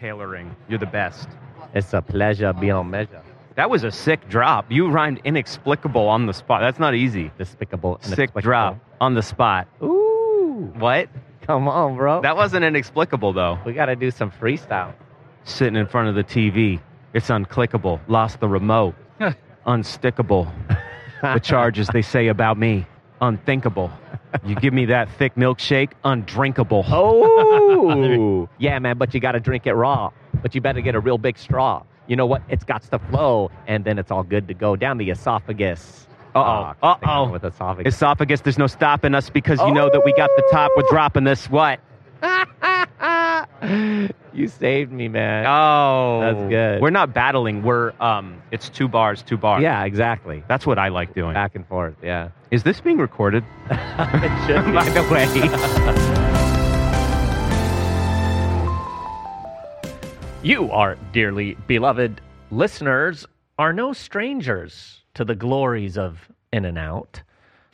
tailoring. 0.00 0.54
You're 0.68 0.78
the 0.78 0.86
best. 0.86 1.28
It's 1.74 1.92
a 1.92 2.02
pleasure 2.02 2.52
beyond 2.52 2.90
measure. 2.90 3.22
That 3.56 3.70
was 3.70 3.84
a 3.84 3.90
sick 3.90 4.28
drop. 4.28 4.70
You 4.70 4.90
rhymed 4.90 5.20
inexplicable 5.24 6.08
on 6.08 6.26
the 6.26 6.32
spot. 6.34 6.60
That's 6.60 6.78
not 6.78 6.94
easy. 6.94 7.30
Despicable. 7.38 7.98
Sick 8.00 8.18
inexplicable. 8.18 8.40
drop 8.42 8.78
on 9.00 9.14
the 9.14 9.22
spot. 9.22 9.68
Ooh. 9.82 10.72
What? 10.78 11.08
Come 11.42 11.68
on, 11.68 11.96
bro. 11.96 12.20
That 12.22 12.36
wasn't 12.36 12.64
inexplicable 12.64 13.32
though. 13.32 13.58
we 13.64 13.72
got 13.72 13.86
to 13.86 13.96
do 13.96 14.10
some 14.10 14.30
freestyle. 14.30 14.94
Sitting 15.44 15.76
in 15.76 15.86
front 15.86 16.08
of 16.08 16.14
the 16.14 16.24
TV. 16.24 16.80
It's 17.12 17.28
unclickable. 17.28 18.00
Lost 18.08 18.40
the 18.40 18.48
remote. 18.48 18.94
Unstickable. 19.66 20.50
the 21.22 21.38
charges 21.38 21.88
they 21.88 22.02
say 22.02 22.28
about 22.28 22.58
me. 22.58 22.86
Unthinkable. 23.20 23.90
You 24.44 24.54
give 24.56 24.74
me 24.74 24.86
that 24.86 25.08
thick 25.12 25.34
milkshake, 25.36 25.92
undrinkable. 26.04 26.84
Oh, 26.88 28.48
yeah, 28.58 28.78
man. 28.78 28.98
But 28.98 29.14
you 29.14 29.20
got 29.20 29.32
to 29.32 29.40
drink 29.40 29.66
it 29.66 29.74
raw. 29.74 30.10
But 30.42 30.54
you 30.54 30.60
better 30.60 30.80
get 30.80 30.94
a 30.94 31.00
real 31.00 31.18
big 31.18 31.38
straw. 31.38 31.82
You 32.06 32.16
know 32.16 32.26
what? 32.26 32.42
It's 32.48 32.64
got 32.64 32.82
to 32.82 32.98
flow, 32.98 33.50
and 33.66 33.84
then 33.84 33.98
it's 33.98 34.10
all 34.10 34.22
good 34.22 34.48
to 34.48 34.54
go 34.54 34.76
down 34.76 34.98
the 34.98 35.10
esophagus. 35.10 36.06
Uh-oh. 36.34 36.42
Ah, 36.42 36.74
Can't 36.82 37.00
think 37.00 37.08
of 37.08 37.08
Uh-oh. 37.08 37.30
With 37.32 37.44
esophagus. 37.44 37.94
Esophagus, 37.94 38.40
there's 38.42 38.58
no 38.58 38.66
stopping 38.66 39.14
us 39.14 39.30
because 39.30 39.60
you 39.60 39.72
know 39.72 39.88
that 39.90 40.04
we 40.04 40.12
got 40.14 40.30
the 40.36 40.46
top. 40.50 40.70
We're 40.76 40.82
dropping 40.90 41.24
this. 41.24 41.48
What? 41.48 41.80
you 44.34 44.48
saved 44.48 44.92
me, 44.92 45.08
man. 45.08 45.46
Oh, 45.46 46.20
That's 46.20 46.48
good. 46.48 46.80
We're 46.82 46.90
not 46.90 47.14
battling. 47.14 47.62
We're 47.62 47.92
um, 48.00 48.42
it's 48.50 48.68
two 48.68 48.88
bars, 48.88 49.22
two 49.22 49.36
bars. 49.36 49.62
Yeah, 49.62 49.84
exactly. 49.84 50.44
that's 50.48 50.66
what 50.66 50.78
I 50.78 50.88
like 50.88 51.14
doing. 51.14 51.34
Back 51.34 51.54
and 51.54 51.66
forth. 51.66 51.94
Yeah. 52.02 52.30
Is 52.50 52.62
this 52.62 52.80
being 52.80 52.98
recorded? 52.98 53.44
By 53.68 54.88
the 54.92 55.02
way, 55.10 55.24
You, 60.42 60.70
are 60.70 60.96
dearly 61.12 61.56
beloved 61.66 62.20
listeners, 62.50 63.26
are 63.58 63.72
no 63.72 63.94
strangers 63.94 65.00
to 65.14 65.24
the 65.24 65.34
glories 65.34 65.96
of 65.96 66.28
In-N-Out, 66.52 67.22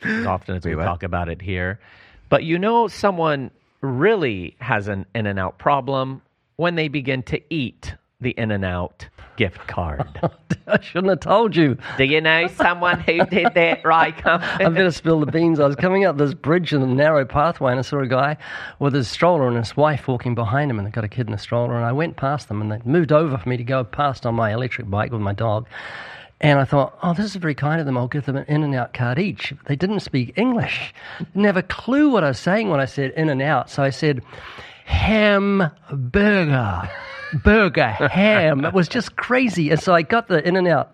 as 0.03 0.25
often 0.25 0.55
as 0.55 0.63
we 0.63 0.75
what? 0.75 0.85
talk 0.85 1.03
about 1.03 1.27
it 1.27 1.41
here. 1.41 1.81
But 2.29 2.45
you 2.45 2.57
know, 2.57 2.87
someone 2.87 3.51
really 3.81 4.55
has 4.59 4.87
an 4.87 5.05
In-N-Out 5.15 5.57
problem 5.57 6.21
when 6.55 6.75
they 6.75 6.87
begin 6.87 7.23
to 7.23 7.41
eat 7.53 7.95
the 8.21 8.31
In-N-Out 8.31 9.07
gift 9.35 9.65
card. 9.67 10.07
I 10.67 10.79
shouldn't 10.79 11.09
have 11.09 11.21
told 11.21 11.55
you. 11.55 11.75
Do 11.97 12.03
you 12.03 12.21
know 12.21 12.47
someone 12.47 12.99
who 12.99 13.25
did 13.25 13.53
that, 13.55 13.83
right? 13.83 14.15
I 14.25 14.69
better 14.69 14.91
spill 14.91 15.19
the 15.19 15.25
beans. 15.25 15.59
I 15.59 15.65
was 15.65 15.75
coming 15.75 16.05
up 16.05 16.17
this 16.17 16.35
bridge 16.35 16.71
in 16.73 16.83
a 16.83 16.87
narrow 16.87 17.25
pathway 17.25 17.71
and 17.71 17.79
I 17.79 17.81
saw 17.81 17.99
a 17.99 18.07
guy 18.07 18.37
with 18.77 18.93
his 18.93 19.07
stroller 19.07 19.47
and 19.47 19.57
his 19.57 19.75
wife 19.75 20.07
walking 20.07 20.35
behind 20.35 20.69
him 20.69 20.77
and 20.77 20.87
they 20.87 20.91
got 20.91 21.03
a 21.03 21.09
kid 21.09 21.27
in 21.27 21.33
a 21.33 21.39
stroller 21.39 21.75
and 21.75 21.83
I 21.83 21.91
went 21.91 22.17
past 22.17 22.47
them 22.47 22.61
and 22.61 22.71
they 22.71 22.79
moved 22.85 23.11
over 23.11 23.37
for 23.37 23.49
me 23.49 23.57
to 23.57 23.63
go 23.63 23.83
past 23.83 24.25
on 24.27 24.35
my 24.35 24.53
electric 24.53 24.89
bike 24.89 25.11
with 25.11 25.21
my 25.21 25.33
dog. 25.33 25.67
And 26.41 26.59
I 26.59 26.65
thought, 26.65 26.97
oh, 27.03 27.13
this 27.13 27.27
is 27.27 27.35
very 27.35 27.53
kind 27.53 27.79
of 27.79 27.85
them. 27.85 27.97
I'll 27.97 28.07
give 28.07 28.25
them 28.25 28.35
an 28.35 28.45
In-N-Out 28.47 28.93
card 28.93 29.19
each. 29.19 29.53
They 29.67 29.75
didn't 29.75 29.99
speak 29.99 30.33
English. 30.35 30.91
Didn't 31.19 31.43
have 31.43 31.55
a 31.55 31.61
clue 31.63 32.09
what 32.09 32.23
I 32.23 32.29
was 32.29 32.39
saying 32.39 32.69
when 32.69 32.79
I 32.79 32.85
said 32.85 33.11
In-N-Out. 33.11 33.69
So 33.69 33.83
I 33.83 33.91
said, 33.91 34.23
hamburger, 34.85 35.71
burger, 35.91 36.89
burger, 37.43 38.07
ham. 38.07 38.65
It 38.65 38.73
was 38.73 38.87
just 38.87 39.15
crazy. 39.17 39.69
And 39.69 39.79
so 39.79 39.93
I 39.93 40.01
got 40.01 40.29
the 40.29 40.45
In-N-Out 40.45 40.91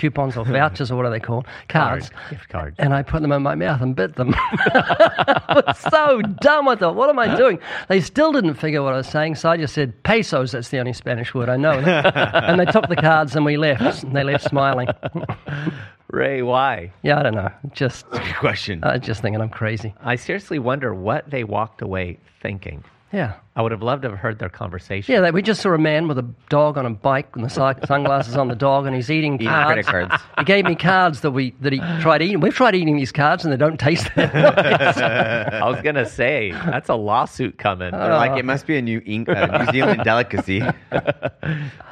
coupons 0.00 0.36
or 0.36 0.44
vouchers 0.58 0.90
or 0.90 0.96
what 0.96 1.04
are 1.06 1.10
they 1.10 1.20
called? 1.20 1.46
Cards. 1.68 2.10
gift 2.30 2.48
card. 2.48 2.74
And 2.78 2.94
I 2.94 3.02
put 3.02 3.22
them 3.22 3.32
in 3.32 3.42
my 3.42 3.54
mouth 3.54 3.80
and 3.82 3.94
bit 3.94 4.16
them. 4.16 4.34
I 4.36 5.62
was 5.66 5.78
so 5.78 6.22
dumb. 6.22 6.68
I 6.68 6.76
thought, 6.76 6.94
what 6.96 7.10
am 7.10 7.18
I 7.18 7.36
doing? 7.36 7.58
They 7.88 8.00
still 8.00 8.32
didn't 8.32 8.54
figure 8.54 8.82
what 8.82 8.94
I 8.94 8.96
was 8.98 9.08
saying, 9.08 9.34
so 9.36 9.50
I 9.50 9.56
just 9.56 9.74
said 9.74 10.02
pesos. 10.02 10.52
That's 10.52 10.70
the 10.70 10.78
only 10.78 10.92
Spanish 10.92 11.34
word 11.34 11.48
I 11.48 11.56
know. 11.56 11.72
and 11.72 12.58
they 12.58 12.64
took 12.66 12.88
the 12.88 12.96
cards 12.96 13.36
and 13.36 13.44
we 13.44 13.56
left. 13.56 14.02
And 14.02 14.16
they 14.16 14.24
left 14.24 14.44
smiling. 14.48 14.88
Ray, 16.10 16.42
why? 16.42 16.92
Yeah, 17.02 17.20
I 17.20 17.22
don't 17.22 17.34
know. 17.34 17.50
Just, 17.72 18.10
Good 18.10 18.34
question. 18.36 18.82
I 18.82 18.94
was 18.96 19.02
just 19.06 19.22
thinking 19.22 19.40
I'm 19.40 19.48
crazy. 19.48 19.94
I 20.00 20.16
seriously 20.16 20.58
wonder 20.58 20.92
what 20.92 21.30
they 21.30 21.44
walked 21.44 21.82
away 21.82 22.18
thinking. 22.42 22.82
Yeah. 23.12 23.34
I 23.56 23.62
would 23.62 23.72
have 23.72 23.82
loved 23.82 24.02
to 24.02 24.10
have 24.10 24.18
heard 24.18 24.38
their 24.38 24.48
conversation. 24.48 25.12
Yeah, 25.12 25.20
they, 25.20 25.30
we 25.32 25.42
just 25.42 25.60
saw 25.60 25.70
a 25.74 25.78
man 25.78 26.06
with 26.08 26.18
a 26.18 26.26
dog 26.48 26.78
on 26.78 26.86
a 26.86 26.90
bike 26.90 27.34
and 27.34 27.44
the 27.44 27.48
sunglasses 27.48 28.36
on 28.36 28.46
the 28.48 28.54
dog, 28.54 28.86
and 28.86 28.94
he's 28.94 29.10
eating 29.10 29.34
Eating 29.34 29.48
cards. 29.48 29.66
credit 29.86 30.08
cards. 30.08 30.22
He 30.38 30.44
gave 30.44 30.64
me 30.64 30.76
cards 30.76 31.20
that 31.22 31.32
we 31.32 31.50
that 31.60 31.72
he 31.72 31.80
tried 32.00 32.22
eating. 32.22 32.40
We've 32.40 32.54
tried 32.54 32.74
eating 32.76 32.96
these 32.96 33.10
cards 33.12 33.44
and 33.44 33.52
they 33.52 33.56
don't 33.56 33.78
taste 33.80 34.08
that. 34.16 35.52
I 35.54 35.68
was 35.68 35.80
gonna 35.82 36.06
say 36.06 36.52
that's 36.52 36.88
a 36.88 36.94
lawsuit 36.94 37.58
coming. 37.58 37.90
They're 37.90 38.14
like, 38.14 38.38
it 38.38 38.44
must 38.44 38.66
be 38.66 38.76
a 38.76 38.82
New, 38.82 39.02
Eng- 39.04 39.28
uh, 39.28 39.64
New 39.64 39.72
Zealand 39.72 40.02
delicacy. 40.04 40.62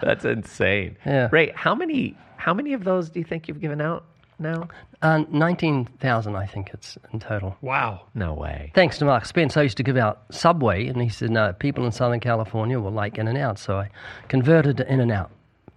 That's 0.02 0.24
insane. 0.24 0.96
Yeah. 1.04 1.28
Ray, 1.32 1.52
how 1.54 1.74
many 1.74 2.16
how 2.36 2.54
many 2.54 2.72
of 2.72 2.84
those 2.84 3.10
do 3.10 3.18
you 3.18 3.24
think 3.24 3.48
you've 3.48 3.60
given 3.60 3.80
out 3.80 4.04
now? 4.38 4.68
uh, 5.02 5.24
Nineteen 5.30 5.86
thousand, 6.00 6.36
I 6.36 6.46
think 6.46 6.70
it's 6.72 6.96
in 7.12 7.20
total. 7.20 7.56
Wow. 7.60 8.02
No 8.14 8.34
way. 8.34 8.72
Thanks 8.74 8.98
to 8.98 9.04
Mark 9.04 9.24
Spence, 9.26 9.56
I 9.56 9.62
used 9.62 9.76
to 9.78 9.82
give 9.82 9.96
out 9.96 10.22
Subway, 10.30 10.86
and 10.86 11.00
he 11.00 11.08
said, 11.08 11.30
no, 11.30 11.52
people 11.52 11.84
in 11.86 11.92
Southern 11.92 12.20
California 12.20 12.78
will 12.80 12.90
like 12.92 13.18
In-N-Out. 13.18 13.58
So 13.58 13.78
I 13.78 13.90
converted 14.28 14.76
to 14.78 14.92
In-N-Out 14.92 15.30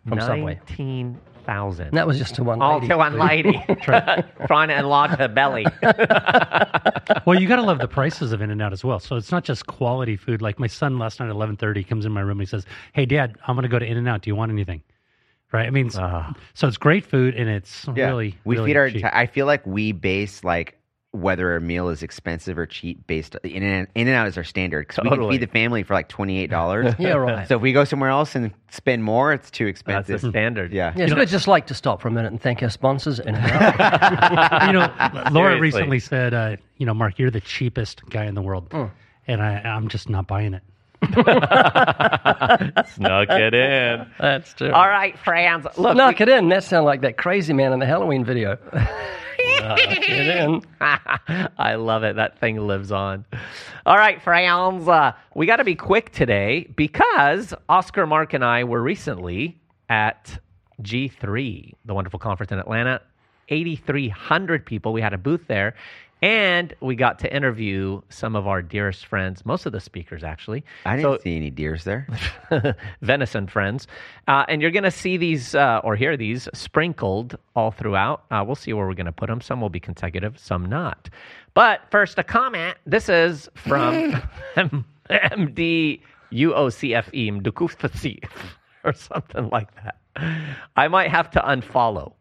from 0.07 0.19
Subway. 0.21 0.55
Nineteen 0.55 1.19
thousand. 1.45 1.91
That 1.95 2.05
was 2.05 2.19
just 2.19 2.35
to 2.35 2.43
one 2.43 2.61
All 2.61 2.75
lady. 2.75 2.87
to 2.89 2.97
one 2.97 3.17
lady 3.17 3.63
trying 3.81 4.67
to 4.67 4.77
enlarge 4.77 5.11
her 5.11 5.27
belly. 5.27 5.65
Well, 7.25 7.39
you 7.39 7.47
got 7.47 7.57
to 7.57 7.61
love 7.61 7.79
the 7.79 7.87
prices 7.89 8.31
of 8.31 8.41
In-N-Out 8.41 8.71
as 8.73 8.83
well. 8.85 8.99
So 8.99 9.15
it's 9.15 9.31
not 9.31 9.43
just 9.43 9.67
quality 9.67 10.15
food. 10.15 10.41
Like 10.41 10.59
my 10.59 10.67
son 10.67 10.97
last 10.97 11.19
night 11.19 11.25
at 11.27 11.31
eleven 11.31 11.57
thirty 11.57 11.83
comes 11.83 12.05
in 12.05 12.11
my 12.11 12.21
room 12.21 12.39
and 12.39 12.41
he 12.41 12.45
says, 12.45 12.65
"Hey, 12.93 13.05
Dad, 13.05 13.35
I'm 13.45 13.55
going 13.55 13.63
to 13.63 13.69
go 13.69 13.77
to 13.79 13.85
In-N-Out. 13.85 14.21
Do 14.21 14.29
you 14.29 14.35
want 14.35 14.51
anything?" 14.51 14.81
Right? 15.51 15.67
I 15.67 15.69
mean, 15.69 15.87
s- 15.87 15.97
Ah. 15.99 16.33
so 16.53 16.67
it's 16.67 16.77
great 16.77 17.05
food 17.05 17.35
and 17.35 17.49
it's 17.49 17.85
Yeah. 17.95 18.07
really 18.07 18.37
we 18.45 18.55
really 18.55 18.69
feed 18.69 18.77
our. 18.77 18.89
cheap. 18.89 19.05
I 19.11 19.25
feel 19.25 19.45
like 19.45 19.65
we 19.67 19.91
base 19.91 20.43
like 20.43 20.77
whether 21.13 21.57
a 21.57 21.59
meal 21.59 21.89
is 21.89 22.03
expensive 22.03 22.57
or 22.57 22.65
cheap 22.65 23.05
based 23.05 23.35
in 23.43 23.61
and 23.63 23.85
In-N-Out 23.95 24.27
is 24.29 24.37
our 24.37 24.45
standard 24.45 24.87
because 24.87 25.03
we 25.03 25.09
can 25.09 25.29
feed 25.29 25.41
the 25.41 25.47
family 25.47 25.83
for 25.83 25.93
like 25.93 26.07
twenty 26.07 26.39
eight 26.39 26.49
dollars. 26.49 26.93
Yeah, 26.99 27.15
right. 27.15 27.45
So 27.49 27.57
if 27.57 27.61
we 27.61 27.73
go 27.73 27.83
somewhere 27.83 28.09
else 28.09 28.33
and 28.33 28.53
spend 28.69 29.03
more, 29.03 29.33
it's 29.33 29.51
too 29.51 29.67
expensive. 29.67 30.07
That's 30.07 30.23
expensive. 30.23 30.31
the 30.31 30.39
standard. 30.39 30.71
yeah. 30.71 30.93
Yes, 30.95 31.13
we'd 31.13 31.27
just 31.27 31.49
like 31.49 31.67
to 31.67 31.73
stop 31.73 32.01
for 32.01 32.07
a 32.07 32.11
minute 32.11 32.31
and 32.31 32.41
thank 32.41 32.63
our 32.63 32.69
sponsors. 32.69 33.19
And 33.19 33.35
you 34.67 34.71
know, 34.73 34.89
Laura 35.31 35.55
Seriously. 35.55 35.59
recently 35.59 35.99
said, 35.99 36.33
uh, 36.33 36.55
"You 36.77 36.85
know, 36.85 36.93
Mark, 36.93 37.19
you're 37.19 37.29
the 37.31 37.41
cheapest 37.41 38.05
guy 38.09 38.23
in 38.25 38.35
the 38.35 38.41
world," 38.41 38.73
and 39.27 39.41
I, 39.41 39.55
I'm 39.59 39.89
just 39.89 40.09
not 40.09 40.27
buying 40.27 40.53
it. 40.53 40.63
Snuck 42.93 43.29
it 43.29 43.53
in. 43.53 44.05
That's 44.19 44.53
true. 44.53 44.71
All 44.71 44.87
right, 44.87 45.17
friends. 45.19 45.65
Look, 45.77 45.97
Knock 45.97 46.21
it 46.21 46.29
in. 46.29 46.49
That 46.49 46.63
sounded 46.63 46.85
like 46.85 47.01
that 47.01 47.17
crazy 47.17 47.53
man 47.53 47.73
in 47.73 47.79
the 47.79 47.85
Halloween 47.87 48.23
video. 48.23 48.57
Knock 48.73 49.79
it 49.81 50.27
in. 50.27 50.61
I 51.57 51.75
love 51.75 52.03
it. 52.03 52.17
That 52.17 52.39
thing 52.39 52.67
lives 52.67 52.91
on. 52.91 53.25
All 53.85 53.97
right, 53.97 54.21
friends. 54.21 54.87
Uh, 54.87 55.13
we 55.33 55.47
got 55.47 55.55
to 55.57 55.63
be 55.63 55.75
quick 55.75 56.11
today 56.11 56.67
because 56.75 57.53
Oscar, 57.67 58.05
Mark, 58.05 58.33
and 58.33 58.45
I 58.45 58.63
were 58.63 58.81
recently 58.81 59.59
at 59.89 60.37
G3, 60.83 61.73
the 61.85 61.93
wonderful 61.95 62.19
conference 62.19 62.51
in 62.51 62.59
Atlanta. 62.59 63.01
8,300 63.49 64.65
people. 64.65 64.93
We 64.93 65.01
had 65.01 65.13
a 65.13 65.17
booth 65.17 65.47
there. 65.47 65.75
And 66.21 66.73
we 66.81 66.95
got 66.95 67.17
to 67.19 67.35
interview 67.35 68.01
some 68.09 68.35
of 68.35 68.47
our 68.47 68.61
dearest 68.61 69.07
friends, 69.07 69.43
most 69.45 69.65
of 69.65 69.71
the 69.71 69.79
speakers 69.79 70.23
actually. 70.23 70.63
I 70.85 70.97
didn't 70.97 71.17
So- 71.17 71.23
see 71.23 71.35
any 71.35 71.49
deers 71.49 71.83
there. 71.83 72.07
venison 73.01 73.47
friends. 73.47 73.87
Uh, 74.27 74.45
and 74.47 74.61
you're 74.61 74.71
going 74.71 74.83
to 74.83 74.91
see 74.91 75.17
these 75.17 75.55
uh, 75.55 75.81
or 75.83 75.95
hear 75.95 76.15
these 76.17 76.47
sprinkled 76.53 77.37
all 77.55 77.71
throughout. 77.71 78.23
Uh, 78.29 78.43
we'll 78.45 78.55
see 78.55 78.71
where 78.73 78.85
we're 78.85 78.93
going 78.93 79.05
to 79.07 79.11
put 79.11 79.27
them. 79.27 79.41
Some 79.41 79.61
will 79.61 79.69
be 79.69 79.79
consecutive, 79.79 80.37
some 80.37 80.65
not. 80.65 81.09
But 81.55 81.81
first, 81.89 82.19
a 82.19 82.23
comment. 82.23 82.77
This 82.85 83.09
is 83.09 83.49
from 83.55 84.21
MD 85.09 86.01
UOCFE, 86.31 87.41
Mdukufasi, 87.41 88.23
or 88.83 88.93
something 88.93 89.49
like 89.49 89.69
that. 89.83 89.95
I 90.75 90.87
might 90.87 91.09
have 91.09 91.31
to 91.31 91.39
unfollow. 91.39 92.13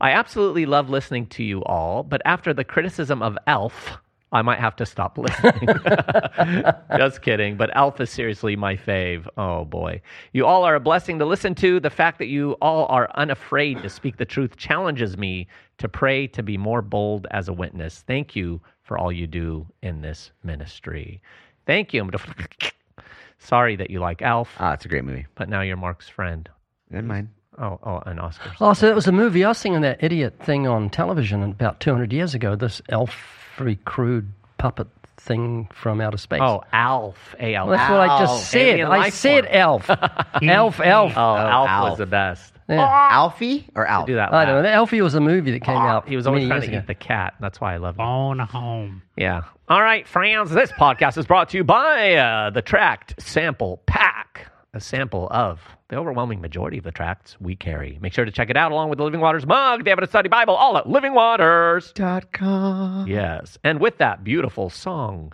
I 0.00 0.10
absolutely 0.10 0.66
love 0.66 0.90
listening 0.90 1.26
to 1.28 1.42
you 1.44 1.62
all, 1.64 2.02
but 2.02 2.20
after 2.24 2.52
the 2.52 2.64
criticism 2.64 3.22
of 3.22 3.36
Elf, 3.46 3.98
I 4.32 4.42
might 4.42 4.58
have 4.58 4.76
to 4.76 4.86
stop 4.86 5.16
listening. 5.18 5.68
Just 6.96 7.22
kidding. 7.22 7.56
But 7.56 7.70
Elf 7.76 8.00
is 8.00 8.10
seriously 8.10 8.56
my 8.56 8.76
fave. 8.76 9.26
Oh 9.38 9.64
boy. 9.64 10.00
You 10.32 10.44
all 10.46 10.64
are 10.64 10.74
a 10.74 10.80
blessing 10.80 11.18
to 11.20 11.24
listen 11.24 11.54
to. 11.56 11.80
The 11.80 11.90
fact 11.90 12.18
that 12.18 12.26
you 12.26 12.52
all 12.60 12.86
are 12.86 13.08
unafraid 13.14 13.82
to 13.82 13.88
speak 13.88 14.16
the 14.16 14.24
truth 14.24 14.56
challenges 14.56 15.16
me 15.16 15.46
to 15.78 15.88
pray 15.88 16.26
to 16.28 16.42
be 16.42 16.56
more 16.58 16.82
bold 16.82 17.26
as 17.30 17.48
a 17.48 17.52
witness. 17.52 18.02
Thank 18.06 18.34
you 18.36 18.60
for 18.82 18.98
all 18.98 19.12
you 19.12 19.26
do 19.26 19.66
in 19.82 20.00
this 20.02 20.32
ministry. 20.42 21.22
Thank 21.66 21.94
you. 21.94 22.10
Sorry 23.38 23.76
that 23.76 23.90
you 23.90 24.00
like 24.00 24.22
Elf, 24.22 24.54
Ah, 24.58 24.72
it's 24.72 24.84
a 24.86 24.88
great 24.88 25.04
movie. 25.04 25.26
but 25.34 25.48
now 25.48 25.60
you're 25.60 25.76
Mark's 25.76 26.08
friend. 26.08 26.48
Never 26.90 27.06
mind. 27.06 27.28
Oh, 27.58 27.78
oh, 27.82 28.02
and 28.06 28.20
Oscar's. 28.20 28.54
Oh, 28.60 28.72
so 28.72 28.86
that 28.86 28.94
was 28.94 29.06
a 29.06 29.12
movie. 29.12 29.44
I 29.44 29.48
was 29.48 29.58
seeing 29.58 29.80
that 29.80 30.02
idiot 30.02 30.34
thing 30.42 30.66
on 30.66 30.90
television 30.90 31.42
about 31.42 31.80
200 31.80 32.12
years 32.12 32.34
ago. 32.34 32.54
This 32.56 32.82
elf, 32.88 33.14
very 33.56 33.76
crude 33.76 34.30
puppet 34.58 34.88
thing 35.16 35.68
from 35.72 36.00
outer 36.00 36.18
space. 36.18 36.40
Oh, 36.42 36.62
Alf. 36.72 37.34
A 37.40 37.54
L. 37.54 37.66
Well, 37.68 37.76
that's 37.76 37.90
what 37.90 38.00
I 38.00 38.18
just 38.20 38.50
said. 38.50 38.80
I 38.82 39.08
said 39.10 39.44
form. 39.44 39.56
Elf. 39.56 39.90
Elf, 39.90 40.80
Elf. 40.84 41.12
Oh, 41.16 41.20
Alf, 41.20 41.68
Alf. 41.68 41.90
was 41.90 41.98
the 41.98 42.06
best. 42.06 42.52
Yeah. 42.68 43.08
Alfie 43.12 43.68
or 43.76 43.86
Alf? 43.86 44.06
Do 44.06 44.16
that. 44.16 44.32
I 44.32 44.44
don't 44.44 44.62
know. 44.64 44.68
Alfie 44.68 45.00
was 45.00 45.14
a 45.14 45.20
movie 45.20 45.52
that 45.52 45.62
came 45.62 45.76
out. 45.76 46.08
He 46.08 46.16
was 46.16 46.26
always 46.26 46.40
many 46.48 46.48
trying 46.48 46.60
to 46.62 46.68
ago. 46.68 46.78
eat 46.78 46.86
the 46.88 46.94
cat. 46.94 47.34
That's 47.40 47.60
why 47.60 47.74
I 47.74 47.76
love 47.76 47.94
him. 47.94 47.98
Phone 48.04 48.38
home. 48.40 49.02
Yeah. 49.16 49.42
All 49.68 49.80
right, 49.80 50.06
friends. 50.06 50.50
This 50.50 50.72
podcast 50.72 51.16
is 51.16 51.26
brought 51.26 51.50
to 51.50 51.56
you 51.58 51.64
by 51.64 52.14
uh, 52.14 52.50
the 52.50 52.62
Tract 52.62 53.14
Sample 53.22 53.82
Pack, 53.86 54.48
a 54.74 54.80
sample 54.80 55.28
of 55.30 55.60
the 55.88 55.96
overwhelming 55.96 56.40
majority 56.40 56.78
of 56.78 56.84
the 56.84 56.90
tracts 56.90 57.36
we 57.40 57.54
carry. 57.54 57.98
Make 58.00 58.12
sure 58.12 58.24
to 58.24 58.32
check 58.32 58.50
it 58.50 58.56
out 58.56 58.72
along 58.72 58.88
with 58.90 58.98
the 58.98 59.04
Living 59.04 59.20
Waters 59.20 59.46
mug, 59.46 59.84
the 59.84 59.90
Evidence 59.90 60.10
Study 60.10 60.28
Bible, 60.28 60.54
all 60.54 60.76
at 60.76 60.88
Living 60.88 61.14
Waters. 61.14 61.92
Dot 61.92 62.32
com. 62.32 63.06
Yes. 63.06 63.58
And 63.62 63.80
with 63.80 63.98
that 63.98 64.24
beautiful 64.24 64.68
song, 64.68 65.32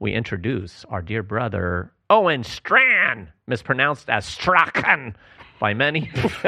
we 0.00 0.12
introduce 0.12 0.84
our 0.86 1.02
dear 1.02 1.22
brother, 1.22 1.92
Owen 2.10 2.42
Strachan, 2.42 3.28
mispronounced 3.46 4.10
as 4.10 4.26
Strachan 4.26 5.16
by 5.62 5.74
many. 5.74 6.10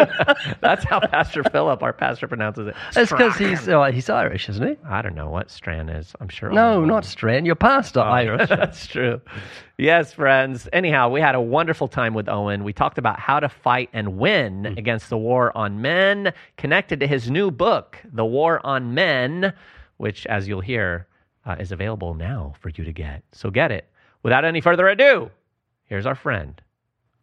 That's 0.61 0.83
how 0.85 0.99
Pastor 0.99 1.45
Philip, 1.45 1.85
our 1.85 1.93
pastor, 1.93 2.27
pronounces 2.27 2.67
it. 2.67 2.75
That's 2.95 3.13
because 3.13 3.37
he's 3.37 3.69
uh, 3.69 3.85
he's 3.93 4.11
Irish, 4.11 4.49
isn't 4.49 4.67
he? 4.67 4.77
I 4.85 5.03
don't 5.03 5.15
know 5.15 5.31
what 5.31 5.53
Strand 5.53 5.89
is. 5.89 6.17
I'm 6.21 6.29
sure. 6.29 6.51
No, 6.51 6.85
not 6.85 7.05
Strand. 7.05 7.47
Your 7.47 7.55
pastor 7.55 8.01
Oh, 8.01 8.03
Irish. 8.23 8.49
That's 8.49 8.89
true. 8.89 9.21
Yes, 9.79 10.13
friends. 10.13 10.69
Anyhow, 10.73 11.11
we 11.11 11.21
had 11.21 11.37
a 11.37 11.41
wonderful 11.41 11.87
time 11.87 12.13
with 12.13 12.29
Owen. 12.29 12.65
We 12.65 12.73
talked 12.73 12.99
about 12.99 13.21
how 13.21 13.39
to 13.39 13.49
fight 13.49 13.89
and 13.93 14.19
win 14.19 14.65
Hmm. 14.65 14.79
against 14.79 15.11
the 15.11 15.17
war 15.17 15.57
on 15.57 15.81
men, 15.81 16.33
connected 16.57 16.99
to 16.99 17.07
his 17.07 17.31
new 17.31 17.53
book, 17.53 17.99
The 18.13 18.25
War 18.25 18.61
on 18.67 18.95
Men, 18.95 19.53
which, 19.99 20.27
as 20.27 20.49
you'll 20.49 20.61
hear, 20.61 21.07
uh, 21.47 21.55
is 21.61 21.71
available 21.71 22.15
now 22.15 22.55
for 22.59 22.69
you 22.71 22.83
to 22.83 22.93
get. 22.93 23.23
So 23.31 23.49
get 23.51 23.71
it. 23.71 23.89
Without 24.25 24.45
any 24.45 24.61
further 24.61 24.89
ado, 24.89 25.31
here's 25.85 26.05
our 26.05 26.17
friend, 26.17 26.61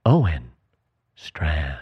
Owen 0.06 0.52
Strachan. 1.22 1.78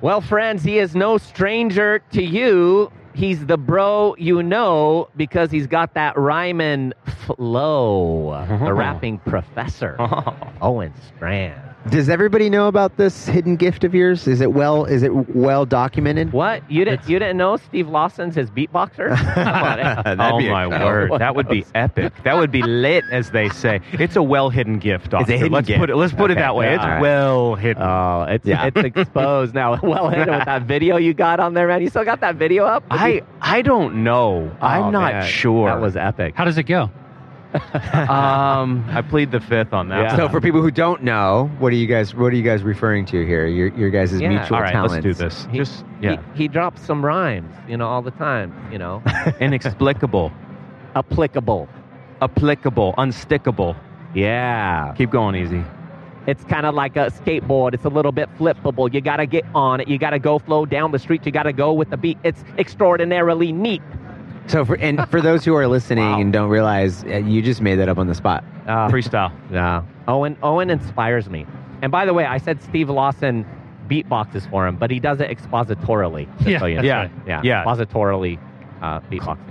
Well, 0.00 0.20
friends, 0.20 0.62
he 0.64 0.78
is 0.78 0.94
no 0.94 1.18
stranger 1.18 2.00
to 2.12 2.22
you. 2.22 2.90
He's 3.14 3.46
the 3.46 3.58
bro 3.58 4.14
you 4.18 4.42
know 4.42 5.08
because 5.16 5.50
he's 5.50 5.66
got 5.66 5.94
that 5.94 6.16
rhyming 6.16 6.92
flow. 7.26 8.46
the 8.64 8.72
rapping 8.74 9.18
professor, 9.18 9.96
Owen 10.62 10.92
Strachan. 11.08 11.60
Does 11.88 12.10
everybody 12.10 12.50
know 12.50 12.68
about 12.68 12.98
this 12.98 13.24
hidden 13.26 13.56
gift 13.56 13.84
of 13.84 13.94
yours? 13.94 14.28
Is 14.28 14.42
it 14.42 14.52
well? 14.52 14.84
Is 14.84 15.02
it 15.02 15.34
well 15.34 15.64
documented? 15.64 16.30
What 16.30 16.70
you 16.70 16.84
didn't 16.84 17.08
you 17.08 17.18
didn't 17.18 17.38
know 17.38 17.56
Steve 17.56 17.88
Lawson's 17.88 18.34
his 18.34 18.50
beatboxer? 18.50 19.16
Come 19.34 19.62
on, 19.64 19.80
eh? 19.80 20.16
Oh 20.18 20.38
be 20.38 20.48
a- 20.48 20.50
my 20.52 20.66
word, 20.66 21.10
that 21.18 21.34
would 21.34 21.48
be 21.48 21.64
epic. 21.74 22.12
That 22.24 22.36
would 22.36 22.50
be 22.50 22.60
lit, 22.62 23.04
as 23.10 23.30
they 23.30 23.48
say. 23.48 23.80
It's 23.92 24.16
a 24.16 24.22
well 24.22 24.50
hidden 24.50 24.78
gift. 24.78 25.10
Doctor. 25.10 25.32
hidden 25.32 25.52
let's 25.52 25.66
gift. 25.68 25.80
put 25.80 25.88
it. 25.88 25.96
Let's 25.96 26.12
put 26.12 26.30
it 26.30 26.34
that 26.36 26.54
way. 26.54 26.66
yeah, 26.66 26.74
It's 26.74 26.84
all 26.84 26.90
right. 26.90 27.00
well 27.00 27.54
hidden. 27.54 27.82
Oh, 27.82 28.26
it's 28.28 28.46
Yeah. 28.46 28.66
it's 28.74 28.76
exposed 28.96 29.54
now. 29.54 29.76
Well, 29.82 30.10
hidden 30.10 30.36
with 30.36 30.44
that 30.44 30.62
video 30.64 30.98
you 30.98 31.14
got 31.14 31.40
on 31.40 31.54
there, 31.54 31.66
man. 31.66 31.80
You 31.80 31.88
still 31.88 32.04
got 32.04 32.20
that 32.20 32.36
video 32.36 32.66
up? 32.66 32.84
I 32.90 33.22
I 33.40 33.62
don't 33.62 34.04
know. 34.04 34.54
Oh, 34.60 34.66
I'm 34.66 34.92
not 34.92 35.12
man. 35.14 35.26
sure. 35.26 35.68
That 35.68 35.80
was 35.80 35.96
epic. 35.96 36.34
How 36.36 36.44
does 36.44 36.58
it 36.58 36.64
go? 36.64 36.90
um, 38.08 38.84
I 38.90 39.02
plead 39.02 39.32
the 39.32 39.40
fifth 39.40 39.72
on 39.72 39.88
that. 39.88 40.02
Yeah. 40.02 40.16
So 40.16 40.28
for 40.28 40.40
people 40.40 40.62
who 40.62 40.70
don't 40.70 41.02
know, 41.02 41.50
what 41.58 41.72
are 41.72 41.76
you 41.76 41.86
guys? 41.86 42.14
What 42.14 42.32
are 42.32 42.36
you 42.36 42.42
guys 42.42 42.62
referring 42.62 43.06
to 43.06 43.24
here? 43.26 43.46
Your 43.46 43.68
your 43.76 43.90
guys' 43.90 44.18
Yeah. 44.20 44.28
mutual 44.28 44.56
all 44.56 44.62
right, 44.62 44.72
talents. 44.72 44.92
let's 44.94 45.02
do 45.02 45.14
this. 45.14 45.46
He- 45.50 45.58
Just 45.58 45.84
yeah, 46.00 46.22
He, 46.34 46.42
he 46.44 46.48
drops 46.48 46.80
some 46.82 47.04
rhymes, 47.04 47.54
you 47.68 47.76
know, 47.76 47.88
all 47.88 48.02
the 48.02 48.12
time. 48.12 48.54
You 48.72 48.78
know, 48.78 49.02
inexplicable, 49.40 50.32
applicable. 50.94 51.68
applicable, 52.22 52.94
unstickable. 52.98 53.76
Yeah. 54.14 54.94
Keep 54.96 55.10
going 55.10 55.34
easy. 55.36 55.62
It's 56.26 56.44
kind 56.44 56.66
of 56.66 56.74
like 56.74 56.96
a 56.96 57.06
skateboard. 57.10 57.74
It's 57.74 57.84
a 57.84 57.88
little 57.88 58.12
bit 58.12 58.28
flippable. 58.38 58.92
You 58.92 59.00
got 59.00 59.16
to 59.16 59.26
get 59.26 59.44
on 59.54 59.80
it. 59.80 59.88
You 59.88 59.98
got 59.98 60.10
to 60.10 60.18
go 60.18 60.38
flow 60.38 60.66
down 60.66 60.92
the 60.92 60.98
street. 60.98 61.24
You 61.24 61.32
got 61.32 61.44
to 61.44 61.52
go 61.52 61.72
with 61.72 61.90
the 61.90 61.96
beat. 61.96 62.18
It's 62.22 62.44
extraordinarily 62.58 63.52
neat. 63.52 63.82
So 64.50 64.64
for 64.64 64.76
and 64.76 65.08
for 65.10 65.20
those 65.20 65.44
who 65.44 65.54
are 65.54 65.66
listening 65.68 66.04
Wow. 66.04 66.20
and 66.20 66.32
don't 66.32 66.50
realize, 66.50 67.04
uh, 67.04 67.18
you 67.18 67.40
just 67.42 67.60
made 67.60 67.76
that 67.76 67.88
up 67.88 67.98
on 67.98 68.06
the 68.06 68.14
spot. 68.14 68.44
Uh, 68.66 68.88
Freestyle. 68.88 69.32
yeah. 69.50 69.82
Owen 70.08 70.36
Owen 70.42 70.70
inspires 70.70 71.28
me. 71.30 71.46
And 71.82 71.90
by 71.90 72.04
the 72.04 72.12
way, 72.12 72.24
I 72.26 72.38
said 72.38 72.60
Steve 72.62 72.90
Lawson 72.90 73.46
beatboxes 73.88 74.48
for 74.50 74.66
him, 74.66 74.76
but 74.76 74.90
he 74.90 75.00
does 75.00 75.20
it 75.20 75.30
expositorily. 75.30 76.26
just 76.38 76.48
Yeah, 76.48 76.58
so 76.60 76.66
you 76.66 76.76
know. 76.76 76.82
Yeah, 76.82 77.08
yeah, 77.26 77.40
yeah. 77.42 77.64
expositorily 77.64 78.38
uh. 78.82 79.00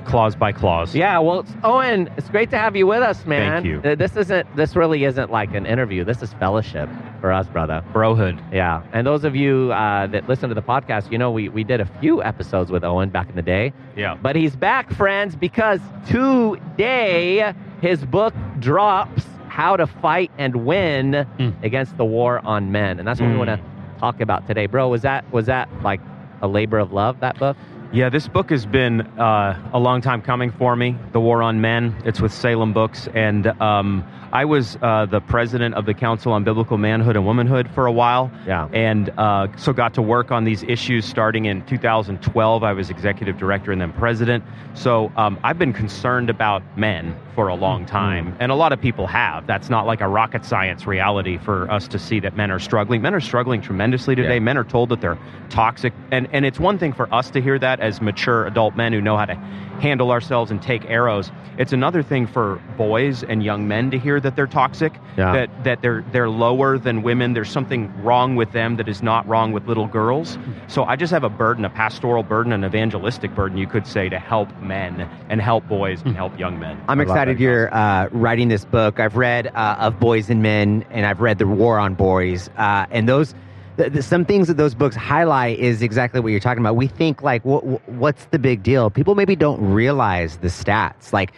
Clause 0.05 0.35
by 0.35 0.51
clause. 0.51 0.95
Yeah, 0.95 1.19
well, 1.19 1.39
it's- 1.41 1.55
Owen, 1.63 2.09
it's 2.17 2.29
great 2.29 2.49
to 2.51 2.57
have 2.57 2.75
you 2.75 2.87
with 2.87 3.01
us, 3.03 3.25
man. 3.25 3.63
Thank 3.63 3.65
you. 3.85 3.91
Uh, 3.91 3.95
This 3.95 4.15
isn't. 4.17 4.55
This 4.55 4.75
really 4.75 5.03
isn't 5.05 5.31
like 5.31 5.53
an 5.53 5.65
interview. 5.65 6.03
This 6.03 6.21
is 6.23 6.33
fellowship 6.33 6.89
for 7.21 7.31
us, 7.31 7.47
brother. 7.47 7.83
Brohood. 7.93 8.39
Yeah, 8.51 8.81
and 8.93 9.05
those 9.05 9.23
of 9.23 9.35
you 9.35 9.71
uh, 9.73 10.07
that 10.07 10.27
listen 10.27 10.49
to 10.49 10.55
the 10.55 10.61
podcast, 10.63 11.11
you 11.11 11.17
know 11.17 11.29
we 11.31 11.49
we 11.49 11.63
did 11.63 11.79
a 11.81 11.85
few 11.99 12.23
episodes 12.23 12.71
with 12.71 12.83
Owen 12.83 13.09
back 13.09 13.29
in 13.29 13.35
the 13.35 13.41
day, 13.41 13.71
Yeah. 13.95 14.15
but 14.21 14.35
he's 14.35 14.55
back, 14.55 14.91
friends, 14.93 15.35
because 15.35 15.79
today 16.07 17.53
his 17.81 18.03
book 18.05 18.33
drops: 18.59 19.23
How 19.47 19.75
to 19.75 19.87
Fight 19.87 20.31
and 20.37 20.65
Win 20.65 21.25
Mm. 21.39 21.53
Against 21.63 21.97
the 21.97 22.05
War 22.05 22.39
on 22.45 22.71
Men, 22.71 22.99
and 22.99 23.07
that's 23.07 23.19
what 23.19 23.27
we 23.27 23.35
Mm. 23.35 23.45
want 23.45 23.49
to 23.49 23.59
talk 23.99 24.21
about 24.21 24.47
today, 24.47 24.65
bro. 24.65 24.87
Was 24.87 25.01
that 25.03 25.25
was 25.31 25.45
that 25.47 25.69
like 25.83 26.01
a 26.41 26.47
labor 26.47 26.79
of 26.79 26.91
love? 26.93 27.19
That 27.19 27.37
book? 27.39 27.57
Yeah, 27.91 28.09
this 28.09 28.27
book 28.27 28.51
has 28.51 28.67
been 28.67 29.01
uh, 29.17 29.71
a 29.73 29.79
long 29.79 30.01
time 30.01 30.21
coming 30.21 30.51
for 30.51 30.75
me. 30.75 30.95
The 31.11 31.19
War 31.19 31.41
on 31.41 31.59
Men. 31.59 31.99
It's 32.05 32.21
with 32.21 32.31
Salem 32.31 32.71
Books, 32.71 33.07
and 33.15 33.47
um, 33.59 34.03
I 34.31 34.45
was 34.45 34.77
uh, 34.81 35.05
the 35.05 35.21
president 35.21 35.75
of 35.75 35.85
the 35.85 35.93
Council 35.93 36.31
on 36.31 36.43
Biblical 36.43 36.77
Manhood 36.77 37.15
and 37.15 37.25
Womanhood 37.25 37.69
for 37.73 37.85
a 37.85 37.91
while. 37.91 38.31
Yeah. 38.45 38.67
and 38.73 39.09
uh, 39.17 39.47
so 39.57 39.73
got 39.73 39.93
to 39.95 40.01
work 40.01 40.31
on 40.31 40.43
these 40.43 40.63
issues 40.63 41.05
starting 41.05 41.45
in 41.45 41.65
2012. 41.65 42.63
I 42.63 42.73
was 42.73 42.89
executive 42.89 43.37
director 43.37 43.71
and 43.71 43.81
then 43.81 43.93
president. 43.93 44.43
So 44.73 45.11
um, 45.17 45.39
I've 45.43 45.57
been 45.57 45.73
concerned 45.73 46.29
about 46.29 46.61
men 46.77 47.15
for 47.35 47.47
a 47.47 47.55
long 47.55 47.85
time, 47.85 48.35
and 48.39 48.51
a 48.51 48.55
lot 48.55 48.73
of 48.73 48.81
people 48.81 49.07
have. 49.07 49.47
That's 49.47 49.69
not 49.69 49.85
like 49.85 50.01
a 50.01 50.07
rocket 50.07 50.45
science 50.45 50.85
reality 50.85 51.37
for 51.37 51.69
us 51.71 51.87
to 51.89 51.99
see 51.99 52.19
that 52.19 52.35
men 52.35 52.51
are 52.51 52.59
struggling. 52.59 53.01
Men 53.01 53.13
are 53.13 53.21
struggling 53.21 53.61
tremendously 53.61 54.15
today. 54.15 54.35
Yeah. 54.35 54.39
Men 54.39 54.57
are 54.57 54.63
told 54.63 54.89
that 54.89 55.01
they're 55.01 55.17
toxic, 55.49 55.93
and 56.11 56.27
and 56.31 56.45
it's 56.45 56.59
one 56.59 56.77
thing 56.77 56.93
for 56.93 57.13
us 57.13 57.29
to 57.31 57.41
hear 57.41 57.57
that 57.59 57.79
as 57.79 58.01
mature 58.01 58.45
adult 58.45 58.75
men 58.75 58.93
who 58.93 59.01
know 59.01 59.17
how 59.17 59.25
to 59.25 59.35
handle 59.79 60.11
ourselves 60.11 60.51
and 60.51 60.61
take 60.61 60.85
arrows. 60.85 61.31
It's 61.57 61.73
another 61.73 62.03
thing 62.03 62.27
for 62.27 62.61
boys 62.77 63.23
and 63.23 63.43
young 63.43 63.67
men 63.67 63.91
to 63.91 63.99
hear 63.99 64.18
that 64.19 64.35
they're 64.35 64.47
toxic, 64.47 64.93
Yeah. 65.17 65.33
that 65.33 65.63
that 65.63 65.81
they're 65.81 66.03
they're 66.11 66.29
lower 66.29 66.77
than 66.77 67.01
women. 67.03 67.33
There's 67.33 67.49
something 67.49 67.91
wrong 68.03 68.35
with 68.35 68.51
them 68.51 68.75
that 68.77 68.87
is 68.87 69.01
not 69.03 69.27
wrong 69.27 69.51
with 69.51 69.67
little 69.67 69.87
girls. 69.87 70.37
So 70.67 70.83
I 70.83 70.95
just 70.95 71.11
have 71.11 71.23
a 71.23 71.29
burden, 71.29 71.65
a 71.65 71.69
pastoral 71.69 72.23
burden, 72.23 72.53
an 72.53 72.63
evangelistic 72.63 73.33
burden, 73.35 73.57
you 73.57 73.67
could 73.67 73.85
say, 73.87 74.09
to 74.09 74.19
help 74.19 74.49
men 74.61 75.09
and 75.29 75.41
help 75.41 75.67
boys 75.67 76.01
and 76.03 76.15
help 76.15 76.37
young 76.39 76.59
men. 76.59 76.79
I'm 76.87 76.99
I 76.99 77.03
excited 77.03 77.39
you're 77.39 77.73
uh, 77.73 78.07
writing 78.11 78.47
this 78.47 78.65
book. 78.65 78.99
I've 78.99 79.15
read 79.17 79.47
uh, 79.47 79.75
of 79.79 79.99
Boys 79.99 80.29
and 80.29 80.41
Men, 80.41 80.85
and 80.91 81.05
I've 81.05 81.21
read 81.21 81.37
The 81.37 81.47
War 81.47 81.79
on 81.79 81.93
Boys, 81.95 82.49
uh, 82.57 82.85
and 82.91 83.07
those. 83.09 83.33
th- 83.77 83.93
th- 83.93 84.03
Some 84.03 84.25
things 84.25 84.47
that 84.49 84.57
those 84.57 84.75
books 84.75 84.95
highlight 84.95 85.57
is 85.59 85.81
exactly 85.81 86.19
what 86.19 86.29
you're 86.31 86.39
talking 86.41 86.61
about. 86.61 86.75
We 86.75 86.87
think 86.87 87.21
like, 87.21 87.41
wh- 87.43 87.63
wh- 87.63 87.89
what's 87.89 88.25
the 88.25 88.39
big 88.39 88.61
deal? 88.63 88.89
People 88.89 89.15
maybe 89.15 89.35
don't 89.37 89.61
realize 89.73 90.37
the 90.37 90.49
stats. 90.49 91.13
Like, 91.13 91.31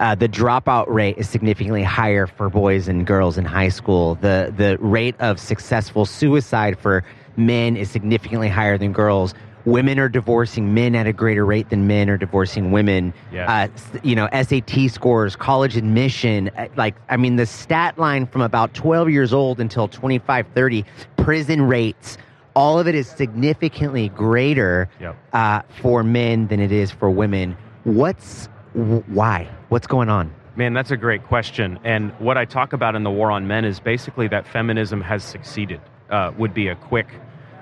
uh, 0.00 0.14
the 0.16 0.28
dropout 0.28 0.86
rate 0.88 1.16
is 1.18 1.28
significantly 1.28 1.82
higher 1.84 2.26
for 2.26 2.48
boys 2.50 2.88
and 2.88 3.06
girls 3.06 3.38
in 3.38 3.44
high 3.44 3.68
school. 3.68 4.16
The 4.16 4.52
the 4.56 4.76
rate 4.80 5.14
of 5.20 5.38
successful 5.38 6.04
suicide 6.06 6.78
for 6.78 7.04
men 7.36 7.76
is 7.76 7.90
significantly 7.90 8.48
higher 8.48 8.76
than 8.76 8.92
girls. 8.92 9.34
Women 9.66 9.98
are 9.98 10.08
divorcing 10.08 10.72
men 10.72 10.94
at 10.94 11.06
a 11.06 11.12
greater 11.12 11.44
rate 11.44 11.68
than 11.68 11.86
men 11.86 12.08
are 12.08 12.16
divorcing 12.16 12.72
women. 12.72 13.12
Yes. 13.30 13.48
Uh, 13.94 13.98
you 14.02 14.16
know, 14.16 14.26
SAT 14.32 14.88
scores, 14.90 15.36
college 15.36 15.76
admission. 15.76 16.50
uh, 16.56 16.66
Like, 16.76 16.94
I 17.10 17.18
mean, 17.18 17.36
the 17.36 17.44
stat 17.44 17.98
line 17.98 18.26
from 18.26 18.40
about 18.40 18.72
12 18.72 19.10
years 19.10 19.34
old 19.34 19.60
until 19.60 19.86
25, 19.86 20.46
30, 20.54 20.84
prison 21.18 21.60
rates, 21.60 22.16
all 22.56 22.78
of 22.78 22.88
it 22.88 22.94
is 22.94 23.06
significantly 23.06 24.08
greater 24.08 24.88
Yep. 24.98 25.16
uh, 25.34 25.60
for 25.82 26.02
men 26.02 26.46
than 26.46 26.58
it 26.58 26.72
is 26.72 26.90
for 26.90 27.10
women. 27.10 27.54
What's 27.84 28.46
why? 28.72 29.46
What's 29.70 29.86
going 29.86 30.08
on? 30.08 30.34
Man, 30.56 30.74
that's 30.74 30.90
a 30.90 30.96
great 30.96 31.22
question. 31.22 31.78
And 31.84 32.10
what 32.18 32.36
I 32.36 32.44
talk 32.44 32.72
about 32.72 32.96
in 32.96 33.04
the 33.04 33.10
War 33.10 33.30
on 33.30 33.46
Men 33.46 33.64
is 33.64 33.78
basically 33.78 34.26
that 34.26 34.44
feminism 34.44 35.00
has 35.00 35.22
succeeded. 35.22 35.80
Uh, 36.10 36.32
would 36.36 36.52
be 36.52 36.66
a 36.66 36.74
quick 36.74 37.06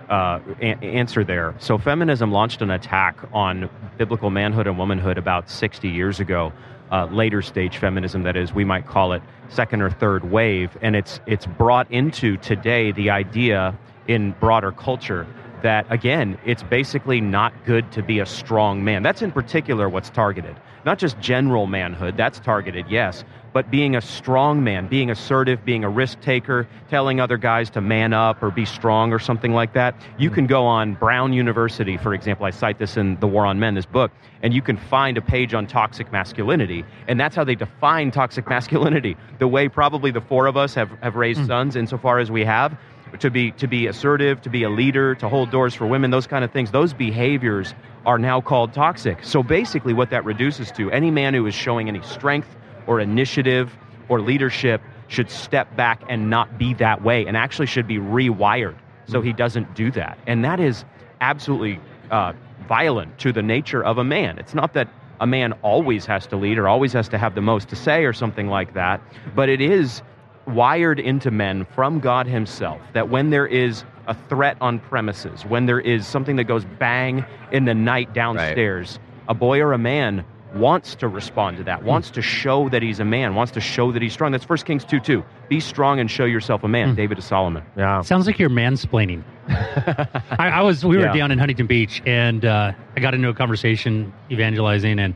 uh, 0.08 0.40
a- 0.62 0.82
answer 0.82 1.22
there. 1.22 1.54
So, 1.58 1.76
feminism 1.76 2.32
launched 2.32 2.62
an 2.62 2.70
attack 2.70 3.18
on 3.34 3.68
biblical 3.98 4.30
manhood 4.30 4.66
and 4.66 4.78
womanhood 4.78 5.18
about 5.18 5.50
60 5.50 5.86
years 5.86 6.18
ago. 6.18 6.50
Uh, 6.90 7.04
later 7.12 7.42
stage 7.42 7.76
feminism, 7.76 8.22
that 8.22 8.38
is, 8.38 8.54
we 8.54 8.64
might 8.64 8.86
call 8.86 9.12
it 9.12 9.20
second 9.50 9.82
or 9.82 9.90
third 9.90 10.30
wave, 10.30 10.78
and 10.80 10.96
it's 10.96 11.20
it's 11.26 11.44
brought 11.44 11.90
into 11.90 12.38
today 12.38 12.90
the 12.90 13.10
idea 13.10 13.78
in 14.06 14.32
broader 14.40 14.72
culture 14.72 15.26
that 15.62 15.84
again, 15.90 16.38
it's 16.46 16.62
basically 16.62 17.20
not 17.20 17.52
good 17.66 17.92
to 17.92 18.02
be 18.02 18.20
a 18.20 18.26
strong 18.26 18.82
man. 18.82 19.02
That's 19.02 19.20
in 19.20 19.30
particular 19.30 19.90
what's 19.90 20.08
targeted. 20.08 20.56
Not 20.84 20.98
just 20.98 21.18
general 21.20 21.66
manhood, 21.66 22.16
that's 22.16 22.40
targeted, 22.40 22.86
yes, 22.88 23.24
but 23.52 23.70
being 23.70 23.96
a 23.96 24.00
strong 24.00 24.62
man, 24.62 24.88
being 24.88 25.10
assertive, 25.10 25.64
being 25.64 25.84
a 25.84 25.88
risk 25.88 26.20
taker, 26.20 26.68
telling 26.88 27.20
other 27.20 27.36
guys 27.36 27.70
to 27.70 27.80
man 27.80 28.12
up 28.12 28.42
or 28.42 28.50
be 28.50 28.64
strong 28.64 29.12
or 29.12 29.18
something 29.18 29.52
like 29.52 29.72
that. 29.72 29.94
You 30.18 30.30
can 30.30 30.46
go 30.46 30.64
on 30.66 30.94
Brown 30.94 31.32
University, 31.32 31.96
for 31.96 32.14
example. 32.14 32.46
I 32.46 32.50
cite 32.50 32.78
this 32.78 32.96
in 32.96 33.18
The 33.20 33.26
War 33.26 33.46
on 33.46 33.58
Men, 33.58 33.74
this 33.74 33.86
book, 33.86 34.12
and 34.42 34.54
you 34.54 34.62
can 34.62 34.76
find 34.76 35.16
a 35.16 35.22
page 35.22 35.54
on 35.54 35.66
toxic 35.66 36.12
masculinity. 36.12 36.84
And 37.08 37.18
that's 37.18 37.34
how 37.34 37.44
they 37.44 37.54
define 37.54 38.10
toxic 38.10 38.48
masculinity. 38.48 39.16
The 39.38 39.48
way 39.48 39.68
probably 39.68 40.10
the 40.10 40.20
four 40.20 40.46
of 40.46 40.56
us 40.56 40.74
have, 40.74 40.90
have 41.02 41.16
raised 41.16 41.40
hmm. 41.40 41.46
sons 41.46 41.76
insofar 41.76 42.18
as 42.18 42.30
we 42.30 42.44
have 42.44 42.78
to 43.20 43.30
be 43.30 43.50
to 43.52 43.66
be 43.66 43.86
assertive, 43.86 44.42
to 44.42 44.50
be 44.50 44.62
a 44.62 44.70
leader, 44.70 45.14
to 45.16 45.28
hold 45.28 45.50
doors 45.50 45.74
for 45.74 45.86
women, 45.86 46.10
those 46.10 46.26
kind 46.26 46.44
of 46.44 46.52
things. 46.52 46.70
Those 46.70 46.92
behaviors 46.92 47.74
are 48.06 48.18
now 48.18 48.40
called 48.40 48.72
toxic. 48.72 49.22
So 49.22 49.42
basically, 49.42 49.94
what 49.94 50.10
that 50.10 50.24
reduces 50.24 50.70
to 50.72 50.90
any 50.90 51.10
man 51.10 51.34
who 51.34 51.46
is 51.46 51.54
showing 51.54 51.88
any 51.88 52.02
strength 52.02 52.54
or 52.86 53.00
initiative 53.00 53.76
or 54.08 54.20
leadership 54.20 54.80
should 55.08 55.30
step 55.30 55.74
back 55.76 56.02
and 56.08 56.30
not 56.30 56.58
be 56.58 56.74
that 56.74 57.02
way, 57.02 57.26
and 57.26 57.36
actually 57.36 57.66
should 57.66 57.86
be 57.86 57.96
rewired 57.96 58.76
so 59.06 59.22
he 59.22 59.32
doesn't 59.32 59.74
do 59.74 59.90
that. 59.92 60.18
And 60.26 60.44
that 60.44 60.60
is 60.60 60.84
absolutely 61.20 61.80
uh, 62.10 62.32
violent 62.68 63.18
to 63.20 63.32
the 63.32 63.42
nature 63.42 63.82
of 63.82 63.98
a 63.98 64.04
man. 64.04 64.38
It's 64.38 64.54
not 64.54 64.74
that 64.74 64.88
a 65.20 65.26
man 65.26 65.52
always 65.62 66.06
has 66.06 66.26
to 66.28 66.36
lead 66.36 66.58
or 66.58 66.68
always 66.68 66.92
has 66.92 67.08
to 67.08 67.18
have 67.18 67.34
the 67.34 67.40
most 67.40 67.68
to 67.70 67.76
say 67.76 68.04
or 68.04 68.12
something 68.12 68.48
like 68.48 68.74
that, 68.74 69.00
but 69.34 69.48
it 69.48 69.60
is 69.60 70.02
wired 70.48 70.98
into 71.00 71.30
men 71.30 71.64
from 71.74 72.00
God 72.00 72.26
Himself 72.26 72.80
that 72.94 73.08
when 73.08 73.30
there 73.30 73.46
is 73.46 73.84
a 74.06 74.14
threat 74.28 74.56
on 74.60 74.78
premises, 74.80 75.44
when 75.44 75.66
there 75.66 75.80
is 75.80 76.06
something 76.06 76.36
that 76.36 76.44
goes 76.44 76.64
bang 76.78 77.24
in 77.52 77.64
the 77.66 77.74
night 77.74 78.12
downstairs, 78.14 78.98
a 79.28 79.34
boy 79.34 79.60
or 79.60 79.72
a 79.72 79.78
man 79.78 80.24
wants 80.54 80.94
to 80.94 81.06
respond 81.06 81.58
to 81.58 81.64
that, 81.64 81.82
wants 81.82 82.10
to 82.10 82.22
show 82.22 82.70
that 82.70 82.82
he's 82.82 82.98
a 83.00 83.04
man, 83.04 83.34
wants 83.34 83.52
to 83.52 83.60
show 83.60 83.92
that 83.92 84.00
he's 84.00 84.14
strong. 84.14 84.32
That's 84.32 84.48
1 84.48 84.58
Kings 84.60 84.82
2 84.84 84.98
2. 84.98 85.22
Be 85.50 85.60
strong 85.60 86.00
and 86.00 86.10
show 86.10 86.24
yourself 86.24 86.64
a 86.64 86.68
man, 86.68 86.94
David 86.94 87.16
to 87.16 87.22
Solomon. 87.22 87.62
Yeah. 87.76 88.00
Sounds 88.00 88.26
like 88.26 88.38
you're 88.38 88.48
mansplaining. 88.48 89.22
I, 89.48 90.48
I 90.48 90.60
was. 90.62 90.84
We 90.84 90.96
were 90.96 91.04
Yeah. 91.04 91.12
down 91.12 91.30
in 91.32 91.38
Huntington 91.38 91.66
Beach, 91.66 92.02
and 92.06 92.44
uh, 92.46 92.72
I 92.96 93.00
got 93.00 93.12
into 93.14 93.28
a 93.28 93.34
conversation 93.34 94.10
evangelizing, 94.30 94.98
and 94.98 95.14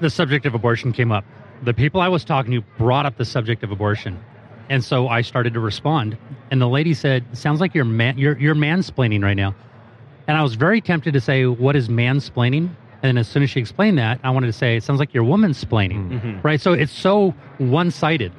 the 0.00 0.10
subject 0.10 0.44
of 0.46 0.54
abortion 0.54 0.92
came 0.92 1.10
up. 1.10 1.24
The 1.62 1.74
people 1.74 2.00
I 2.00 2.08
was 2.08 2.24
talking 2.24 2.52
to 2.52 2.60
brought 2.78 3.06
up 3.06 3.16
the 3.16 3.24
subject 3.24 3.62
of 3.62 3.70
abortion, 3.72 4.18
and 4.70 4.82
so 4.84 5.08
I 5.08 5.22
started 5.22 5.54
to 5.54 5.60
respond. 5.60 6.16
And 6.50 6.60
the 6.60 6.68
lady 6.68 6.94
said, 6.94 7.24
"Sounds 7.36 7.60
like 7.60 7.74
you're 7.74 7.84
man. 7.84 8.18
You're 8.18 8.38
you're 8.38 8.54
mansplaining 8.54 9.22
right 9.22 9.36
now." 9.36 9.54
And 10.28 10.36
I 10.36 10.42
was 10.42 10.54
very 10.54 10.80
tempted 10.80 11.12
to 11.14 11.20
say, 11.20 11.46
"What 11.46 11.74
is 11.76 11.88
mansplaining?" 11.88 12.68
And 13.00 13.02
then 13.02 13.18
as 13.18 13.28
soon 13.28 13.42
as 13.42 13.50
she 13.50 13.60
explained 13.60 13.98
that, 13.98 14.20
I 14.24 14.30
wanted 14.30 14.48
to 14.48 14.52
say, 14.52 14.76
"It 14.76 14.82
sounds 14.84 15.00
like 15.00 15.12
you're 15.14 15.24
womansplaining." 15.24 15.92
Mm-hmm. 16.10 16.16
Mm-hmm. 16.28 16.40
Right? 16.42 16.60
So 16.60 16.72
it's 16.72 16.92
so 16.92 17.34
one-sided 17.58 18.32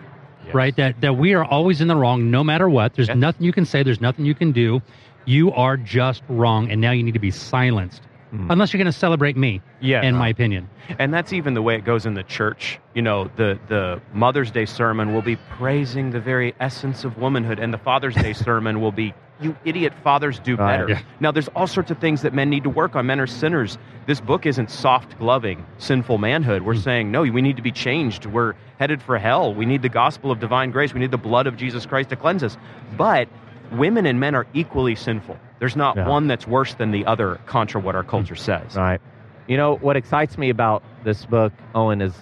right? 0.51 0.75
That 0.77 0.99
that 1.01 1.15
we 1.15 1.35
are 1.35 1.43
always 1.45 1.79
in 1.79 1.87
the 1.87 1.95
wrong, 1.95 2.31
no 2.31 2.43
matter 2.43 2.67
what. 2.67 2.95
There's 2.95 3.07
Yes. 3.07 3.17
nothing 3.17 3.45
you 3.45 3.51
can 3.53 3.65
say. 3.65 3.83
There's 3.83 4.01
nothing 4.01 4.25
you 4.25 4.33
can 4.33 4.51
do. 4.51 4.81
You 5.25 5.51
are 5.51 5.77
just 5.77 6.23
wrong, 6.27 6.71
and 6.71 6.81
now 6.81 6.89
you 6.91 7.03
need 7.03 7.13
to 7.13 7.19
be 7.19 7.29
silenced, 7.29 8.01
Mm. 8.33 8.51
unless 8.51 8.71
you're 8.71 8.77
going 8.77 8.91
to 8.91 8.97
celebrate 8.97 9.35
me. 9.35 9.61
Yeah. 9.81 10.03
in 10.03 10.15
my 10.15 10.27
opinion. 10.27 10.69
And 10.99 11.11
that's 11.13 11.33
even 11.33 11.55
the 11.55 11.61
way 11.63 11.75
it 11.75 11.83
goes 11.83 12.05
in 12.05 12.13
the 12.13 12.23
church. 12.23 12.79
You 12.93 13.01
know, 13.01 13.31
the, 13.35 13.59
the 13.67 14.01
Mother's 14.13 14.51
Day 14.51 14.65
sermon 14.65 15.13
will 15.13 15.21
be 15.23 15.35
praising 15.35 16.11
the 16.11 16.19
very 16.19 16.53
essence 16.59 17.03
of 17.03 17.17
womanhood, 17.17 17.59
and 17.59 17.73
the 17.73 17.77
Father's 17.79 18.13
Day 18.15 18.33
sermon 18.45 18.81
will 18.81 18.91
be, 18.91 19.15
you 19.41 19.55
idiot 19.65 19.93
fathers 20.03 20.37
do 20.39 20.57
better. 20.57 20.89
Yeah. 20.89 21.01
Now, 21.19 21.31
there's 21.31 21.47
all 21.49 21.65
sorts 21.65 21.89
of 21.89 21.97
things 21.99 22.21
that 22.21 22.33
men 22.33 22.49
need 22.49 22.63
to 22.63 22.69
work 22.69 22.95
on. 22.95 23.07
Men 23.07 23.19
are 23.19 23.27
sinners. 23.27 23.77
This 24.05 24.19
book 24.19 24.45
isn't 24.45 24.69
soft 24.69 25.17
gloving 25.17 25.65
sinful 25.77 26.17
manhood. 26.17 26.61
We're 26.61 26.75
hmm. 26.75 26.81
saying, 26.81 27.11
no, 27.11 27.21
we 27.21 27.41
need 27.41 27.55
to 27.55 27.63
be 27.63 27.71
changed. 27.71 28.25
We're 28.25 28.53
headed 28.77 29.01
for 29.01 29.17
hell. 29.17 29.55
We 29.55 29.65
need 29.65 29.81
the 29.81 29.89
gospel 29.89 30.29
of 30.29 30.39
divine 30.39 30.71
grace. 30.71 30.93
We 30.93 30.99
need 30.99 31.11
the 31.11 31.17
blood 31.17 31.47
of 31.47 31.57
Jesus 31.57 31.85
Christ 31.85 32.09
to 32.09 32.15
cleanse 32.15 32.43
us. 32.43 32.57
But 32.95 33.27
women 33.71 34.05
and 34.05 34.19
men 34.19 34.35
are 34.35 34.45
equally 34.53 34.95
sinful. 34.95 35.39
There's 35.59 35.75
not 35.75 35.97
one 36.07 36.27
that's 36.27 36.47
worse 36.47 36.73
than 36.75 36.91
the 36.91 37.05
other, 37.05 37.39
contra 37.45 37.81
what 37.81 37.95
our 37.95 38.03
culture 38.03 38.35
says. 38.35 38.75
Right. 38.75 39.01
You 39.47 39.57
know, 39.57 39.75
what 39.77 39.97
excites 39.97 40.37
me 40.37 40.49
about 40.49 40.83
this 41.03 41.25
book, 41.25 41.51
Owen, 41.75 42.01
is 42.01 42.13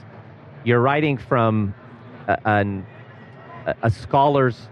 you're 0.64 0.80
writing 0.80 1.18
from 1.18 1.74
a, 2.28 2.38
an, 2.48 2.86
a- 3.84 3.92
scholar's 3.92 4.70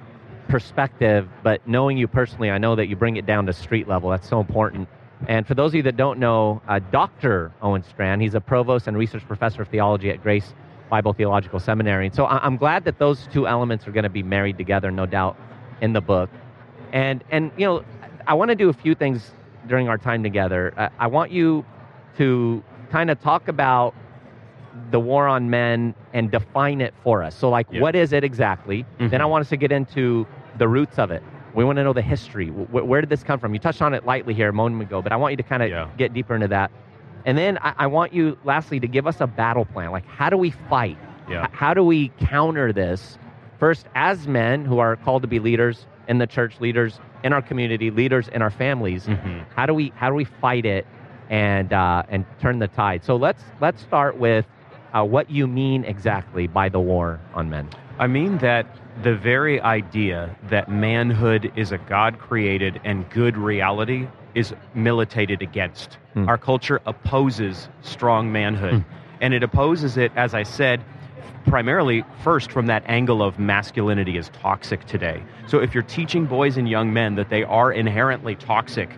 perspective, 0.47 1.27
but 1.43 1.67
knowing 1.67 1.97
you 1.97 2.07
personally, 2.07 2.49
I 2.51 2.57
know 2.57 2.75
that 2.75 2.87
you 2.87 2.95
bring 2.95 3.17
it 3.17 3.25
down 3.25 3.45
to 3.47 3.53
street 3.53 3.87
level. 3.87 4.09
That's 4.09 4.27
so 4.27 4.39
important. 4.39 4.87
And 5.27 5.45
for 5.47 5.53
those 5.55 5.71
of 5.71 5.75
you 5.75 5.83
that 5.83 5.97
don't 5.97 6.19
know, 6.19 6.61
uh, 6.67 6.79
Dr. 6.91 7.51
Owen 7.61 7.83
Strachan, 7.83 8.19
he's 8.19 8.35
a 8.35 8.41
provost 8.41 8.87
and 8.87 8.97
research 8.97 9.25
professor 9.27 9.61
of 9.61 9.67
theology 9.69 10.09
at 10.09 10.21
Grace 10.21 10.53
Bible 10.89 11.13
Theological 11.13 11.59
Seminary. 11.59 12.05
And 12.07 12.15
so 12.15 12.25
I- 12.25 12.43
I'm 12.45 12.57
glad 12.57 12.85
that 12.85 12.99
those 12.99 13.27
two 13.31 13.47
elements 13.47 13.87
are 13.87 13.91
going 13.91 14.03
to 14.03 14.09
be 14.09 14.23
married 14.23 14.57
together, 14.57 14.91
no 14.91 15.05
doubt, 15.05 15.35
in 15.81 15.93
the 15.93 16.01
book. 16.01 16.29
And 16.93 17.23
and 17.31 17.51
you 17.57 17.65
know, 17.65 17.83
I 18.27 18.33
want 18.33 18.49
to 18.49 18.55
do 18.55 18.69
a 18.69 18.73
few 18.73 18.95
things 18.95 19.31
during 19.67 19.87
our 19.89 19.97
time 19.97 20.23
together. 20.23 20.73
I, 20.77 20.89
I 20.99 21.07
want 21.07 21.31
you 21.31 21.65
to 22.17 22.63
kind 22.89 23.09
of 23.09 23.19
talk 23.21 23.47
about 23.47 23.93
the 24.91 24.99
war 24.99 25.27
on 25.27 25.49
men 25.49 25.95
and 26.13 26.29
define 26.31 26.81
it 26.81 26.93
for 27.03 27.23
us. 27.23 27.35
So, 27.35 27.49
like, 27.49 27.67
Yeah. 27.71 27.81
what 27.81 27.95
is 27.95 28.13
it 28.13 28.23
exactly? 28.23 28.85
Mhm. 28.99 29.09
Then 29.09 29.21
I 29.21 29.25
want 29.25 29.41
us 29.41 29.49
to 29.49 29.57
get 29.57 29.71
into 29.71 30.27
the 30.57 30.67
roots 30.67 30.99
of 30.99 31.11
it. 31.11 31.23
We 31.53 31.63
want 31.63 31.77
to 31.77 31.83
know 31.83 31.93
the 31.93 32.01
history. 32.01 32.47
Wh- 32.49 32.85
where 32.85 32.99
did 33.01 33.09
this 33.09 33.23
come 33.23 33.39
from? 33.39 33.53
You 33.53 33.59
touched 33.59 33.81
on 33.81 33.93
it 33.93 34.05
lightly 34.05 34.33
here 34.33 34.49
a 34.49 34.53
moment 34.53 34.81
ago, 34.83 35.01
but 35.01 35.11
I 35.13 35.15
want 35.15 35.31
you 35.31 35.37
to 35.37 35.43
kind 35.43 35.63
of 35.63 35.69
Yeah. 35.69 35.87
get 35.97 36.13
deeper 36.13 36.35
into 36.35 36.49
that. 36.49 36.71
And 37.25 37.37
then 37.37 37.57
I, 37.61 37.73
I 37.79 37.87
want 37.87 38.13
you, 38.13 38.37
lastly, 38.43 38.79
to 38.81 38.87
give 38.87 39.07
us 39.07 39.21
a 39.21 39.27
battle 39.27 39.65
plan. 39.65 39.91
Like, 39.91 40.05
how 40.05 40.29
do 40.29 40.37
we 40.37 40.51
fight? 40.51 40.97
Yeah. 41.29 41.43
H- 41.45 41.49
how 41.53 41.73
do 41.73 41.83
we 41.83 42.09
counter 42.19 42.71
this? 42.73 43.17
First, 43.59 43.87
as 43.95 44.27
men 44.27 44.65
who 44.65 44.79
are 44.79 44.95
called 44.97 45.21
to 45.21 45.27
be 45.27 45.39
leaders 45.39 45.87
in 46.09 46.17
the 46.17 46.27
church, 46.27 46.59
leaders 46.59 46.99
in 47.25 47.33
our 47.33 47.41
community, 47.41 47.89
leaders 47.89 48.27
in 48.29 48.41
our 48.43 48.51
families, 48.51 49.07
Mhm. 49.07 49.43
how 49.55 49.65
do 49.65 49.73
we 49.73 49.91
how 49.95 50.09
do 50.09 50.15
we 50.15 50.23
fight 50.25 50.65
it 50.65 50.85
and 51.29 51.73
uh, 51.73 52.03
and 52.07 52.23
turn 52.39 52.59
the 52.59 52.67
tide? 52.67 53.03
So 53.03 53.15
let's 53.15 53.43
let's 53.59 53.81
start 53.81 54.15
with 54.17 54.45
uh, 54.93 55.03
what 55.03 55.29
you 55.29 55.47
mean 55.47 55.83
exactly 55.83 56.45
by 56.47 56.69
the 56.69 56.79
war 56.79 57.19
on 57.33 57.49
men. 57.49 57.67
I 57.97 58.07
mean 58.07 58.37
that 58.37 58.67
the 59.01 59.15
very 59.15 59.59
idea 59.59 60.35
that 60.49 60.69
manhood 60.69 61.51
is 61.55 61.71
a 61.71 61.79
God 61.79 62.19
created 62.19 62.79
and 62.85 63.09
good 63.09 63.35
reality 63.37 64.07
is 64.35 64.53
militated 64.75 65.41
against. 65.41 65.97
Hmm. 66.13 66.29
Our 66.29 66.37
culture 66.37 66.79
opposes 66.85 67.69
strong 67.81 68.31
manhood. 68.31 68.85
And 69.21 69.33
it 69.33 69.43
opposes 69.43 69.95
it, 69.97 70.11
as 70.17 70.33
I 70.33 70.43
said, 70.43 70.81
primarily 71.45 72.03
first 72.23 72.51
from 72.51 72.67
that 72.67 72.83
angle 72.87 73.21
of 73.21 73.39
masculinity 73.39 74.17
is 74.17 74.29
toxic 74.29 74.85
today. 74.85 75.23
So 75.47 75.59
if 75.59 75.73
you're 75.73 75.83
teaching 75.83 76.25
boys 76.25 76.57
and 76.57 76.67
young 76.67 76.93
men 76.93 77.15
that 77.15 77.29
they 77.29 77.43
are 77.43 77.71
inherently 77.71 78.35
toxic, 78.35 78.89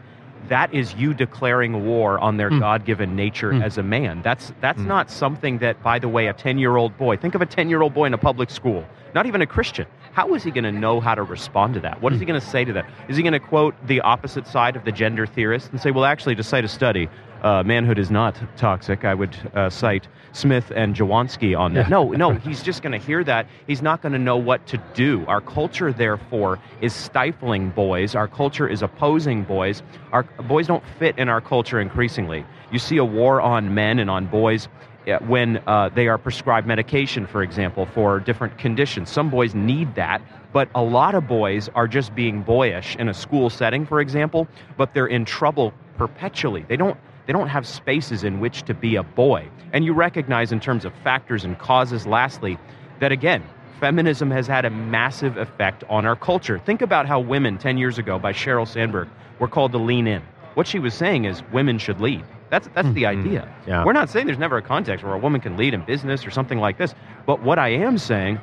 that 0.50 0.74
is 0.74 0.94
you 0.96 1.14
declaring 1.14 1.86
war 1.86 2.20
on 2.20 2.38
their 2.38 2.50
mm. 2.50 2.60
God-given 2.60 3.16
nature 3.16 3.52
mm. 3.52 3.64
as 3.64 3.78
a 3.78 3.84
man. 3.84 4.22
That's 4.22 4.54
that's 4.62 4.80
mm. 4.80 4.88
not 4.88 5.12
something 5.12 5.58
that 5.60 5.82
by 5.84 6.00
the 6.00 6.08
way 6.08 6.28
a 6.28 6.34
10-year-old 6.34 6.98
boy, 6.98 7.18
think 7.18 7.36
of 7.36 7.42
a 7.42 7.46
10-year-old 7.46 7.94
boy 7.94 8.06
in 8.06 8.14
a 8.14 8.18
public 8.18 8.50
school, 8.50 8.86
not 9.14 9.26
even 9.26 9.42
a 9.42 9.48
Christian. 9.48 9.86
How 10.14 10.34
is 10.34 10.44
he 10.44 10.50
going 10.50 10.64
to 10.64 10.72
know 10.72 11.00
how 11.00 11.14
to 11.14 11.22
respond 11.22 11.76
to 11.76 11.80
that? 11.82 12.02
What 12.02 12.12
is 12.12 12.20
he 12.20 12.26
going 12.26 12.40
to 12.40 12.46
say 12.46 12.66
to 12.66 12.74
that? 12.74 12.90
Is 13.08 13.18
he 13.18 13.24
going 13.24 13.34
to 13.34 13.40
quote 13.40 13.76
the 13.86 14.02
opposite 14.02 14.48
side 14.48 14.76
of 14.76 14.84
the 14.84 14.92
gender 14.92 15.28
theorist 15.28 15.70
and 15.72 15.80
say, 15.80 15.92
well, 15.92 16.06
actually, 16.06 16.34
to 16.36 16.44
cite 16.44 16.66
a 16.66 16.68
study, 16.68 17.08
uh, 17.44 17.64
manhood 17.64 18.00
is 18.00 18.12
not 18.12 18.36
toxic. 18.58 19.06
I 19.06 19.14
would 19.14 19.36
uh, 19.54 19.70
cite 19.70 20.08
Smith 20.32 20.72
and 20.76 20.96
Jawanski 20.96 21.58
on 21.58 21.74
that. 21.74 21.90
No, 21.90 22.12
no, 22.12 22.34
he's 22.34 22.62
just 22.62 22.82
going 22.82 22.92
to 22.92 23.06
hear 23.06 23.24
that. 23.24 23.48
He's 23.66 23.82
not 23.82 24.02
going 24.02 24.14
to 24.14 24.20
know 24.20 24.38
what 24.38 24.66
to 24.68 24.78
do. 24.94 25.26
Our 25.28 25.42
culture, 25.42 25.92
therefore, 25.92 26.60
is 26.82 26.94
stifling 26.94 27.72
boys. 27.72 28.16
Our 28.16 28.28
culture 28.28 28.68
is 28.68 28.82
opposing 28.82 29.44
boys. 29.44 29.82
Our 30.12 30.24
boys 30.24 30.68
don't 30.68 30.84
fit 31.00 31.18
in 31.18 31.30
our 31.30 31.42
culture 31.42 31.80
increasingly. 31.80 32.46
You 32.72 32.80
see 32.80 32.98
a 32.98 33.06
war 33.06 33.42
on 33.42 33.74
men 33.74 34.00
and 34.00 34.10
on 34.10 34.28
boys 34.28 34.68
uh, 35.08 35.20
when 35.20 35.58
uh, 35.68 35.90
they 35.90 36.08
are 36.08 36.18
prescribed 36.18 36.68
medication, 36.68 37.26
for 37.26 37.42
example, 37.42 37.86
for 37.86 38.20
different 38.20 38.58
conditions. 38.58 39.10
Some 39.10 39.30
boys 39.30 39.56
need 39.56 39.96
that, 39.96 40.22
but 40.52 40.70
a 40.76 40.82
lot 40.82 41.16
of 41.16 41.28
boys 41.28 41.70
are 41.76 41.88
just 41.88 42.14
being 42.14 42.42
boyish 42.42 42.96
in 42.98 43.08
a 43.08 43.14
school 43.14 43.50
setting, 43.50 43.86
for 43.86 44.02
example, 44.02 44.48
but 44.76 44.94
they're 44.94 45.08
in 45.08 45.24
trouble 45.24 45.74
perpetually. 45.98 46.66
They 46.68 46.76
don't 46.76 46.98
they 47.28 47.34
don't 47.34 47.50
have 47.50 47.68
spaces 47.68 48.24
in 48.24 48.40
which 48.40 48.64
to 48.64 48.74
be 48.74 48.96
a 48.96 49.04
boy. 49.04 49.48
And 49.74 49.86
you 49.86 49.94
recognize 49.94 50.52
in 50.52 50.60
terms 50.60 50.86
of 50.86 50.94
factors 51.04 51.44
and 51.44 51.60
causes 51.60 52.08
lastly 52.08 52.58
that 53.00 53.12
again, 53.12 53.44
feminism 53.80 54.32
has 54.32 54.48
had 54.48 54.66
a 54.66 54.70
massive 54.70 55.38
effect 55.38 55.84
on 55.90 56.06
our 56.06 56.16
culture. 56.16 56.58
Think 56.58 56.82
about 56.82 57.06
how 57.06 57.20
women 57.20 57.58
10 57.58 57.78
years 57.78 57.98
ago 57.98 58.18
by 58.18 58.34
Sheryl 58.34 58.68
Sandberg 58.68 59.10
were 59.40 59.48
called 59.48 59.74
to 59.74 59.78
lean 59.78 60.08
in. 60.08 60.24
What 60.56 60.66
she 60.66 60.80
was 60.80 60.94
saying 60.94 61.26
is 61.26 61.44
women 61.52 61.78
should 61.78 62.02
lead. 62.02 62.24
That's 62.50 62.70
that's 62.74 62.92
the 62.94 63.04
mm-hmm. 63.04 63.20
idea. 63.20 63.56
Yeah. 63.68 63.84
We're 63.84 63.94
not 63.94 64.10
saying 64.10 64.26
there's 64.26 64.40
never 64.40 64.58
a 64.58 64.62
context 64.62 65.04
where 65.04 65.14
a 65.14 65.20
woman 65.20 65.42
can 65.42 65.58
lead 65.58 65.74
in 65.74 65.84
business 65.84 66.26
or 66.26 66.32
something 66.32 66.60
like 66.60 66.78
this. 66.78 66.96
But 67.26 67.44
what 67.44 67.60
I 67.60 67.68
am 67.70 67.98
saying 67.98 68.40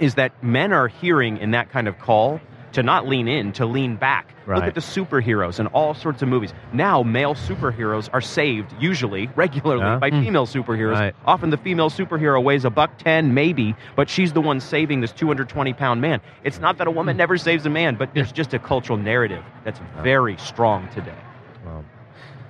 is 0.00 0.16
that 0.16 0.42
men 0.42 0.72
are 0.72 0.88
hearing 0.88 1.38
in 1.38 1.52
that 1.52 1.70
kind 1.70 1.86
of 1.86 1.98
call 1.98 2.40
to 2.72 2.82
not 2.82 3.06
lean 3.08 3.28
in, 3.28 3.52
to 3.52 3.66
lean 3.66 3.96
back. 3.96 4.34
Look 4.46 4.64
at 4.64 4.74
the 4.74 4.80
superheroes 4.80 5.58
and 5.58 5.68
all 5.68 5.92
sorts 5.92 6.22
of 6.22 6.28
movies. 6.28 6.54
Now, 6.72 7.02
male 7.02 7.34
superheroes 7.34 8.08
are 8.14 8.20
saved 8.22 8.72
usually, 8.80 9.26
regularly, 9.36 9.82
Yeah. 9.82 9.98
by 9.98 10.10
female 10.10 10.46
superheroes. 10.46 10.94
Right. 10.94 11.14
Often 11.26 11.50
the 11.50 11.58
female 11.58 11.90
superhero 11.90 12.42
weighs 12.42 12.64
a 12.64 12.70
buck 12.70 12.96
ten, 12.98 13.34
maybe, 13.34 13.74
but 13.94 14.08
she's 14.08 14.32
the 14.32 14.40
one 14.40 14.60
saving 14.60 15.02
this 15.02 15.12
220 15.12 15.74
pound 15.74 16.00
man. 16.00 16.20
It's 16.44 16.60
not 16.60 16.78
that 16.78 16.86
a 16.86 16.90
woman 16.90 17.16
never 17.18 17.36
saves 17.36 17.66
a 17.66 17.70
man, 17.70 17.96
but 17.96 18.14
there's 18.14 18.32
just 18.32 18.54
a 18.54 18.58
cultural 18.58 18.98
narrative 18.98 19.44
that's 19.64 19.80
very 20.02 20.36
strong 20.38 20.88
today. 20.94 21.12
Well, 21.66 21.84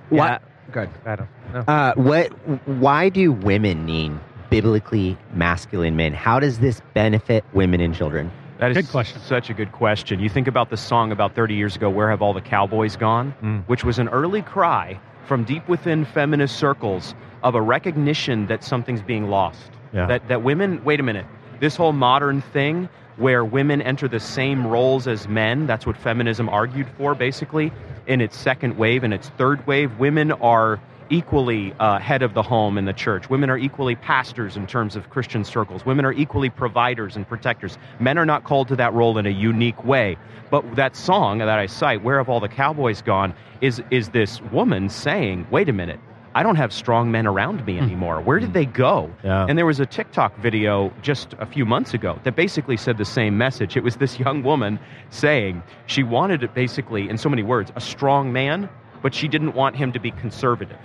Why- 0.09 0.27
yeah, 0.27 0.37
Good. 0.71 0.89
I 1.05 1.15
don't 1.15 1.29
know. 1.53 1.59
Uh, 1.67 1.93
what? 1.95 2.27
Why 2.67 3.09
do 3.09 3.31
women 3.31 3.85
need 3.85 4.11
biblically 4.49 5.17
masculine 5.33 5.95
men? 5.95 6.13
How 6.13 6.39
does 6.39 6.59
this 6.59 6.81
benefit 6.93 7.43
women 7.53 7.81
and 7.81 7.93
children? 7.93 8.31
That 8.59 8.71
is 8.71 8.77
Good 8.77 8.89
question. 8.89 9.21
such 9.21 9.49
a 9.49 9.53
good 9.53 9.71
question. 9.71 10.19
You 10.19 10.27
think 10.27 10.47
about 10.47 10.69
the 10.69 10.75
song 10.75 11.13
about 11.13 11.33
30 11.33 11.55
years 11.55 11.77
ago, 11.77 11.89
Where 11.89 12.09
Have 12.09 12.21
All 12.21 12.33
the 12.33 12.41
Cowboys 12.41 12.97
Gone? 12.97 13.33
Mm. 13.41 13.63
Which 13.67 13.85
was 13.85 13.99
an 13.99 14.09
early 14.09 14.41
cry 14.41 14.99
from 15.27 15.45
deep 15.45 15.67
within 15.69 16.03
feminist 16.03 16.57
circles 16.57 17.15
of 17.41 17.55
a 17.55 17.61
recognition 17.61 18.47
that 18.47 18.63
something's 18.63 19.01
being 19.01 19.29
lost. 19.29 19.71
Yeah. 19.93 20.07
That, 20.07 20.27
that 20.27 20.43
women, 20.43 20.83
wait 20.83 20.99
a 20.99 21.03
minute, 21.03 21.25
this 21.61 21.77
whole 21.77 21.93
modern 21.93 22.41
thing 22.41 22.89
where 23.15 23.45
women 23.45 23.81
enter 23.81 24.09
the 24.09 24.19
same 24.19 24.67
roles 24.67 25.07
as 25.07 25.29
men, 25.29 25.65
that's 25.65 25.85
what 25.85 25.95
feminism 25.95 26.49
argued 26.49 26.87
for 26.97 27.15
basically 27.15 27.71
in 28.07 28.19
its 28.19 28.37
second 28.37 28.77
wave 28.77 29.05
and 29.05 29.13
its 29.13 29.29
third 29.37 29.65
wave. 29.67 29.99
Women 29.99 30.33
are 30.33 30.81
equally 31.09 31.73
uh, 31.79 31.99
head 31.99 32.21
of 32.21 32.33
the 32.33 32.43
home 32.43 32.77
in 32.77 32.85
the 32.85 32.93
church. 32.93 33.29
Women 33.29 33.49
are 33.49 33.57
equally 33.57 33.95
pastors 33.95 34.55
in 34.55 34.67
terms 34.67 34.95
of 34.95 35.09
Christian 35.09 35.43
circles. 35.43 35.85
Women 35.85 36.05
are 36.05 36.13
equally 36.13 36.49
providers 36.49 37.15
and 37.15 37.27
protectors. 37.27 37.77
Men 37.99 38.17
are 38.17 38.25
not 38.25 38.43
called 38.43 38.67
to 38.69 38.75
that 38.77 38.93
role 38.93 39.17
in 39.17 39.25
a 39.25 39.31
unique 39.31 39.83
way. 39.83 40.17
But 40.49 40.75
that 40.75 40.95
song 40.95 41.39
that 41.39 41.49
I 41.49 41.65
cite, 41.65 42.03
Where 42.03 42.17
Have 42.17 42.29
All 42.29 42.39
the 42.39 42.47
Cowboys 42.47 43.01
Gone, 43.01 43.33
is, 43.61 43.81
is 43.91 44.09
this 44.09 44.41
woman 44.51 44.89
saying, 44.89 45.47
wait 45.51 45.69
a 45.69 45.73
minute, 45.73 45.99
I 46.35 46.43
don't 46.43 46.57
have 46.57 46.71
strong 46.71 47.11
men 47.11 47.25
around 47.25 47.65
me 47.65 47.79
anymore. 47.79 48.21
Where 48.21 48.39
did 48.39 48.53
they 48.53 48.65
go? 48.65 49.11
Yeah. 49.23 49.47
And 49.49 49.57
there 49.57 49.65
was 49.65 49.79
a 49.79 49.85
TikTok 49.85 50.37
video 50.37 50.93
just 51.01 51.33
a 51.39 51.45
few 51.45 51.65
months 51.65 51.93
ago 51.93 52.19
that 52.23 52.35
basically 52.35 52.77
said 52.77 52.97
the 52.97 53.05
same 53.05 53.37
message. 53.37 53.75
It 53.75 53.83
was 53.83 53.97
this 53.97 54.19
young 54.19 54.43
woman 54.43 54.79
saying 55.09 55.63
she 55.87 56.03
wanted 56.03 56.43
it 56.43 56.53
basically, 56.53 57.09
in 57.09 57.17
so 57.17 57.29
many 57.29 57.41
words, 57.41 57.71
a 57.75 57.81
strong 57.81 58.31
man, 58.31 58.69
but 59.01 59.15
she 59.15 59.27
didn't 59.27 59.53
want 59.53 59.75
him 59.75 59.91
to 59.91 59.99
be 59.99 60.11
conservative. 60.11 60.77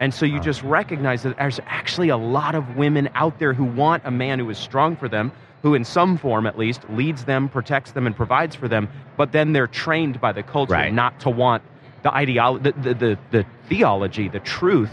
And 0.00 0.12
so 0.14 0.24
you 0.24 0.38
oh, 0.38 0.42
just 0.42 0.62
recognize 0.62 1.22
that 1.22 1.36
there's 1.36 1.60
actually 1.66 2.08
a 2.08 2.16
lot 2.16 2.54
of 2.54 2.76
women 2.76 3.10
out 3.14 3.38
there 3.38 3.52
who 3.52 3.64
want 3.64 4.02
a 4.06 4.10
man 4.10 4.38
who 4.38 4.48
is 4.48 4.58
strong 4.58 4.96
for 4.96 5.08
them, 5.08 5.30
who 5.62 5.74
in 5.74 5.84
some 5.84 6.16
form 6.16 6.46
at 6.46 6.58
least 6.58 6.88
leads 6.90 7.24
them, 7.24 7.48
protects 7.48 7.92
them, 7.92 8.06
and 8.06 8.16
provides 8.16 8.56
for 8.56 8.66
them, 8.66 8.88
but 9.18 9.32
then 9.32 9.52
they're 9.52 9.66
trained 9.66 10.18
by 10.20 10.32
the 10.32 10.42
culture 10.42 10.72
Right. 10.72 10.92
not 10.92 11.20
to 11.20 11.30
want 11.30 11.62
the 12.02 12.14
ideology, 12.14 12.70
the, 12.70 12.80
the, 12.80 12.94
the, 12.94 13.18
the 13.30 13.46
theology, 13.68 14.28
the 14.28 14.40
truth 14.40 14.90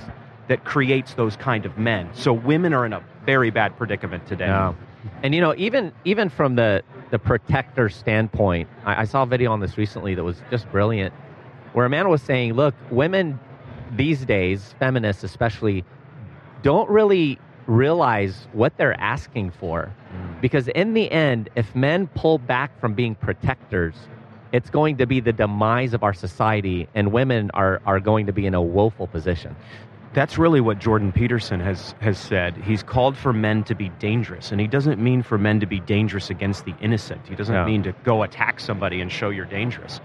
that 0.50 0.66
creates 0.66 1.14
those 1.14 1.38
kind 1.38 1.66
of 1.66 1.78
men. 1.78 2.10
So 2.14 2.34
women 2.34 2.74
are 2.74 2.86
in 2.86 2.92
a 2.92 3.02
very 3.26 3.50
bad 3.50 3.78
predicament 3.78 4.28
today. 4.28 4.48
Yeah. 4.48 4.74
And 5.24 5.34
you 5.34 5.40
know, 5.40 5.54
even 5.58 5.94
even 6.04 6.28
from 6.28 6.56
the 6.56 6.84
the 7.12 7.20
protector 7.20 7.88
standpoint, 7.88 8.68
I, 8.84 9.02
I 9.02 9.06
saw 9.06 9.24
a 9.24 9.26
video 9.26 9.54
on 9.54 9.62
this 9.62 9.78
recently 9.78 10.16
that 10.16 10.24
was 10.24 10.42
just 10.52 10.70
brilliant, 10.70 11.14
where 11.72 11.86
a 11.86 11.90
man 11.90 12.10
was 12.10 12.22
saying, 12.22 12.54
"Look, 12.54 12.76
women 12.92 13.40
these 13.96 14.26
days, 14.26 14.76
feminists 14.80 15.24
especially, 15.24 15.84
don't 16.64 16.90
really 16.90 17.40
realize 17.68 18.48
what 18.54 18.76
they're 18.78 19.00
asking 19.00 19.52
for, 19.52 19.94
mm. 20.14 20.42
because 20.42 20.68
in 20.70 20.94
the 20.94 21.12
end, 21.12 21.50
if 21.56 21.76
men 21.76 22.08
pull 22.08 22.38
back 22.38 22.78
from 22.80 22.94
being 22.94 23.16
protectors." 23.16 23.96
It's 24.54 24.70
going 24.70 24.96
to 24.98 25.06
be 25.06 25.20
the 25.20 25.34
demise 25.34 25.94
of 25.94 26.04
our 26.04 26.14
society, 26.14 26.88
and 26.96 27.12
women 27.12 27.52
are, 27.54 27.82
are 27.86 28.00
going 28.00 28.28
to 28.28 28.32
be 28.32 28.46
in 28.46 28.54
a 28.54 28.62
woeful 28.62 29.06
position. 29.06 29.54
That's 30.14 30.38
really 30.38 30.62
what 30.62 30.80
Jordan 30.80 31.12
Peterson 31.12 31.60
has, 31.60 31.94
has 32.00 32.18
said. 32.18 32.56
He's 32.56 32.82
called 32.82 33.18
for 33.18 33.34
men 33.34 33.66
to 33.66 33.76
be 33.76 33.90
dangerous, 34.00 34.54
and 34.54 34.62
he 34.62 34.66
doesn't 34.66 35.02
mean 35.02 35.22
for 35.22 35.38
men 35.38 35.60
to 35.60 35.66
be 35.66 35.82
dangerous 35.82 36.30
against 36.30 36.64
the 36.64 36.74
innocent. 36.80 37.28
He 37.28 37.36
doesn't 37.36 37.54
Yeah. 37.54 37.66
mean 37.66 37.84
to 37.84 37.92
go 38.06 38.24
attack 38.24 38.62
somebody 38.62 39.02
and 39.02 39.12
show 39.12 39.30
you're 39.30 39.46
dangerous. 39.46 40.00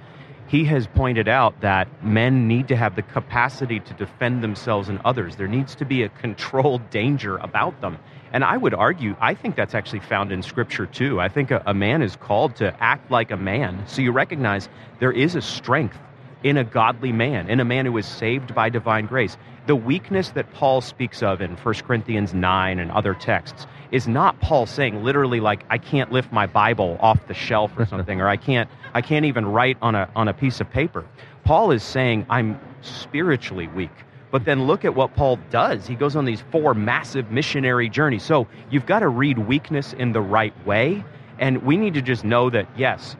He 0.52 0.66
has 0.66 0.86
pointed 0.86 1.28
out 1.28 1.58
that 1.62 1.88
men 2.04 2.46
need 2.46 2.68
to 2.68 2.76
have 2.76 2.94
the 2.94 3.00
capacity 3.00 3.80
to 3.80 3.94
defend 3.94 4.44
themselves 4.44 4.90
and 4.90 5.00
others. 5.02 5.36
There 5.36 5.48
needs 5.48 5.74
to 5.76 5.86
be 5.86 6.02
a 6.02 6.10
controlled 6.10 6.90
danger 6.90 7.38
about 7.38 7.80
them. 7.80 7.96
And 8.34 8.44
I 8.44 8.58
would 8.58 8.74
argue, 8.74 9.16
I 9.18 9.32
think 9.32 9.56
that's 9.56 9.74
actually 9.74 10.00
found 10.00 10.30
in 10.30 10.42
Scripture 10.42 10.84
too. 10.84 11.22
I 11.22 11.30
think 11.30 11.50
a, 11.52 11.62
a 11.64 11.72
man 11.72 12.02
is 12.02 12.16
called 12.16 12.54
to 12.56 12.76
act 12.82 13.10
like 13.10 13.30
a 13.30 13.36
man. 13.38 13.82
So 13.86 14.02
you 14.02 14.12
recognize 14.12 14.68
there 15.00 15.10
is 15.10 15.36
a 15.36 15.40
strength 15.40 15.96
in 16.44 16.58
a 16.58 16.64
godly 16.64 17.12
man, 17.12 17.48
in 17.48 17.58
a 17.58 17.64
man 17.64 17.86
who 17.86 17.96
is 17.96 18.04
saved 18.04 18.54
by 18.54 18.68
divine 18.68 19.06
grace. 19.06 19.38
The 19.66 19.76
weakness 19.76 20.30
that 20.30 20.52
Paul 20.52 20.82
speaks 20.82 21.22
of 21.22 21.40
in 21.40 21.56
1 21.56 21.74
Corinthians 21.76 22.34
9 22.34 22.78
and 22.78 22.90
other 22.90 23.14
texts 23.14 23.66
is 23.90 24.06
not 24.06 24.40
Paul 24.40 24.66
saying 24.66 25.02
literally 25.02 25.40
like 25.40 25.64
I 25.70 25.78
can't 25.78 26.12
lift 26.12 26.30
my 26.30 26.46
Bible 26.46 26.98
off 27.00 27.26
the 27.26 27.34
shelf 27.34 27.72
or 27.78 27.86
something 27.92 28.20
or 28.20 28.28
I 28.28 28.36
can't 28.36 28.68
I 28.94 29.02
can't 29.02 29.24
even 29.24 29.46
write 29.46 29.76
on 29.82 29.94
a 29.94 30.08
on 30.14 30.28
a 30.28 30.34
piece 30.34 30.60
of 30.60 30.70
paper. 30.70 31.04
Paul 31.44 31.70
is 31.72 31.82
saying 31.82 32.26
I'm 32.30 32.60
spiritually 32.82 33.68
weak. 33.68 33.90
But 34.30 34.46
then 34.46 34.66
look 34.66 34.86
at 34.86 34.94
what 34.94 35.14
Paul 35.14 35.38
does. 35.50 35.86
He 35.86 35.94
goes 35.94 36.16
on 36.16 36.24
these 36.24 36.42
four 36.50 36.72
massive 36.72 37.30
missionary 37.30 37.90
journeys. 37.90 38.22
So 38.22 38.46
you've 38.70 38.86
got 38.86 39.00
to 39.00 39.08
read 39.08 39.38
weakness 39.38 39.92
in 39.92 40.12
the 40.12 40.22
right 40.22 40.54
way 40.66 41.04
and 41.38 41.62
we 41.64 41.76
need 41.76 41.94
to 41.94 42.02
just 42.02 42.24
know 42.24 42.48
that 42.50 42.66
yes, 42.76 43.16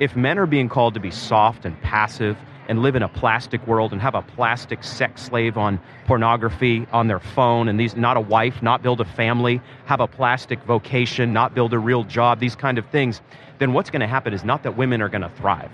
if 0.00 0.16
men 0.16 0.38
are 0.38 0.46
being 0.46 0.68
called 0.68 0.94
to 0.94 1.00
be 1.00 1.10
soft 1.10 1.64
and 1.64 1.80
passive 1.82 2.36
and 2.68 2.82
live 2.82 2.94
in 2.94 3.02
a 3.02 3.08
plastic 3.08 3.66
world 3.66 3.92
and 3.92 4.00
have 4.00 4.14
a 4.14 4.22
plastic 4.22 4.84
sex 4.84 5.22
slave 5.22 5.56
on 5.56 5.80
pornography 6.06 6.86
on 6.92 7.06
their 7.08 7.18
phone. 7.18 7.68
And 7.68 7.80
these 7.80 7.96
not 7.96 8.16
a 8.16 8.20
wife 8.20 8.62
not 8.62 8.82
build 8.82 9.00
a 9.00 9.04
family 9.04 9.60
have 9.86 10.00
a 10.00 10.06
plastic 10.06 10.62
vocation 10.64 11.32
not 11.32 11.54
build 11.54 11.72
a 11.72 11.78
real 11.78 12.04
job 12.04 12.40
these 12.40 12.54
kind 12.56 12.76
of 12.78 12.86
things. 12.86 13.20
Then 13.58 13.72
what's 13.72 13.90
going 13.90 14.00
to 14.00 14.06
happen 14.06 14.32
is 14.34 14.44
not 14.44 14.62
that 14.64 14.76
women 14.76 15.00
are 15.02 15.08
going 15.08 15.22
to 15.22 15.30
thrive. 15.30 15.70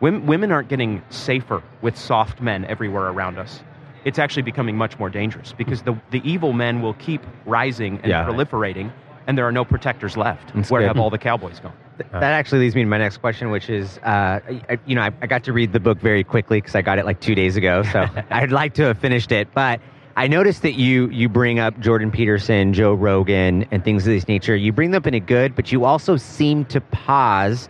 Women, 0.00 0.26
women 0.26 0.52
aren't 0.52 0.68
getting 0.68 1.02
safer 1.10 1.62
with 1.82 1.96
soft 1.96 2.40
men 2.40 2.64
everywhere 2.66 3.08
around 3.08 3.38
us. 3.38 3.60
It's 4.04 4.18
actually 4.18 4.42
becoming 4.42 4.76
much 4.76 4.98
more 4.98 5.10
dangerous 5.10 5.52
because 5.52 5.82
the, 5.82 5.96
the 6.10 6.20
evil 6.22 6.52
men 6.52 6.80
will 6.80 6.94
keep 6.94 7.22
rising 7.44 7.98
and 8.02 8.06
Yeah. 8.10 8.24
proliferating 8.24 8.92
and 9.26 9.36
there 9.36 9.46
are 9.46 9.52
no 9.52 9.64
protectors 9.64 10.16
left 10.16 10.54
That's 10.54 10.70
where 10.70 10.82
good. 10.82 10.86
have 10.88 10.98
all 10.98 11.10
the 11.10 11.18
cowboys 11.18 11.58
gone 11.58 11.72
Th- 11.98 12.10
that 12.12 12.22
actually 12.22 12.60
leads 12.60 12.74
me 12.74 12.82
to 12.82 12.88
my 12.88 12.98
next 12.98 13.18
question, 13.18 13.50
which 13.50 13.70
is, 13.70 13.98
uh, 13.98 14.40
I, 14.68 14.78
you 14.86 14.94
know, 14.94 15.02
I, 15.02 15.12
I 15.22 15.26
got 15.26 15.44
to 15.44 15.52
read 15.52 15.72
the 15.72 15.80
book 15.80 15.98
very 15.98 16.24
quickly 16.24 16.60
because 16.60 16.74
I 16.74 16.82
got 16.82 16.98
it 16.98 17.04
like 17.04 17.20
two 17.20 17.34
days 17.34 17.56
ago, 17.56 17.82
so 17.84 18.06
I'd 18.30 18.52
like 18.52 18.74
to 18.74 18.82
have 18.84 18.98
finished 18.98 19.32
it. 19.32 19.48
But 19.54 19.80
I 20.16 20.28
noticed 20.28 20.62
that 20.62 20.74
you 20.74 21.08
you 21.10 21.28
bring 21.28 21.58
up 21.58 21.78
Jordan 21.78 22.10
Peterson, 22.10 22.72
Joe 22.72 22.94
Rogan, 22.94 23.66
and 23.70 23.84
things 23.84 24.06
of 24.06 24.12
this 24.12 24.28
nature. 24.28 24.56
You 24.56 24.72
bring 24.72 24.90
them 24.90 25.02
up 25.02 25.06
in 25.06 25.14
a 25.14 25.20
good, 25.20 25.54
but 25.54 25.72
you 25.72 25.84
also 25.84 26.16
seem 26.16 26.64
to 26.66 26.80
pause 26.80 27.68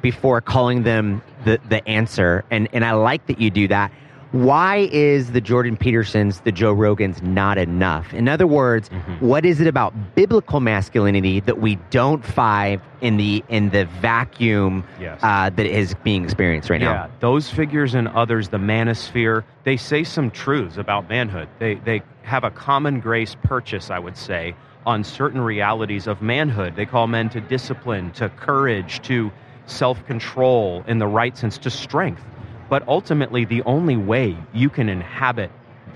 before 0.00 0.40
calling 0.40 0.84
them 0.84 1.22
the 1.44 1.58
the 1.68 1.86
answer, 1.88 2.44
and 2.50 2.68
and 2.72 2.84
I 2.84 2.92
like 2.92 3.26
that 3.26 3.40
you 3.40 3.50
do 3.50 3.68
that. 3.68 3.92
Why 4.32 4.88
is 4.92 5.32
the 5.32 5.40
Jordan 5.40 5.78
Petersons, 5.78 6.40
the 6.40 6.52
Joe 6.52 6.74
Rogans, 6.74 7.22
not 7.22 7.56
enough? 7.56 8.12
In 8.12 8.28
other 8.28 8.46
words, 8.46 8.88
what 9.20 9.46
is 9.46 9.58
it 9.58 9.66
about 9.66 9.94
biblical 10.14 10.60
masculinity 10.60 11.40
that 11.40 11.60
we 11.62 11.76
don't 11.88 12.22
find 12.22 12.78
in 13.00 13.16
the 13.16 13.42
in 13.48 13.70
the 13.70 13.86
vacuum 14.02 14.84
Yes. 15.00 15.18
uh, 15.22 15.48
that 15.48 15.64
is 15.64 15.94
being 16.04 16.24
experienced 16.24 16.68
right 16.68 16.80
Yeah, 16.80 16.92
now? 16.92 17.10
those 17.20 17.48
figures 17.48 17.94
and 17.94 18.06
others, 18.08 18.48
the 18.50 18.58
manosphere, 18.58 19.44
they 19.64 19.78
say 19.78 20.04
some 20.04 20.30
truths 20.30 20.76
about 20.76 21.08
manhood. 21.08 21.48
They, 21.58 21.76
they 21.76 22.02
have 22.22 22.44
a 22.44 22.50
common 22.50 23.00
grace 23.00 23.34
purchase, 23.44 23.90
I 23.90 23.98
would 23.98 24.16
say, 24.18 24.54
on 24.84 25.04
certain 25.04 25.40
realities 25.40 26.06
of 26.06 26.20
manhood. 26.20 26.76
They 26.76 26.84
call 26.84 27.06
men 27.06 27.30
to 27.30 27.40
discipline, 27.40 28.10
to 28.12 28.28
courage, 28.28 29.00
to 29.02 29.32
self 29.64 30.04
control 30.06 30.84
in 30.86 30.98
the 30.98 31.06
right 31.06 31.34
sense, 31.34 31.56
to 31.58 31.70
strength. 31.70 32.22
But 32.68 32.86
ultimately, 32.86 33.44
the 33.44 33.62
only 33.62 33.96
way 33.96 34.36
you 34.52 34.68
can 34.68 34.88
inhabit 34.88 35.50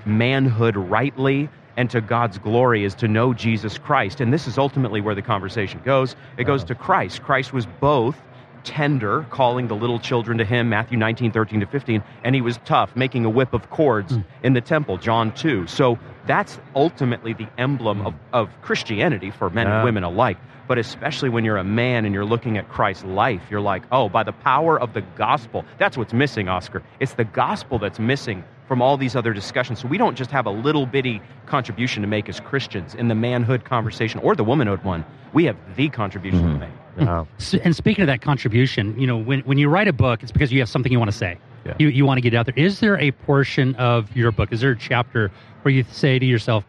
manhood 0.05 0.75
rightly 0.75 1.49
and 1.77 1.89
to 1.89 2.01
God's 2.01 2.37
glory 2.37 2.83
is 2.83 2.93
to 2.95 3.07
know 3.07 3.33
Jesus 3.33 3.77
Christ. 3.77 4.21
And 4.21 4.31
this 4.31 4.47
is 4.47 4.57
ultimately 4.57 5.01
where 5.01 5.15
the 5.15 5.21
conversation 5.21 5.81
goes. 5.83 6.15
It 6.37 6.43
goes 6.43 6.61
uh-huh. 6.61 6.67
to 6.67 6.75
Christ. 6.75 7.23
Christ 7.23 7.53
was 7.53 7.65
both 7.65 8.19
tender, 8.63 9.25
calling 9.29 9.67
the 9.67 9.75
little 9.75 9.99
children 9.99 10.37
to 10.37 10.45
him, 10.45 10.69
Matthew 10.69 10.97
19, 10.97 11.31
13 11.31 11.59
to 11.61 11.65
15, 11.65 12.03
and 12.23 12.35
he 12.35 12.41
was 12.41 12.59
tough, 12.65 12.95
making 12.95 13.25
a 13.25 13.29
whip 13.29 13.53
of 13.53 13.69
cords 13.69 14.13
hmm. 14.13 14.21
in 14.43 14.53
the 14.53 14.61
temple, 14.61 14.97
John 14.97 15.33
2. 15.33 15.67
So 15.67 15.97
that's 16.25 16.59
ultimately 16.75 17.33
the 17.33 17.47
emblem 17.57 18.05
of, 18.05 18.13
hmm. 18.13 18.19
of 18.33 18.49
Christianity 18.61 19.31
for 19.31 19.49
men 19.49 19.67
Yeah. 19.67 19.77
and 19.77 19.83
women 19.83 20.03
alike. 20.03 20.37
But 20.67 20.77
especially 20.77 21.29
when 21.29 21.43
you're 21.43 21.57
a 21.57 21.63
man 21.63 22.05
and 22.05 22.13
you're 22.13 22.25
looking 22.25 22.57
at 22.57 22.69
Christ's 22.69 23.03
life, 23.03 23.41
you're 23.49 23.61
like, 23.61 23.83
oh, 23.91 24.07
by 24.07 24.23
the 24.23 24.31
power 24.31 24.79
of 24.79 24.93
the 24.93 25.01
gospel. 25.01 25.65
That's 25.77 25.97
what's 25.97 26.13
missing, 26.13 26.47
Oscar. 26.47 26.81
It's 27.01 27.13
the 27.13 27.25
gospel 27.25 27.79
that's 27.79 27.99
missing 27.99 28.45
from 28.67 28.81
all 28.81 28.95
these 28.95 29.15
other 29.15 29.33
discussions. 29.33 29.79
So 29.79 29.89
we 29.89 29.97
don't 29.97 30.15
just 30.15 30.31
have 30.31 30.45
a 30.45 30.51
little 30.51 30.85
bitty 30.85 31.21
contribution 31.47 32.01
to 32.01 32.07
make 32.07 32.29
as 32.29 32.39
Christians 32.39 32.95
in 32.95 33.09
the 33.09 33.15
manhood 33.15 33.65
conversation 33.65 34.21
or 34.21 34.35
the 34.35 34.43
womanhood 34.43 34.83
one. 34.85 35.03
We 35.33 35.43
have 35.45 35.57
the 35.75 35.89
contribution 35.89 36.41
to 36.43 36.53
hmm. 36.53 36.59
make. 36.59 36.82
Mm. 36.97 37.07
Um, 37.07 37.27
yeah. 37.51 37.59
And 37.63 37.75
speaking 37.75 38.03
of 38.03 38.07
that 38.07 38.21
contribution, 38.21 38.99
you 38.99 39.07
know, 39.07 39.17
when, 39.17 39.41
when 39.41 39.57
you 39.57 39.69
write 39.69 39.87
a 39.87 39.93
book, 39.93 40.23
it's 40.23 40.31
because 40.31 40.51
you 40.51 40.59
have 40.59 40.69
something 40.69 40.91
you 40.91 40.99
want 40.99 41.11
to 41.11 41.17
say. 41.17 41.37
Yeah. 41.65 41.75
You, 41.79 41.87
you 41.87 42.05
want 42.05 42.17
to 42.17 42.21
get 42.21 42.33
out 42.33 42.45
there. 42.45 42.55
Is 42.57 42.79
there 42.79 42.99
a 42.99 43.11
portion 43.11 43.75
of 43.75 44.15
your 44.15 44.31
book, 44.31 44.51
is 44.51 44.61
there 44.61 44.71
a 44.71 44.77
chapter 44.77 45.31
where 45.61 45.73
you 45.73 45.85
say 45.91 46.19
to 46.19 46.25
yourself, 46.25 46.65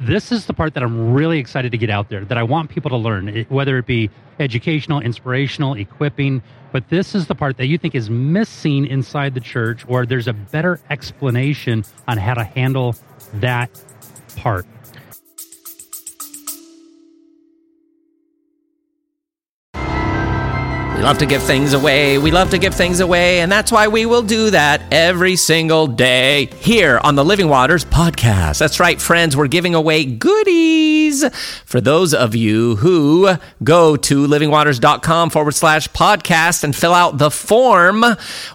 this 0.00 0.32
is 0.32 0.46
the 0.46 0.52
part 0.52 0.74
that 0.74 0.82
I'm 0.82 1.14
really 1.14 1.38
excited 1.38 1.70
to 1.72 1.78
get 1.78 1.90
out 1.90 2.08
there, 2.08 2.24
that 2.24 2.36
I 2.36 2.42
want 2.42 2.70
people 2.70 2.90
to 2.90 2.96
learn, 2.96 3.46
whether 3.48 3.78
it 3.78 3.86
be 3.86 4.10
educational, 4.40 5.00
inspirational, 5.00 5.74
equipping, 5.74 6.42
but 6.72 6.88
this 6.88 7.14
is 7.14 7.28
the 7.28 7.36
part 7.36 7.56
that 7.58 7.66
you 7.66 7.78
think 7.78 7.94
is 7.94 8.10
missing 8.10 8.86
inside 8.86 9.34
the 9.34 9.40
church, 9.40 9.84
or 9.86 10.04
there's 10.04 10.26
a 10.26 10.32
better 10.32 10.80
explanation 10.90 11.84
on 12.08 12.18
how 12.18 12.34
to 12.34 12.42
handle 12.42 12.96
that 13.34 13.70
part? 14.34 14.66
We 20.94 21.02
love 21.02 21.18
to 21.18 21.26
give 21.26 21.42
things 21.42 21.72
away. 21.72 22.18
We 22.18 22.30
love 22.30 22.50
to 22.50 22.58
give 22.58 22.74
things 22.74 23.00
away. 23.00 23.40
And 23.40 23.50
that's 23.50 23.72
why 23.72 23.88
we 23.88 24.06
will 24.06 24.22
do 24.22 24.50
that 24.50 24.80
every 24.92 25.36
single 25.36 25.86
day 25.86 26.46
here 26.60 27.00
on 27.02 27.16
the 27.16 27.24
Living 27.24 27.48
Waters 27.48 27.84
podcast. 27.84 28.58
That's 28.58 28.78
right, 28.78 28.98
friends. 29.00 29.36
We're 29.36 29.48
giving 29.48 29.74
away 29.74 30.04
goodies 30.04 31.28
for 31.64 31.80
those 31.80 32.14
of 32.14 32.34
you 32.36 32.76
who 32.76 33.34
go 33.62 33.96
to 33.96 34.26
livingwaters.com 34.26 35.30
forward 35.30 35.52
slash 35.52 35.88
podcast 35.88 36.62
and 36.62 36.74
fill 36.74 36.94
out 36.94 37.18
the 37.18 37.30
form. 37.30 38.04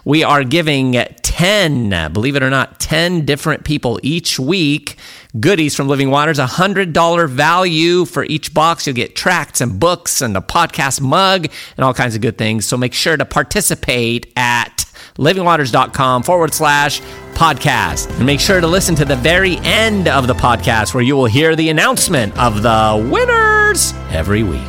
We 0.04 0.24
are 0.24 0.42
giving 0.42 0.92
10, 0.94 2.12
believe 2.12 2.36
it 2.36 2.42
or 2.42 2.50
not, 2.50 2.80
10 2.80 3.26
different 3.26 3.64
people 3.64 4.00
each 4.02 4.40
week 4.40 4.96
goodies 5.38 5.76
from 5.76 5.88
Living 5.88 6.10
Waters, 6.10 6.38
a 6.38 6.46
$100 6.46 7.28
value 7.28 8.04
for 8.04 8.24
each 8.24 8.52
box. 8.52 8.86
You'll 8.86 8.96
get 8.96 9.14
tracts 9.14 9.60
and 9.60 9.78
books 9.78 10.20
and 10.22 10.36
a 10.36 10.40
podcast 10.40 11.00
mug 11.00 11.46
and 11.76 11.84
all 11.84 11.94
kinds 11.94 12.14
of 12.14 12.20
good 12.20 12.38
things. 12.38 12.66
So 12.66 12.76
make 12.76 12.94
sure 12.94 13.16
to 13.16 13.24
participate 13.24 14.32
at 14.36 14.84
livingwaters.com 15.16 16.22
forward 16.22 16.54
slash 16.54 17.00
podcast. 17.34 18.10
And 18.16 18.26
make 18.26 18.40
sure 18.40 18.60
to 18.60 18.66
listen 18.66 18.94
to 18.96 19.04
the 19.04 19.16
very 19.16 19.58
end 19.58 20.08
of 20.08 20.26
the 20.26 20.34
podcast 20.34 20.94
where 20.94 21.02
you 21.02 21.14
will 21.14 21.26
hear 21.26 21.54
the 21.54 21.68
announcement 21.68 22.36
of 22.38 22.62
the 22.62 23.08
winners 23.10 23.92
every 24.10 24.42
week. 24.42 24.60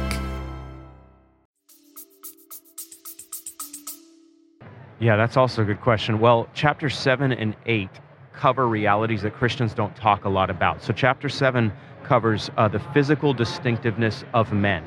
Yeah, 4.99 5.15
that's 5.15 5.35
also 5.35 5.63
a 5.63 5.65
good 5.65 5.81
question. 5.81 6.19
Well, 6.19 6.47
chapter 6.53 6.87
7 6.87 7.31
and 7.31 7.55
8 7.65 7.89
cover 8.41 8.67
realities 8.67 9.21
that 9.21 9.35
Christians 9.35 9.75
don't 9.75 9.95
talk 9.95 10.25
a 10.25 10.29
lot 10.29 10.49
about. 10.49 10.81
So, 10.81 10.91
chapter 10.93 11.29
7 11.29 11.71
covers 12.03 12.49
uh, 12.57 12.67
the 12.67 12.79
physical 12.91 13.35
distinctiveness 13.35 14.25
of 14.33 14.51
men. 14.51 14.83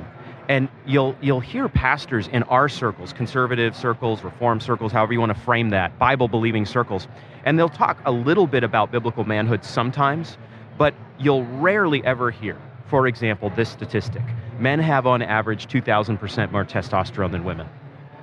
And 0.49 0.69
you'll, 0.85 1.15
you'll 1.23 1.39
hear 1.39 1.69
pastors 1.69 2.27
in 2.29 2.43
our 2.45 2.69
circles, 2.69 3.13
conservative 3.13 3.77
circles, 3.77 4.25
reform 4.25 4.61
circles, 4.61 4.91
however 4.91 5.13
you 5.13 5.21
want 5.21 5.33
to 5.33 5.41
frame 5.41 5.71
that, 5.71 5.97
Bible 6.01 6.27
believing 6.27 6.67
circles, 6.67 7.07
and 7.45 7.57
they'll 7.57 7.69
talk 7.69 7.97
a 8.05 8.11
little 8.11 8.49
bit 8.49 8.65
about 8.65 8.91
biblical 8.91 9.23
manhood 9.23 9.65
sometimes, 9.65 10.37
but 10.77 10.93
you'll 11.21 11.45
rarely 11.45 12.05
ever 12.05 12.33
hear, 12.33 12.61
for 12.89 13.07
example, 13.07 13.51
this 13.51 13.71
statistic 13.71 14.23
men 14.59 14.81
have 14.81 15.07
on 15.07 15.23
average 15.23 15.69
2,000% 15.69 16.51
more 16.51 16.65
testosterone 16.65 17.31
than 17.31 17.45
women. 17.45 17.69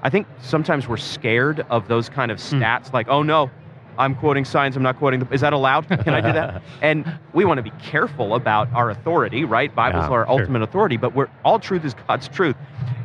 I 0.03 0.09
think 0.09 0.27
sometimes 0.41 0.89
we're 0.89 0.97
scared 0.97 1.65
of 1.69 1.87
those 1.87 2.09
kind 2.09 2.31
of 2.31 2.37
stats, 2.39 2.91
like, 2.91 3.07
oh 3.07 3.23
no, 3.23 3.49
I'm 3.97 4.15
quoting 4.15 4.45
science, 4.45 4.75
I'm 4.75 4.83
not 4.83 4.97
quoting 4.97 5.19
the. 5.19 5.33
Is 5.33 5.41
that 5.41 5.53
allowed? 5.53 5.87
Can 5.87 6.13
I 6.13 6.21
do 6.21 6.31
that? 6.33 6.61
and 6.81 7.05
we 7.33 7.45
want 7.45 7.57
to 7.57 7.63
be 7.63 7.71
careful 7.81 8.35
about 8.35 8.71
our 8.73 8.89
authority, 8.89 9.43
right? 9.43 9.73
Bible's 9.73 10.03
Yeah, 10.03 10.09
our 10.09 10.25
sure. 10.25 10.39
ultimate 10.39 10.61
authority, 10.61 10.97
but 10.97 11.13
we're 11.13 11.27
all 11.43 11.59
truth 11.59 11.85
is 11.85 11.93
God's 12.07 12.27
truth. 12.27 12.55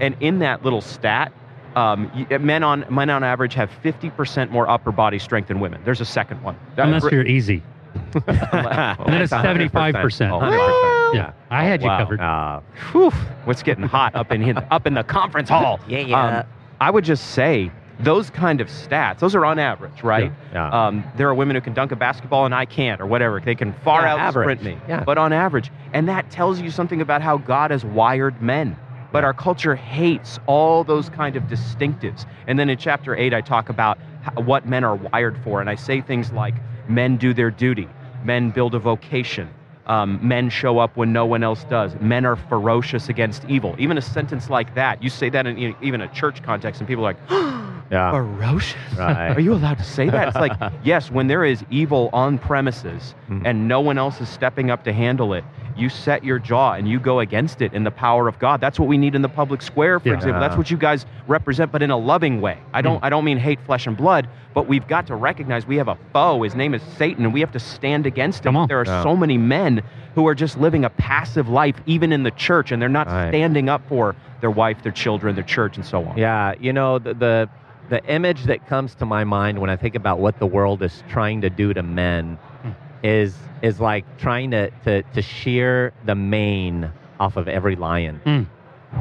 And 0.01 0.17
in 0.21 0.39
that 0.41 0.65
little 0.65 0.81
stat, 0.81 1.33
um, 1.75 2.11
men 2.41 2.63
on 2.63 2.87
men 2.89 3.11
on 3.11 3.23
average 3.23 3.55
have 3.55 3.71
50% 3.85 4.51
more 4.51 4.69
upper 4.69 4.93
body 4.93 5.19
strength 5.19 5.49
than 5.49 5.61
women. 5.61 5.81
There's 5.85 6.01
a 6.01 6.07
second 6.07 6.43
one. 6.43 6.57
Unless 6.77 7.05
you're 7.13 7.27
easy. 7.27 7.63
and 8.15 8.25
then 8.27 9.23
it's 9.23 9.33
75%. 9.33 10.31
Oh, 10.31 11.13
Yeah, 11.15 11.33
I 11.51 11.65
had 11.65 11.81
you 11.83 11.89
wow. 11.89 11.99
covered. 11.99 12.21
Uh, 12.21 12.61
Whew, 12.93 13.11
what's 13.45 13.63
getting 13.63 13.85
hot 13.85 14.15
up 14.15 14.33
in 14.33 14.43
here, 14.43 14.55
up 14.71 14.87
in 14.87 14.95
the 14.95 15.03
conference 15.05 15.49
hall? 15.49 15.81
Yeah, 15.89 15.99
yeah. 16.01 16.39
Um, 16.41 16.47
I 16.81 16.91
would 16.91 17.05
just 17.05 17.29
say 17.33 17.71
those 18.01 18.31
kind 18.31 18.61
of 18.61 18.69
stats, 18.69 19.19
those 19.21 19.35
are 19.35 19.45
on 19.45 19.59
average, 19.59 20.03
right? 20.03 20.33
Yeah, 20.53 20.69
yeah. 20.71 20.87
Um, 20.87 21.05
there 21.17 21.29
are 21.29 21.35
women 21.35 21.57
who 21.57 21.63
can 21.63 21.73
dunk 21.75 21.93
a 21.93 21.97
basketball 21.97 22.45
and 22.45 22.55
I 22.55 22.65
can't, 22.67 23.01
or 23.01 23.07
whatever. 23.07 23.41
They 23.41 23.55
can 23.55 23.73
far 23.85 24.03
Yeah, 24.03 24.13
out 24.15 24.19
average. 24.21 24.59
sprint 24.61 24.63
me. 24.63 24.79
Yeah. 24.89 25.03
But 25.05 25.19
on 25.19 25.33
average, 25.33 25.71
and 25.93 26.09
that 26.09 26.31
tells 26.31 26.61
you 26.61 26.71
something 26.71 27.01
about 27.01 27.23
how 27.23 27.39
God 27.39 27.71
has 27.71 27.85
wired 27.85 28.41
men. 28.43 28.77
But 29.13 29.25
our 29.25 29.33
culture 29.33 29.75
hates 29.75 30.39
all 30.47 30.85
those 30.85 31.09
kind 31.09 31.37
of 31.37 31.45
distinctives. 31.45 32.27
And 32.47 32.59
then 32.59 32.69
in 32.69 32.77
chapter 32.77 33.17
eight, 33.17 33.33
I 33.33 33.41
talk 33.41 33.69
about 33.71 33.99
what 34.35 34.67
men 34.67 34.85
are 34.85 34.97
wired 34.97 35.39
for, 35.43 35.61
and 35.61 35.71
I 35.71 35.75
say 35.77 36.01
things 36.03 36.33
like 36.33 36.55
men 36.89 37.17
do 37.17 37.33
their 37.33 37.51
duty, 37.51 37.89
men 38.25 38.51
build 38.51 38.75
a 38.75 38.79
vocation, 38.79 39.49
um, 39.87 40.19
men 40.21 40.51
show 40.51 40.79
up 40.81 40.97
when 40.97 41.13
no 41.15 41.25
one 41.25 41.43
else 41.45 41.65
does. 41.65 41.95
Men 42.01 42.27
are 42.27 42.37
ferocious 42.37 43.09
against 43.09 43.45
evil. 43.47 43.75
Even 43.79 43.97
a 43.97 44.03
sentence 44.03 44.51
like 44.51 44.75
that, 44.75 45.03
you 45.03 45.09
say 45.09 45.31
that 45.31 45.47
in 45.47 45.75
even 45.81 46.01
a 46.03 46.09
church 46.09 46.43
context, 46.43 46.81
and 46.81 46.89
people 46.89 47.07
are 47.07 47.15
like, 47.15 47.31
yeah. 47.91 48.11
ferocious? 48.11 48.77
Right. 48.99 49.37
Are 49.37 49.41
you 49.41 49.53
allowed 49.55 49.79
to 49.79 49.85
say 49.85 50.09
that? 50.11 50.29
It's 50.29 50.37
like, 50.37 50.53
yes, 50.85 51.11
when 51.11 51.27
there 51.27 51.45
is 51.45 51.65
evil 51.71 52.11
on 52.13 52.39
premises 52.39 53.15
Mhm. 53.31 53.43
and 53.45 53.69
no 53.69 53.81
one 53.81 53.99
else 53.99 54.21
is 54.21 54.29
stepping 54.29 54.71
up 54.71 54.85
to 54.85 54.93
handle 54.93 55.33
it, 55.35 55.45
you 55.77 55.89
set 55.91 56.25
your 56.25 56.39
jaw 56.39 56.73
and 56.73 56.89
you 56.89 56.99
go 56.99 57.21
against 57.21 57.61
it 57.61 57.75
in 57.75 57.85
the 57.85 57.91
power 57.91 58.29
of 58.29 58.39
God. 58.39 58.61
That's 58.63 58.79
what 58.81 58.89
we 58.89 58.97
need 58.97 59.15
in 59.15 59.21
the 59.21 59.29
public 59.29 59.61
square, 59.61 60.01
for 60.01 60.09
Yeah. 60.09 60.15
example. 60.15 60.41
That's 60.41 60.57
what 60.57 60.71
you 60.71 60.77
guys 60.79 61.05
represent, 61.27 61.71
but 61.71 61.83
in 61.83 61.91
a 61.91 61.97
loving 61.99 62.41
way. 62.41 62.59
I 62.73 62.81
don't 62.83 63.03
I 63.05 63.11
don't 63.11 63.25
mean 63.25 63.37
hate 63.39 63.61
flesh 63.67 63.87
and 63.87 63.95
blood, 63.97 64.27
but 64.55 64.67
we've 64.67 64.87
got 64.89 65.07
to 65.09 65.15
recognize 65.17 65.67
we 65.67 65.77
have 65.77 65.89
a 65.89 65.99
foe. 66.15 66.43
His 66.43 66.55
name 66.55 66.73
is 66.73 66.81
Satan, 66.97 67.25
and 67.25 67.35
we 67.35 67.41
have 67.41 67.53
to 67.53 67.59
stand 67.61 68.07
against 68.07 68.45
him. 68.47 68.55
There 68.69 68.81
are 68.81 68.87
Yeah. 68.87 69.03
so 69.03 69.15
many 69.15 69.37
men 69.37 69.83
who 70.15 70.27
are 70.27 70.35
just 70.35 70.59
living 70.59 70.85
a 70.85 70.91
passive 70.91 71.49
life, 71.51 71.77
even 71.85 72.11
in 72.11 72.23
the 72.23 72.31
church, 72.31 72.73
and 72.73 72.81
they're 72.81 72.89
not 72.89 73.07
Right. 73.07 73.29
standing 73.29 73.69
up 73.69 73.83
for 73.87 74.15
their 74.41 74.51
wife, 74.51 74.83
their 74.83 74.93
children, 74.93 75.35
their 75.35 75.45
church, 75.45 75.77
and 75.77 75.85
so 75.85 76.05
on. 76.07 76.17
Yeah, 76.17 76.55
you 76.59 76.73
know 76.73 76.99
the, 76.99 77.13
the 77.13 77.49
the 77.89 78.05
image 78.13 78.45
that 78.45 78.67
comes 78.67 78.95
to 78.97 79.07
my 79.07 79.25
mind 79.25 79.59
when 79.61 79.71
I 79.71 79.77
think 79.77 79.95
about 79.95 80.19
what 80.19 80.39
the 80.39 80.47
world 80.47 80.83
is 80.83 81.03
trying 81.09 81.41
to 81.43 81.51
do 81.51 81.73
to 81.75 81.83
men 81.83 82.39
Hmm. 82.63 82.71
is 83.03 83.37
is 83.63 83.81
like 83.81 84.05
trying 84.19 84.51
to 84.53 84.71
to, 84.85 85.03
to 85.03 85.23
shear 85.23 85.93
the 86.05 86.15
mane 86.15 86.91
off 87.21 87.37
of 87.37 87.49
every 87.49 87.77
lion 87.77 88.21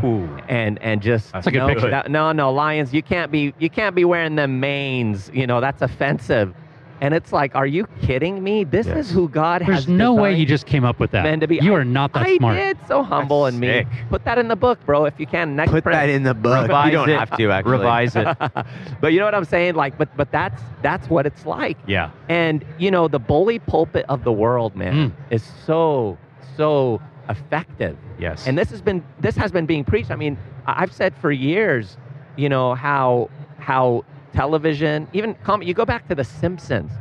Ooh. 0.03 0.27
and 0.47 0.81
and 0.81 1.01
just 1.01 1.31
That's 1.33 1.47
a 1.47 1.51
good 1.51 1.59
no, 1.59 1.67
picture. 1.67 1.89
no, 1.89 2.03
no 2.07 2.31
no 2.31 2.51
lions 2.51 2.93
you 2.93 3.01
can't 3.03 3.31
be 3.31 3.53
you 3.59 3.69
can't 3.69 3.95
be 3.95 4.05
wearing 4.05 4.35
them 4.35 4.59
manes 4.59 5.29
you 5.33 5.47
know 5.47 5.59
that's 5.61 5.81
offensive 5.81 6.53
and 7.01 7.13
it's 7.13 7.31
like 7.33 7.53
are 7.55 7.65
you 7.67 7.85
kidding 8.01 8.41
me 8.43 8.63
this 8.63 8.87
Yes. 8.87 8.97
is 9.07 9.11
who 9.11 9.27
God 9.29 9.61
There's 9.61 9.75
has 9.75 9.85
There's 9.85 9.97
no 9.97 10.13
way 10.13 10.29
designed 10.29 10.39
you 10.39 10.45
just 10.45 10.65
came 10.65 10.83
up 10.85 10.99
with 10.99 11.11
that. 11.11 11.23
men 11.23 11.39
to 11.41 11.47
be 11.47 11.57
you 11.61 11.73
are 11.73 11.83
not 11.85 12.13
that 12.13 12.25
I 12.25 12.37
smart. 12.37 12.55
did 12.57 12.77
so 12.87 13.03
humble 13.03 13.43
That's 13.43 13.53
and 13.53 13.59
me 13.61 13.67
sick. 13.67 13.87
put 14.09 14.23
that 14.25 14.37
in 14.37 14.47
the 14.47 14.55
book 14.55 14.79
bro 14.85 15.05
if 15.05 15.19
you 15.19 15.27
can 15.27 15.55
next 15.55 15.71
Put 15.71 15.83
print. 15.83 15.95
that 15.99 16.09
in 16.09 16.23
the 16.23 16.33
book. 16.33 16.63
Revise 16.63 16.85
you 16.87 16.91
don't 16.97 17.09
it. 17.09 17.19
have 17.19 17.35
to 17.37 17.51
actually. 17.51 17.71
Revise 17.71 18.15
it. 18.15 18.27
but 19.01 19.13
you 19.13 19.19
know 19.19 19.25
what 19.25 19.35
I'm 19.35 19.45
saying? 19.45 19.75
Like, 19.75 19.97
but 19.97 20.15
but 20.15 20.31
that's 20.31 20.61
that's 20.81 21.09
what 21.09 21.25
it's 21.25 21.45
like. 21.45 21.77
Yeah. 21.87 22.11
And 22.29 22.63
you 22.79 22.91
know, 22.91 23.07
the 23.07 23.19
bully 23.19 23.59
pulpit 23.59 24.05
of 24.09 24.23
the 24.23 24.31
world, 24.31 24.75
man, 24.75 24.93
Mm. 25.11 25.11
is 25.31 25.43
so 25.65 26.17
so 26.55 27.01
effective. 27.29 27.97
Yes. 28.19 28.47
And 28.47 28.57
this 28.57 28.69
has 28.69 28.81
been 28.81 29.03
this 29.19 29.35
has 29.35 29.51
been 29.51 29.65
being 29.65 29.83
preached. 29.83 30.11
I 30.11 30.15
mean, 30.15 30.37
I've 30.65 30.93
said 30.93 31.13
for 31.15 31.31
years, 31.31 31.97
you 32.37 32.47
know 32.49 32.75
how 32.75 33.29
how 33.59 34.05
television, 34.35 35.07
even 35.13 35.33
com- 35.43 35.63
you 35.63 35.73
go 35.73 35.85
back 35.85 36.07
to 36.09 36.15
The 36.15 36.23
Simpsons, 36.23 36.91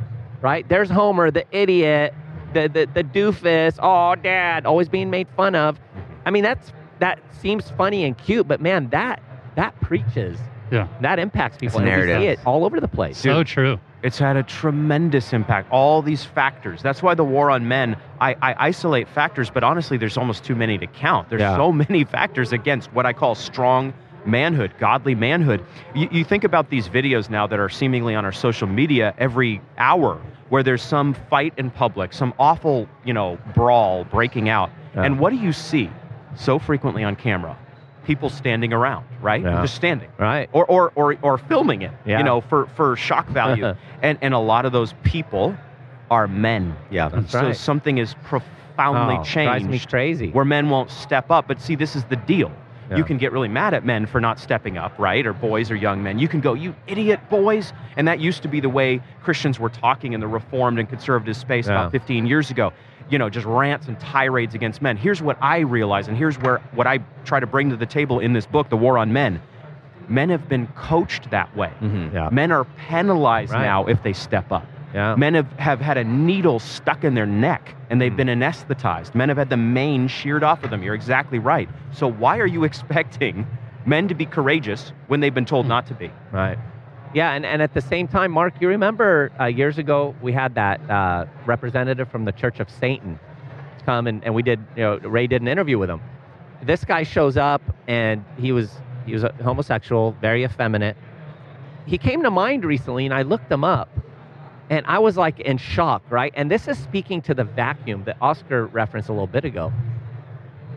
right? 0.41 0.67
There's 0.67 0.89
Homer, 0.89 1.31
the 1.31 1.45
idiot, 1.51 2.13
the 2.53 2.67
the, 2.67 2.87
the 2.93 3.03
doofus. 3.03 3.77
Oh, 3.81 4.15
Dad, 4.15 4.65
always 4.65 4.89
being 4.89 5.09
made 5.09 5.27
fun 5.35 5.55
of. 5.55 5.79
I 6.25 6.31
mean, 6.31 6.43
that's 6.43 6.71
that 6.99 7.19
seems 7.41 7.69
funny 7.71 8.03
and 8.05 8.17
cute, 8.17 8.47
but 8.47 8.61
man, 8.61 8.89
that 8.89 9.21
that 9.55 9.79
preaches. 9.81 10.39
Yeah. 10.71 10.87
That 11.01 11.19
impacts 11.19 11.57
people. 11.57 11.79
It's 11.81 11.89
and 11.89 12.01
we 12.09 12.15
see 12.17 12.27
it 12.27 12.39
all 12.45 12.65
over 12.65 12.79
the 12.79 12.87
place. 12.87 13.17
So 13.19 13.43
true. 13.43 13.79
It's 14.01 14.17
had 14.17 14.35
a 14.35 14.43
tremendous 14.43 15.31
impact. 15.31 15.71
All 15.71 16.01
these 16.01 16.23
factors. 16.25 16.81
That's 16.81 17.01
why 17.03 17.13
the 17.13 17.23
war 17.23 17.49
on 17.51 17.67
men, 17.67 17.95
I, 18.19 18.35
I 18.41 18.55
isolate 18.67 19.07
factors, 19.07 19.49
but 19.49 19.63
honestly, 19.63 19.97
there's 19.97 20.17
almost 20.17 20.43
too 20.43 20.55
many 20.55 20.77
to 20.79 20.87
count. 20.87 21.29
There's 21.29 21.41
Yeah. 21.41 21.55
so 21.55 21.71
many 21.71 22.03
factors 22.03 22.51
against 22.51 22.91
what 22.93 23.05
I 23.05 23.13
call 23.13 23.35
strong 23.35 23.93
manhood, 24.25 24.73
godly 24.79 25.15
manhood. 25.15 25.63
You, 25.93 26.07
you 26.11 26.23
think 26.23 26.43
about 26.43 26.69
these 26.69 26.87
videos 26.89 27.29
now 27.29 27.47
that 27.47 27.59
are 27.59 27.69
seemingly 27.69 28.15
on 28.15 28.25
our 28.25 28.31
social 28.31 28.67
media 28.67 29.13
every 29.17 29.61
hour 29.77 30.21
where 30.49 30.63
there's 30.63 30.81
some 30.83 31.15
fight 31.29 31.53
in 31.57 31.71
public, 31.71 32.13
some 32.13 32.33
awful, 32.37 32.87
you 33.03 33.13
know, 33.13 33.37
brawl 33.55 34.03
breaking 34.05 34.49
out. 34.49 34.69
Yeah. 34.95 35.03
And 35.03 35.19
what 35.19 35.31
do 35.31 35.37
you 35.37 35.51
see 35.53 35.89
so 36.35 36.59
frequently 36.59 37.03
on 37.03 37.15
camera? 37.15 37.57
People 38.05 38.29
standing 38.29 38.71
around, 38.71 39.05
right? 39.21 39.41
Yeah. 39.41 39.61
Just 39.61 39.75
standing 39.75 40.09
Right. 40.19 40.47
or 40.53 40.65
or 40.67 40.91
or, 40.95 41.17
or 41.23 41.37
filming 41.39 41.81
it, 41.81 41.91
Yeah. 42.05 42.19
you 42.19 42.23
know, 42.23 42.41
for 42.41 42.67
for 42.75 42.95
shock 42.95 43.27
value. 43.29 43.73
and 44.03 44.19
and 44.21 44.33
a 44.35 44.39
lot 44.39 44.65
of 44.65 44.71
those 44.71 44.93
people 45.03 45.55
are 46.11 46.27
men. 46.27 46.75
Yeah. 46.91 47.09
That's 47.09 47.31
so 47.31 47.41
right. 47.47 47.55
something 47.55 47.97
is 47.97 48.13
profoundly 48.25 49.15
Oh, 49.17 49.23
Drives 49.23 49.63
me 49.63 49.71
changed 49.71 49.89
crazy. 49.89 50.29
where 50.31 50.45
men 50.45 50.69
won't 50.69 50.91
step 50.91 51.31
up. 51.31 51.47
But 51.47 51.59
see, 51.61 51.73
this 51.75 51.95
is 51.95 52.03
the 52.03 52.15
deal. 52.17 52.51
Yeah. 52.89 52.97
You 52.97 53.03
can 53.03 53.17
get 53.17 53.31
really 53.31 53.47
mad 53.47 53.73
at 53.73 53.83
men 53.85 54.05
for 54.05 54.21
not 54.21 54.39
stepping 54.39 54.77
up, 54.77 54.97
right? 54.99 55.25
Or 55.25 55.33
boys 55.33 55.71
or 55.71 55.75
young 55.75 56.03
men. 56.03 56.19
You 56.19 56.27
can 56.27 56.39
go, 56.39 56.53
you 56.53 56.75
idiot 56.87 57.19
boys. 57.29 57.73
And 57.97 58.07
that 58.07 58.19
used 58.19 58.41
to 58.43 58.47
be 58.47 58.59
the 58.59 58.69
way 58.69 59.01
Christians 59.23 59.59
were 59.59 59.69
talking 59.69 60.13
in 60.13 60.19
the 60.19 60.27
reformed 60.27 60.77
and 60.79 60.87
conservative 60.87 61.35
space 61.35 61.67
Yeah. 61.67 61.73
about 61.73 61.91
15 61.91 62.25
years 62.27 62.51
ago. 62.51 62.73
You 63.09 63.17
know, 63.19 63.29
just 63.29 63.45
rants 63.45 63.87
and 63.87 63.99
tirades 63.99 64.55
against 64.55 64.81
men. 64.81 64.97
Here's 64.97 65.21
what 65.21 65.37
I 65.41 65.59
realize, 65.59 66.07
and 66.07 66.17
here's 66.17 66.37
where 66.39 66.59
what 66.73 66.87
I 66.87 66.99
try 67.23 67.39
to 67.39 67.47
bring 67.47 67.69
to 67.69 67.75
the 67.75 67.85
table 67.85 68.19
in 68.19 68.33
this 68.33 68.45
book, 68.47 68.69
The 68.69 68.77
War 68.77 68.97
on 68.97 69.13
Men. 69.13 69.41
Men 70.07 70.29
have 70.29 70.47
been 70.47 70.67
coached 70.75 71.29
that 71.31 71.55
way. 71.55 71.71
Mm-hmm. 71.81 72.15
Yeah. 72.15 72.29
Men 72.31 72.51
are 72.51 72.65
penalized 72.87 73.51
Right. 73.53 73.63
now 73.63 73.85
if 73.85 74.01
they 74.03 74.13
step 74.13 74.51
up. 74.51 74.65
Yeah. 74.95 75.13
Men 75.15 75.33
have, 75.33 75.51
have 75.59 75.81
had 75.81 75.97
a 75.97 76.05
needle 76.05 76.57
stuck 76.57 77.03
in 77.03 77.15
their 77.15 77.25
neck 77.25 77.75
and 77.89 77.99
they've 77.99 78.13
Mm. 78.13 78.17
been 78.17 78.27
anesthetized. 78.29 79.13
Men 79.13 79.27
have 79.27 79.37
had 79.37 79.49
the 79.49 79.57
mane 79.57 80.07
sheared 80.07 80.41
off 80.41 80.63
of 80.63 80.69
them. 80.69 80.81
You're 80.81 80.95
exactly 80.95 81.37
right. 81.37 81.67
So 81.91 82.07
why 82.09 82.39
are 82.39 82.45
you 82.47 82.63
expecting 82.69 83.45
men 83.85 84.07
to 84.07 84.15
be 84.15 84.25
courageous 84.25 84.93
when 85.07 85.19
they've 85.19 85.33
been 85.33 85.45
told 85.45 85.67
not 85.67 85.85
to 85.87 85.93
be? 85.93 86.09
Right. 86.31 86.57
Yeah, 87.13 87.33
and, 87.33 87.45
and 87.45 87.61
at 87.61 87.73
the 87.73 87.81
same 87.81 88.07
time, 88.07 88.31
Mark, 88.31 88.53
you 88.61 88.69
remember 88.69 89.31
uh, 89.39 89.45
years 89.45 89.77
ago 89.77 90.15
we 90.21 90.31
had 90.31 90.55
that 90.55 90.79
uh, 90.89 91.25
representative 91.45 92.09
from 92.09 92.23
the 92.23 92.31
Church 92.31 92.61
of 92.61 92.69
Satan 92.69 93.19
come 93.85 94.07
and, 94.07 94.23
and 94.23 94.33
we 94.33 94.43
did, 94.43 94.59
you 94.77 94.83
know, 94.83 94.97
Ray 94.99 95.27
did 95.27 95.41
an 95.41 95.47
interview 95.49 95.77
with 95.77 95.89
him. 95.89 95.99
This 96.63 96.85
guy 96.85 97.03
shows 97.03 97.35
up 97.37 97.61
and 97.87 98.23
he 98.37 98.51
was 98.53 98.71
he 99.05 99.13
was 99.13 99.23
a 99.25 99.31
homosexual, 99.43 100.15
very 100.21 100.43
effeminate. 100.45 100.95
He 101.85 101.97
came 101.97 102.23
to 102.23 102.31
mind 102.31 102.63
recently 102.65 103.05
and 103.05 103.13
I 103.13 103.21
looked 103.23 103.51
him 103.51 103.63
up 103.65 103.89
and 104.69 104.85
I 104.87 104.99
was 104.99 105.17
like 105.17 105.39
in 105.39 105.57
shock, 105.57 106.03
right? 106.09 106.33
And 106.35 106.49
this 106.49 106.67
is 106.67 106.77
speaking 106.77 107.21
to 107.23 107.33
the 107.33 107.43
vacuum 107.43 108.03
that 108.05 108.17
Oscar 108.21 108.65
referenced 108.67 109.09
a 109.09 109.11
little 109.11 109.27
bit 109.27 109.45
ago. 109.45 109.71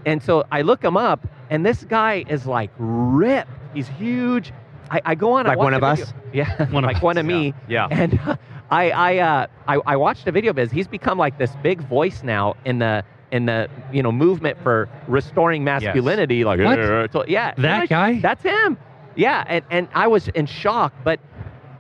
And 0.06 0.22
so 0.22 0.44
I 0.50 0.62
look 0.62 0.82
him 0.82 0.96
up, 0.96 1.26
and 1.50 1.64
this 1.64 1.84
guy 1.84 2.24
is 2.28 2.46
like 2.46 2.70
ripped. 2.78 3.50
He's 3.74 3.88
huge. 3.88 4.52
I, 4.90 5.00
I 5.04 5.14
go 5.14 5.32
on. 5.32 5.46
Like 5.46 5.58
one 5.58 5.74
of 5.74 5.80
the 5.80 5.86
us? 5.86 6.14
Yeah, 6.32 6.70
One 6.70 6.84
of 6.84 6.88
like 6.88 6.96
us, 6.96 7.02
one 7.02 7.18
of 7.18 7.26
me. 7.26 7.54
Yeah. 7.68 7.88
And 7.90 8.18
I 8.70 8.90
I, 8.90 9.18
uh, 9.18 9.46
I 9.66 9.74
I 9.86 9.96
watched 9.96 10.24
the 10.24 10.32
video 10.32 10.52
because 10.52 10.70
he's 10.70 10.88
become 10.88 11.18
like 11.18 11.38
this 11.38 11.54
big 11.62 11.80
voice 11.82 12.22
now 12.22 12.54
in 12.64 12.78
the 12.78 13.04
in 13.30 13.46
the 13.46 13.68
you 13.92 14.02
know 14.02 14.12
movement 14.12 14.58
for 14.62 14.88
restoring 15.06 15.64
masculinity. 15.64 16.44
Like 16.44 16.60
What? 16.60 16.78
"Uh," 16.78 17.24
yeah, 17.26 17.54
That 17.56 17.88
guy? 17.88 18.20
That's 18.20 18.42
him. 18.42 18.78
Yeah, 19.16 19.44
and 19.48 19.64
and 19.70 19.88
I 19.94 20.06
was 20.06 20.28
in 20.28 20.46
shock, 20.46 20.92
but 21.02 21.18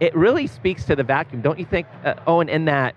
it 0.00 0.14
really 0.14 0.46
speaks 0.46 0.84
to 0.84 0.96
the 0.96 1.02
vacuum, 1.04 1.42
don't 1.42 1.58
you 1.58 1.64
think, 1.64 1.86
uh, 2.04 2.14
Owen? 2.26 2.48
In 2.48 2.64
that 2.66 2.94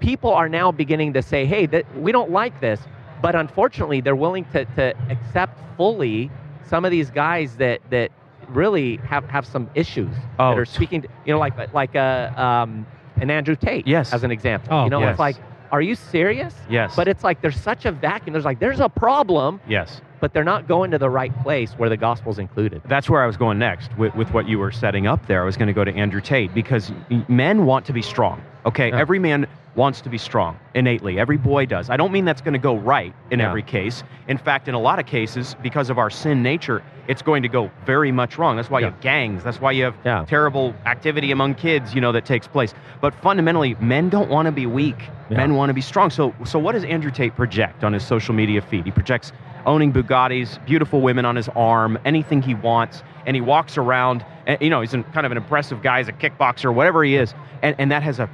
people 0.00 0.32
are 0.32 0.48
now 0.48 0.70
beginning 0.72 1.12
to 1.14 1.22
say, 1.22 1.46
hey, 1.46 1.66
that 1.66 1.84
we 2.00 2.12
don't 2.12 2.30
like 2.30 2.60
this, 2.60 2.80
but 3.22 3.34
unfortunately, 3.34 4.00
they're 4.00 4.16
willing 4.16 4.44
to, 4.52 4.64
to 4.64 4.94
accept 5.10 5.58
fully 5.76 6.30
some 6.66 6.84
of 6.84 6.90
these 6.90 7.10
guys 7.10 7.56
that 7.56 7.80
that 7.90 8.10
really 8.48 8.96
have, 8.98 9.24
have 9.28 9.44
some 9.44 9.68
issues 9.74 10.14
Oh, 10.38 10.50
that 10.50 10.58
are 10.58 10.64
speaking 10.64 11.02
to, 11.02 11.08
you 11.24 11.32
know, 11.32 11.38
like 11.40 11.72
like 11.74 11.96
uh, 11.96 12.30
um, 12.36 12.86
an 13.16 13.30
Andrew 13.30 13.56
Tate, 13.56 13.86
Yes. 13.86 14.12
as 14.12 14.22
an 14.22 14.30
example. 14.30 14.68
Oh, 14.72 14.84
you 14.84 14.90
know, 14.90 15.00
yes. 15.00 15.12
it's 15.12 15.18
like, 15.18 15.36
are 15.76 15.82
you 15.82 15.94
serious? 15.94 16.54
Yes. 16.70 16.96
But 16.96 17.06
it's 17.06 17.22
like 17.22 17.42
there's 17.42 17.60
such 17.60 17.84
a 17.84 17.92
vacuum. 17.92 18.32
There's 18.32 18.46
like 18.46 18.60
there's 18.60 18.80
a 18.80 18.88
problem, 18.88 19.60
yes. 19.68 20.00
but 20.20 20.32
they're 20.32 20.42
not 20.42 20.66
going 20.66 20.90
to 20.90 20.96
the 20.96 21.10
right 21.10 21.38
place 21.42 21.72
where 21.72 21.90
the 21.90 21.98
gospel's 21.98 22.38
included. 22.38 22.80
That's 22.86 23.10
where 23.10 23.22
I 23.22 23.26
was 23.26 23.36
going 23.36 23.58
next 23.58 23.94
with, 23.98 24.14
with 24.14 24.32
what 24.32 24.48
you 24.48 24.58
were 24.58 24.72
setting 24.72 25.06
up 25.06 25.26
there. 25.26 25.42
I 25.42 25.44
was 25.44 25.58
going 25.58 25.66
to 25.66 25.74
go 25.74 25.84
to 25.84 25.92
Andrew 25.92 26.22
Tate 26.22 26.54
because 26.54 26.92
men 27.28 27.66
want 27.66 27.84
to 27.86 27.92
be 27.92 28.00
strong. 28.00 28.42
Okay, 28.66 28.88
Yeah. 28.90 28.98
every 28.98 29.18
man 29.18 29.46
wants 29.76 30.00
to 30.00 30.08
be 30.08 30.18
strong 30.18 30.56
innately. 30.74 31.18
Every 31.20 31.36
boy 31.36 31.66
does. 31.66 31.90
I 31.90 31.96
don't 31.98 32.10
mean 32.10 32.24
that's 32.24 32.40
going 32.40 32.54
to 32.54 32.58
go 32.58 32.76
right 32.76 33.12
in 33.30 33.38
Yeah. 33.40 33.48
every 33.48 33.62
case. 33.62 34.02
In 34.26 34.38
fact, 34.38 34.68
in 34.68 34.74
a 34.74 34.78
lot 34.78 34.98
of 34.98 35.04
cases, 35.06 35.54
because 35.62 35.90
of 35.90 35.98
our 35.98 36.08
sin 36.10 36.42
nature, 36.42 36.82
it's 37.08 37.20
going 37.22 37.42
to 37.42 37.48
go 37.48 37.70
very 37.84 38.10
much 38.10 38.38
wrong. 38.38 38.56
That's 38.56 38.70
why 38.70 38.80
you 38.80 38.86
have 38.86 39.00
gangs. 39.00 39.44
That's 39.44 39.60
why 39.60 39.72
you 39.72 39.84
have 39.84 39.94
Yeah. 40.04 40.24
terrible 40.26 40.74
activity 40.86 41.30
among 41.30 41.54
kids. 41.54 41.94
You 41.94 42.00
know 42.00 42.10
that 42.12 42.24
takes 42.24 42.48
place. 42.48 42.74
But 43.02 43.14
fundamentally, 43.14 43.76
men 43.78 44.08
don't 44.08 44.30
want 44.30 44.46
to 44.46 44.52
be 44.52 44.66
weak. 44.66 45.10
Yeah. 45.28 45.36
Men 45.36 45.54
want 45.54 45.68
to 45.70 45.74
be 45.74 45.80
strong. 45.82 46.08
So, 46.10 46.34
so 46.44 46.58
what 46.58 46.72
does 46.72 46.84
Andrew 46.84 47.10
Tate 47.10 47.36
project 47.36 47.84
on 47.84 47.92
his 47.92 48.02
social 48.04 48.34
media 48.34 48.62
feed? 48.62 48.86
He 48.86 48.90
projects 48.90 49.32
owning 49.66 49.92
Bugattis, 49.92 50.64
beautiful 50.64 51.00
women 51.00 51.24
on 51.24 51.36
his 51.36 51.48
arm, 51.50 51.98
anything 52.04 52.40
he 52.40 52.54
wants, 52.54 53.02
and 53.26 53.34
he 53.36 53.40
walks 53.40 53.76
around. 53.76 54.24
And, 54.46 54.58
you 54.62 54.70
know, 54.70 54.80
he's 54.80 54.94
an, 54.94 55.04
kind 55.04 55.26
of 55.26 55.32
an 55.32 55.38
impressive 55.38 55.82
guy. 55.82 55.98
He's 55.98 56.08
a 56.08 56.12
kickboxer, 56.12 56.72
whatever 56.72 57.02
he 57.04 57.16
is, 57.16 57.34
and, 57.62 57.74
and 57.78 57.90
that 57.90 58.02
has 58.02 58.18
a 58.20 58.30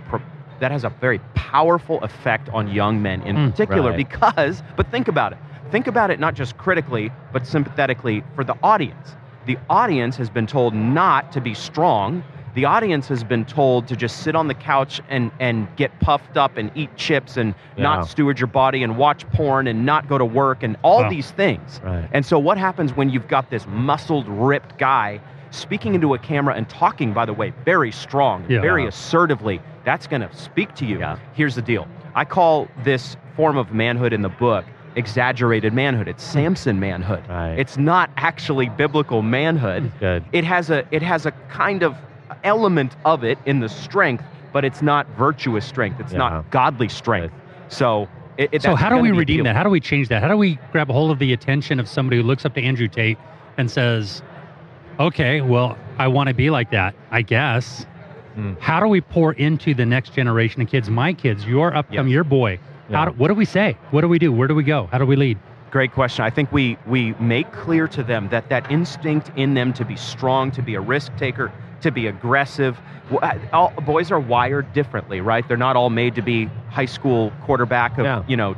that 0.61 0.71
has 0.71 0.85
a 0.85 0.91
very 1.01 1.19
powerful 1.35 2.01
effect 2.03 2.49
on 2.51 2.69
young 2.69 3.03
men 3.03 3.21
in 3.23 3.35
Mm, 3.35 3.51
particular. 3.51 3.91
right. 3.91 3.97
Because, 3.97 4.63
but 4.77 4.89
think 4.93 5.09
about 5.09 5.33
it. 5.33 5.39
Think 5.73 5.89
about 5.89 6.13
it 6.13 6.21
not 6.21 6.35
just 6.35 6.57
critically, 6.57 7.11
but 7.33 7.45
sympathetically 7.47 8.23
for 8.37 8.45
the 8.45 8.55
audience. 8.63 9.17
The 9.47 9.59
audience 9.69 10.15
has 10.19 10.31
been 10.31 10.47
told 10.47 10.73
not 10.73 11.33
to 11.33 11.41
be 11.41 11.53
strong. 11.55 12.23
The 12.55 12.67
audience 12.67 13.09
has 13.09 13.25
been 13.25 13.47
told 13.47 13.89
to 13.89 13.97
just 13.97 14.19
sit 14.23 14.37
on 14.37 14.47
the 14.49 14.55
couch 14.55 15.01
and, 15.09 15.31
and 15.41 15.67
get 15.77 15.99
puffed 16.01 16.37
up 16.37 16.59
and 16.59 16.71
eat 16.75 16.95
chips 16.97 17.37
and 17.39 17.55
Yeah. 17.77 17.85
not 17.85 18.09
steward 18.09 18.39
your 18.39 18.47
body 18.47 18.83
and 18.83 18.99
watch 18.99 19.27
porn 19.31 19.67
and 19.67 19.87
not 19.87 20.07
go 20.09 20.19
to 20.19 20.25
work 20.25 20.63
and 20.63 20.77
all 20.83 21.03
Wow. 21.03 21.09
these 21.11 21.31
things. 21.31 21.81
Right. 21.83 22.07
And 22.13 22.27
so, 22.27 22.39
what 22.39 22.59
happens 22.59 22.95
when 22.95 23.09
you've 23.09 23.29
got 23.29 23.49
this 23.49 23.67
muscled, 23.67 24.29
ripped 24.29 24.77
guy 24.79 25.21
speaking 25.51 25.95
into 25.95 26.13
a 26.15 26.19
camera 26.19 26.55
and 26.55 26.69
talking, 26.69 27.13
by 27.13 27.25
the 27.25 27.33
way, 27.33 27.53
very 27.65 27.91
strong, 27.91 28.45
Yeah. 28.49 28.61
very 28.61 28.87
assertively? 28.87 29.61
That's 29.85 30.07
going 30.07 30.23
to 30.23 30.35
speak 30.35 30.75
to 30.77 30.85
you. 30.85 30.99
Yeah. 30.99 31.17
Here's 31.33 31.55
the 31.55 31.63
deal 31.63 31.87
I 32.15 32.27
call 32.27 32.69
this 32.85 33.17
form 33.35 33.57
of 33.57 33.73
manhood 33.73 34.13
in 34.13 34.21
the 34.21 34.29
book 34.29 34.67
exaggerated 34.95 35.73
manhood. 35.73 36.07
It's 36.07 36.23
hmm. 36.27 36.33
Samson 36.39 36.79
manhood. 36.79 37.23
Right. 37.29 37.55
It's 37.59 37.79
not 37.79 38.11
actually 38.19 38.69
biblical 38.69 39.23
manhood. 39.23 39.91
It 40.33 40.45
has 40.45 40.69
a 40.71 40.85
it 40.91 41.01
has 41.03 41.25
a 41.25 41.31
kind 41.49 41.83
of 41.83 41.97
element 42.45 42.97
of 43.05 43.25
it 43.25 43.39
in 43.47 43.61
the 43.61 43.69
strength, 43.69 44.25
but 44.53 44.65
it's 44.65 44.83
not 44.83 45.07
virtuous 45.17 45.65
strength. 45.65 46.01
It's 46.01 46.13
Yeah. 46.13 46.19
not 46.19 46.51
godly 46.51 46.89
strength. 46.89 47.35
So 47.69 48.09
it, 48.39 48.49
it- 48.53 48.63
So 48.63 48.75
how 48.75 48.89
do 48.89 48.97
we 48.99 49.11
redeem 49.13 49.39
deal. 49.39 49.45
that? 49.45 49.57
How 49.57 49.63
do 49.63 49.71
we 49.71 49.81
change 49.81 50.09
that? 50.09 50.23
How 50.23 50.29
do 50.29 50.37
we 50.37 50.59
grab 50.73 50.91
a 50.91 50.93
hold 50.93 51.11
of 51.11 51.19
the 51.19 51.33
attention 51.33 51.79
of 51.81 51.89
somebody 51.89 52.17
who 52.19 52.23
looks 52.23 52.45
up 52.45 52.55
to 52.55 52.63
Andrew 52.63 52.89
Tate 52.89 53.19
and 53.59 53.71
says, 53.71 54.23
"Okay, 55.01 55.41
well, 55.41 55.77
I 55.99 56.09
want 56.09 56.29
to 56.29 56.35
be 56.35 56.51
like 56.51 56.71
that, 56.71 56.95
I 57.11 57.23
guess." 57.23 57.87
Mm. 58.39 58.59
How 58.61 58.81
do 58.81 58.89
we 58.89 59.01
pour 59.03 59.33
into 59.35 59.75
the 59.75 59.85
next 59.85 60.15
generation 60.15 60.63
of 60.63 60.69
kids, 60.69 60.89
my 60.89 61.13
kids, 61.13 61.47
your 61.47 61.75
upcoming, 61.77 62.09
Yes. 62.09 62.15
your 62.15 62.25
boy? 62.25 62.59
How 62.91 63.01
Yeah. 63.01 63.05
do, 63.07 63.11
what 63.19 63.29
do 63.29 63.35
we 63.35 63.45
say? 63.45 63.77
What 63.91 64.01
do 64.01 64.09
we 64.09 64.19
do? 64.19 64.33
Where 64.33 64.49
do 64.49 64.55
we 64.55 64.63
go? 64.65 64.89
How 64.91 64.99
do 64.99 65.05
we 65.07 65.17
lead? 65.17 65.39
Great 65.71 65.93
question. 65.93 66.25
I 66.25 66.31
think 66.31 66.51
we 66.53 66.77
we 66.87 67.15
make 67.21 67.51
clear 67.53 67.87
to 67.89 68.03
them 68.03 68.29
that 68.31 68.49
that 68.51 68.71
instinct 68.71 69.31
in 69.37 69.55
them 69.55 69.73
to 69.75 69.85
be 69.85 69.97
strong, 69.97 70.51
to 70.53 70.63
be 70.63 70.75
a 70.75 70.81
risk 70.81 71.15
taker, 71.17 71.51
to 71.83 71.91
be 71.91 72.07
aggressive. 72.07 72.79
uh, 73.11 73.39
All, 73.53 73.73
boys 73.85 74.11
are 74.11 74.21
wired 74.21 74.73
differently, 74.73 75.21
right? 75.21 75.47
They're 75.47 75.57
not 75.57 75.77
all 75.77 75.91
made 75.91 76.15
to 76.15 76.23
be 76.23 76.47
high 76.71 76.87
school 76.87 77.33
quarterback 77.45 77.99
of 77.99 78.05
Yeah. 78.05 78.23
you 78.27 78.37
know, 78.37 78.57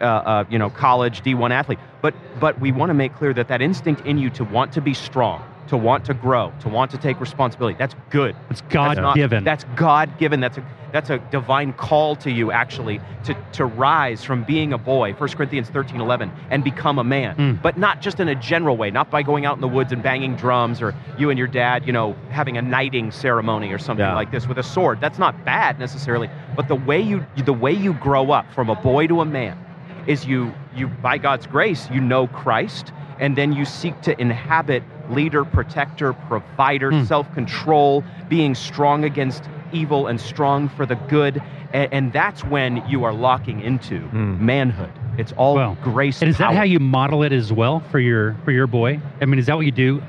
uh, 0.00 0.04
uh, 0.04 0.44
you 0.50 0.58
know, 0.58 0.70
college 0.70 1.22
D1 1.22 1.50
athlete. 1.50 1.78
But 2.02 2.14
but 2.38 2.60
we 2.60 2.72
want 2.72 2.90
to 2.90 2.94
make 2.94 3.14
clear 3.14 3.32
that 3.34 3.48
that 3.48 3.62
instinct 3.62 4.04
in 4.06 4.18
you 4.18 4.28
to 4.30 4.44
want 4.44 4.72
to 4.72 4.80
be 4.80 4.92
strong, 4.94 5.42
to 5.68 5.76
want 5.76 6.04
to 6.06 6.14
grow, 6.14 6.52
to 6.60 6.68
want 6.68 6.90
to 6.90 6.98
take 6.98 7.20
responsibility. 7.20 7.76
That's 7.78 7.94
good. 8.10 8.36
It's 8.50 8.60
That's 8.60 8.72
God 8.72 8.96
not- 8.98 9.16
given. 9.16 9.44
That's 9.44 9.64
God 9.76 10.18
given. 10.18 10.40
That's 10.40 10.58
a 10.58 10.64
that's 10.92 11.10
a 11.10 11.18
divine 11.32 11.72
call 11.72 12.14
to 12.14 12.30
you 12.30 12.52
actually 12.52 13.00
to 13.24 13.34
to 13.52 13.64
rise 13.64 14.22
from 14.22 14.44
being 14.44 14.72
a 14.72 14.78
boy, 14.78 15.12
1 15.14 15.28
Corinthians 15.30 15.68
13, 15.68 16.00
11, 16.00 16.30
and 16.50 16.62
become 16.62 17.00
a 17.00 17.04
man. 17.04 17.36
Mm. 17.36 17.62
But 17.62 17.76
not 17.76 18.00
just 18.00 18.20
in 18.20 18.28
a 18.28 18.34
general 18.36 18.76
way, 18.76 18.92
not 18.92 19.10
by 19.10 19.22
going 19.24 19.44
out 19.44 19.56
in 19.56 19.60
the 19.60 19.66
woods 19.68 19.90
and 19.92 20.02
banging 20.02 20.36
drums 20.36 20.80
or 20.80 20.94
you 21.18 21.30
and 21.30 21.38
your 21.38 21.48
dad, 21.48 21.84
you 21.84 21.92
know, 21.92 22.14
having 22.30 22.56
a 22.58 22.62
knighting 22.62 23.10
ceremony 23.10 23.72
or 23.72 23.78
something 23.78 24.06
Yeah. 24.06 24.14
like 24.14 24.30
this 24.30 24.46
with 24.46 24.58
a 24.58 24.62
sword. 24.62 25.00
That's 25.00 25.18
not 25.18 25.44
bad 25.44 25.80
necessarily. 25.80 26.30
But 26.54 26.68
the 26.68 26.76
way 26.76 27.00
you 27.00 27.26
the 27.44 27.52
way 27.52 27.72
you 27.72 27.94
grow 27.94 28.30
up 28.30 28.52
from 28.52 28.70
a 28.70 28.76
boy 28.76 29.08
to 29.08 29.20
a 29.20 29.24
man 29.24 29.58
is 30.06 30.26
you 30.26 30.54
you 30.76 30.86
by 30.86 31.18
God's 31.18 31.46
grace, 31.48 31.88
you 31.90 32.00
know 32.00 32.28
Christ 32.28 32.92
and 33.18 33.36
then 33.36 33.52
you 33.52 33.64
seek 33.64 34.00
to 34.02 34.20
inhabit 34.20 34.82
leader, 35.10 35.44
protector, 35.44 36.12
provider, 36.12 36.90
Hmm. 36.90 37.04
self-control, 37.04 38.04
being 38.28 38.54
strong 38.54 39.04
against 39.04 39.44
evil 39.72 40.06
and 40.06 40.20
strong 40.20 40.68
for 40.68 40.86
the 40.86 40.94
good. 40.94 41.42
And, 41.72 41.88
and 41.92 42.12
that's 42.12 42.44
when 42.44 42.82
you 42.88 43.04
are 43.04 43.12
locking 43.12 43.60
into 43.60 43.98
Hmm. 44.00 44.44
manhood. 44.44 44.90
It's 45.18 45.32
all 45.32 45.54
Well, 45.54 45.76
grace. 45.82 46.22
And 46.22 46.28
is 46.30 46.38
that 46.38 46.54
how 46.54 46.62
you 46.62 46.78
model 46.80 47.22
it 47.22 47.32
as 47.32 47.52
well 47.52 47.80
for 47.90 47.98
your 47.98 48.34
for 48.44 48.50
your 48.50 48.66
boy? 48.66 49.00
I 49.20 49.26
mean, 49.26 49.38
is 49.38 49.46
that 49.46 49.56
what 49.56 49.66
you 49.66 49.72
do? 49.72 50.02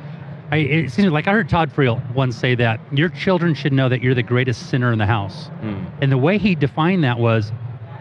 I, 0.51 0.57
it 0.57 0.91
seems 0.91 1.11
like 1.11 1.27
I 1.27 1.31
heard 1.31 1.49
Todd 1.49 1.71
Friel 1.75 1.99
once 2.13 2.35
say 2.35 2.53
that 2.55 2.79
your 2.91 3.09
children 3.09 3.55
should 3.55 3.73
know 3.73 3.89
that 3.89 4.01
you're 4.03 4.13
the 4.13 4.23
greatest 4.23 4.69
sinner 4.69 4.91
in 4.91 4.99
the 4.99 5.05
house. 5.07 5.49
Mm. 5.63 5.85
And 6.01 6.11
the 6.11 6.19
way 6.19 6.37
he 6.37 6.53
defined 6.53 7.03
that 7.03 7.17
was 7.17 7.51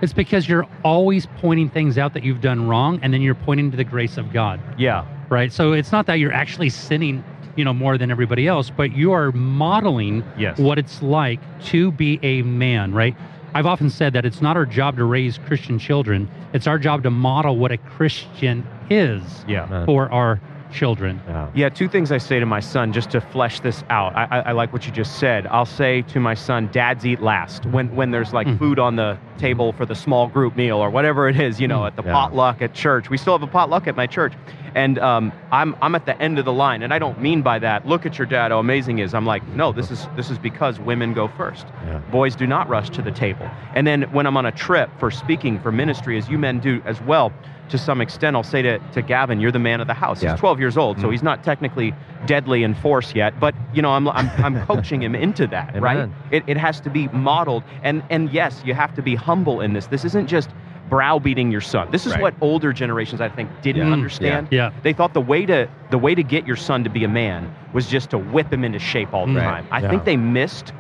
it's 0.04 0.12
because 0.12 0.48
you're 0.48 0.66
always 0.84 1.26
pointing 1.38 1.68
things 1.70 1.98
out 1.98 2.12
that 2.14 2.22
you've 2.22 2.40
done 2.40 2.68
wrong 2.68 3.00
and 3.02 3.12
then 3.12 3.22
you're 3.22 3.34
pointing 3.34 3.70
to 3.72 3.76
the 3.76 3.82
grace 3.84 4.16
of 4.16 4.32
God, 4.32 4.60
Yeah. 4.76 5.04
right? 5.30 5.50
So 5.52 5.72
it's 5.72 5.90
not 5.90 6.06
that 6.06 6.20
you're 6.20 6.32
actually 6.32 6.68
sinning, 6.68 7.24
you 7.56 7.64
know, 7.64 7.72
more 7.74 7.98
than 7.98 8.10
everybody 8.10 8.46
else, 8.46 8.70
but 8.70 8.94
you 8.94 9.12
are 9.12 9.32
modeling 9.32 10.22
Yes. 10.38 10.58
what 10.58 10.78
it's 10.78 11.02
like 11.02 11.40
to 11.66 11.90
be 11.90 12.20
a 12.22 12.42
man, 12.42 12.92
right? 12.92 13.16
I've 13.54 13.66
often 13.66 13.88
said 13.88 14.12
that 14.12 14.24
it's 14.24 14.42
not 14.42 14.56
our 14.56 14.66
job 14.66 14.96
to 14.98 15.04
raise 15.04 15.38
Christian 15.38 15.78
children. 15.78 16.28
It's 16.52 16.66
our 16.66 16.78
job 16.78 17.02
to 17.04 17.10
model 17.10 17.56
what 17.56 17.72
a 17.72 17.76
Christian 17.78 18.64
is 18.90 19.22
Yeah. 19.48 19.84
for 19.86 20.12
our 20.12 20.40
children. 20.74 21.20
Yeah, 21.54 21.68
two 21.68 21.88
things 21.88 22.10
I 22.12 22.18
say 22.18 22.40
to 22.40 22.46
my 22.46 22.60
son 22.60 22.92
just 22.92 23.10
to 23.10 23.20
flesh 23.20 23.60
this 23.60 23.84
out. 23.90 24.14
I, 24.16 24.24
I, 24.30 24.38
I 24.40 24.52
like 24.52 24.72
what 24.72 24.84
you 24.86 24.92
just 24.92 25.18
said. 25.18 25.46
I'll 25.46 25.64
say 25.64 26.02
to 26.02 26.20
my 26.20 26.34
son, 26.34 26.68
"Dads 26.72 27.06
eat 27.06 27.20
last." 27.22 27.64
When 27.66 27.94
when 27.94 28.10
there's 28.10 28.32
like 28.32 28.44
Mm. 28.46 28.58
food 28.58 28.78
on 28.78 28.96
the 28.96 29.16
table 29.38 29.72
for 29.72 29.86
the 29.86 29.94
small 29.94 30.26
group 30.28 30.54
meal 30.56 30.76
or 30.78 30.90
whatever 30.90 31.28
it 31.28 31.40
is, 31.40 31.60
you 31.60 31.68
know, 31.68 31.80
Mm. 31.80 31.86
at 31.86 31.96
the 31.96 32.02
Yeah. 32.04 32.12
potluck 32.12 32.60
at 32.60 32.74
church. 32.74 33.08
We 33.08 33.16
still 33.16 33.32
have 33.38 33.42
a 33.42 33.50
potluck 33.50 33.86
at 33.86 33.96
my 33.96 34.06
church, 34.06 34.32
and 34.74 34.98
um, 34.98 35.32
I'm 35.52 35.74
I'm 35.80 35.94
at 35.94 36.04
the 36.06 36.20
end 36.20 36.38
of 36.38 36.44
the 36.44 36.52
line, 36.52 36.82
and 36.82 36.92
I 36.92 36.98
don't 36.98 37.20
mean 37.20 37.40
by 37.42 37.58
that. 37.60 37.86
Look 37.86 38.04
at 38.04 38.18
your 38.18 38.26
dad, 38.26 38.50
how 38.50 38.58
amazing 38.58 38.98
he 38.98 39.04
is. 39.04 39.14
I'm 39.14 39.24
like, 39.26 39.46
no, 39.48 39.72
this 39.72 39.90
is 39.90 40.08
this 40.16 40.28
is 40.30 40.38
because 40.38 40.78
women 40.80 41.14
go 41.14 41.28
first. 41.28 41.66
Yeah. 41.86 41.98
Boys 42.10 42.34
do 42.36 42.46
not 42.46 42.68
rush 42.68 42.90
to 42.90 43.02
the 43.02 43.12
table. 43.12 43.48
And 43.74 43.86
then 43.86 44.02
when 44.12 44.26
I'm 44.26 44.36
on 44.36 44.46
a 44.46 44.52
trip 44.52 44.90
for 44.98 45.10
speaking 45.10 45.58
for 45.60 45.70
ministry, 45.72 46.18
as 46.18 46.28
you 46.28 46.38
men 46.38 46.58
do 46.58 46.82
as 46.84 47.00
well, 47.02 47.32
to 47.68 47.78
some 47.78 48.00
extent, 48.00 48.36
I'll 48.36 48.42
say 48.42 48.62
to, 48.62 48.78
to 48.92 49.02
Gavin, 49.02 49.40
you're 49.40 49.52
the 49.52 49.58
man 49.58 49.80
of 49.80 49.86
the 49.86 49.94
house. 49.94 50.22
Yeah. 50.22 50.32
He's 50.32 50.40
12 50.40 50.60
years 50.60 50.76
old, 50.76 50.96
so 50.96 51.04
mm-hmm. 51.04 51.12
he's 51.12 51.22
not 51.22 51.42
technically 51.42 51.94
deadly 52.26 52.62
in 52.62 52.74
force 52.74 53.14
yet, 53.14 53.38
but 53.40 53.54
you 53.72 53.82
know, 53.82 53.90
I'm, 53.90 54.08
I'm, 54.08 54.28
I'm 54.44 54.66
coaching 54.66 55.02
him 55.02 55.14
into 55.14 55.46
that, 55.48 55.80
right? 55.80 56.08
It, 56.30 56.44
it 56.46 56.56
has 56.56 56.80
to 56.80 56.90
be 56.90 57.08
modeled. 57.08 57.62
And, 57.82 58.02
and 58.10 58.30
yes, 58.32 58.62
you 58.64 58.74
have 58.74 58.94
to 58.94 59.02
be 59.02 59.14
humble 59.14 59.60
in 59.60 59.72
this. 59.72 59.86
This 59.86 60.04
isn't 60.04 60.26
just 60.26 60.50
browbeating 60.88 61.50
your 61.50 61.60
son. 61.62 61.88
This 61.90 62.06
is 62.06 62.12
Right. 62.12 62.22
what 62.22 62.34
older 62.40 62.72
generations, 62.72 63.20
I 63.20 63.28
think, 63.28 63.48
didn't 63.62 63.86
Yeah. 63.86 63.92
understand. 63.92 64.48
Yeah. 64.50 64.70
They 64.82 64.92
thought 64.92 65.14
the 65.14 65.20
way 65.20 65.46
to 65.46 65.66
the 65.90 65.98
way 65.98 66.14
to 66.14 66.22
get 66.22 66.46
your 66.46 66.56
son 66.56 66.84
to 66.84 66.90
be 66.90 67.04
a 67.04 67.08
man 67.08 67.52
was 67.72 67.86
just 67.86 68.10
to 68.10 68.18
whip 68.18 68.52
him 68.52 68.64
into 68.64 68.78
shape 68.78 69.14
all 69.14 69.26
the 69.26 69.34
Right. 69.34 69.44
time. 69.44 69.66
I 69.70 69.80
Yeah. 69.80 69.88
think 69.88 70.04
they 70.04 70.16
missed 70.16 70.72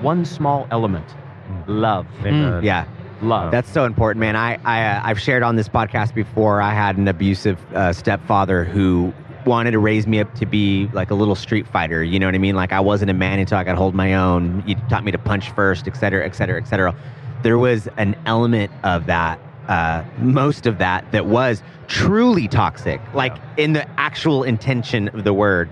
one 0.00 0.24
small 0.24 0.66
element: 0.70 1.06
mm. 1.06 1.62
love. 1.66 2.06
Amen. 2.24 2.62
Yeah. 2.64 2.84
Love. 3.22 3.50
That's 3.50 3.70
so 3.70 3.84
important, 3.84 4.20
man. 4.20 4.36
I, 4.36 4.58
I 4.64 4.82
uh, 4.84 5.00
I've 5.04 5.20
shared 5.20 5.42
on 5.42 5.56
this 5.56 5.68
podcast 5.68 6.14
before. 6.14 6.62
I 6.62 6.72
had 6.72 6.96
an 6.96 7.06
abusive 7.06 7.58
uh, 7.74 7.92
stepfather 7.92 8.64
who 8.64 9.12
wanted 9.46 9.70
to 9.72 9.78
raise 9.78 10.06
me 10.06 10.20
up 10.20 10.34
to 10.34 10.46
be 10.46 10.88
like 10.92 11.10
a 11.10 11.14
little 11.14 11.34
street 11.34 11.66
fighter. 11.66 12.02
You 12.02 12.18
know 12.18 12.26
what 12.26 12.34
I 12.34 12.38
mean? 12.38 12.56
Like 12.56 12.72
I 12.72 12.80
wasn't 12.80 13.10
a 13.10 13.14
man 13.14 13.38
until 13.38 13.58
I 13.58 13.64
could 13.64 13.76
hold 13.76 13.94
my 13.94 14.14
own. 14.14 14.62
He 14.62 14.74
taught 14.88 15.04
me 15.04 15.12
to 15.12 15.18
punch 15.18 15.50
first, 15.50 15.86
et 15.86 15.96
cetera, 15.96 16.24
et 16.24 16.34
cetera, 16.34 16.60
et 16.60 16.66
cetera. 16.66 16.94
There 17.42 17.58
was 17.58 17.88
an 17.96 18.16
element 18.26 18.70
of 18.84 19.06
that, 19.06 19.40
uh, 19.68 20.04
most 20.18 20.66
of 20.66 20.78
that, 20.78 21.10
that 21.12 21.26
was 21.26 21.62
truly 21.88 22.48
toxic, 22.48 23.00
like 23.14 23.36
in 23.56 23.72
the 23.72 23.88
actual 23.98 24.42
intention 24.42 25.08
of 25.08 25.24
the 25.24 25.32
word. 25.32 25.70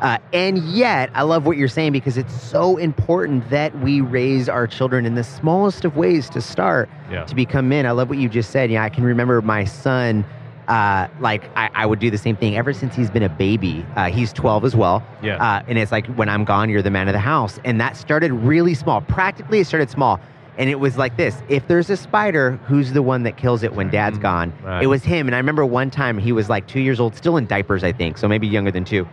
Uh, 0.00 0.18
and 0.32 0.58
yet, 0.58 1.10
I 1.14 1.22
love 1.22 1.44
what 1.46 1.56
you're 1.56 1.68
saying 1.68 1.92
because 1.92 2.16
it's 2.16 2.32
so 2.40 2.76
important 2.76 3.48
that 3.50 3.76
we 3.80 4.00
raise 4.00 4.48
our 4.48 4.66
children 4.66 5.04
in 5.06 5.14
the 5.14 5.24
smallest 5.24 5.84
of 5.84 5.96
ways 5.96 6.30
to 6.30 6.40
start 6.40 6.88
Yeah. 7.10 7.24
to 7.24 7.34
become 7.34 7.68
men. 7.68 7.84
I 7.86 7.90
love 7.92 8.08
what 8.08 8.18
you 8.18 8.28
just 8.28 8.50
said. 8.50 8.70
Yeah, 8.70 8.84
I 8.84 8.90
can 8.90 9.04
remember 9.04 9.42
my 9.42 9.64
son. 9.64 10.24
Uh, 10.68 11.08
like 11.18 11.44
I, 11.56 11.70
I 11.74 11.86
would 11.86 11.98
do 11.98 12.10
the 12.10 12.18
same 12.18 12.36
thing 12.36 12.54
ever 12.56 12.74
since 12.74 12.94
he's 12.94 13.10
been 13.10 13.22
a 13.22 13.28
baby. 13.30 13.86
Uh, 13.96 14.10
he's 14.10 14.32
12 14.34 14.66
as 14.66 14.76
well. 14.76 15.02
Yeah. 15.22 15.42
Uh, 15.42 15.62
and 15.66 15.78
it's 15.78 15.90
like 15.90 16.06
when 16.08 16.28
I'm 16.28 16.44
gone, 16.44 16.68
you're 16.68 16.82
the 16.82 16.90
man 16.90 17.08
of 17.08 17.14
the 17.14 17.18
house. 17.18 17.58
And 17.64 17.80
that 17.80 17.96
started 17.96 18.32
really 18.32 18.74
small. 18.74 19.00
Practically, 19.00 19.60
it 19.60 19.66
started 19.66 19.88
small. 19.88 20.20
And 20.58 20.68
it 20.68 20.78
was 20.80 20.98
like 20.98 21.16
this: 21.16 21.40
if 21.48 21.66
there's 21.68 21.88
a 21.88 21.96
spider, 21.96 22.58
who's 22.66 22.92
the 22.92 23.00
one 23.00 23.22
that 23.22 23.36
kills 23.36 23.62
it 23.62 23.72
when 23.74 23.90
Dad's 23.90 24.18
gone? 24.18 24.52
Right. 24.62 24.82
It 24.82 24.88
was 24.88 25.04
him. 25.04 25.26
And 25.28 25.34
I 25.34 25.38
remember 25.38 25.64
one 25.64 25.88
time 25.88 26.18
he 26.18 26.32
was 26.32 26.48
like 26.50 26.66
two 26.66 26.80
years 26.80 26.98
old, 27.00 27.14
still 27.14 27.36
in 27.36 27.46
diapers, 27.46 27.82
I 27.84 27.92
think, 27.92 28.18
so 28.18 28.26
maybe 28.28 28.46
younger 28.48 28.72
than 28.72 28.84
two. 28.84 29.06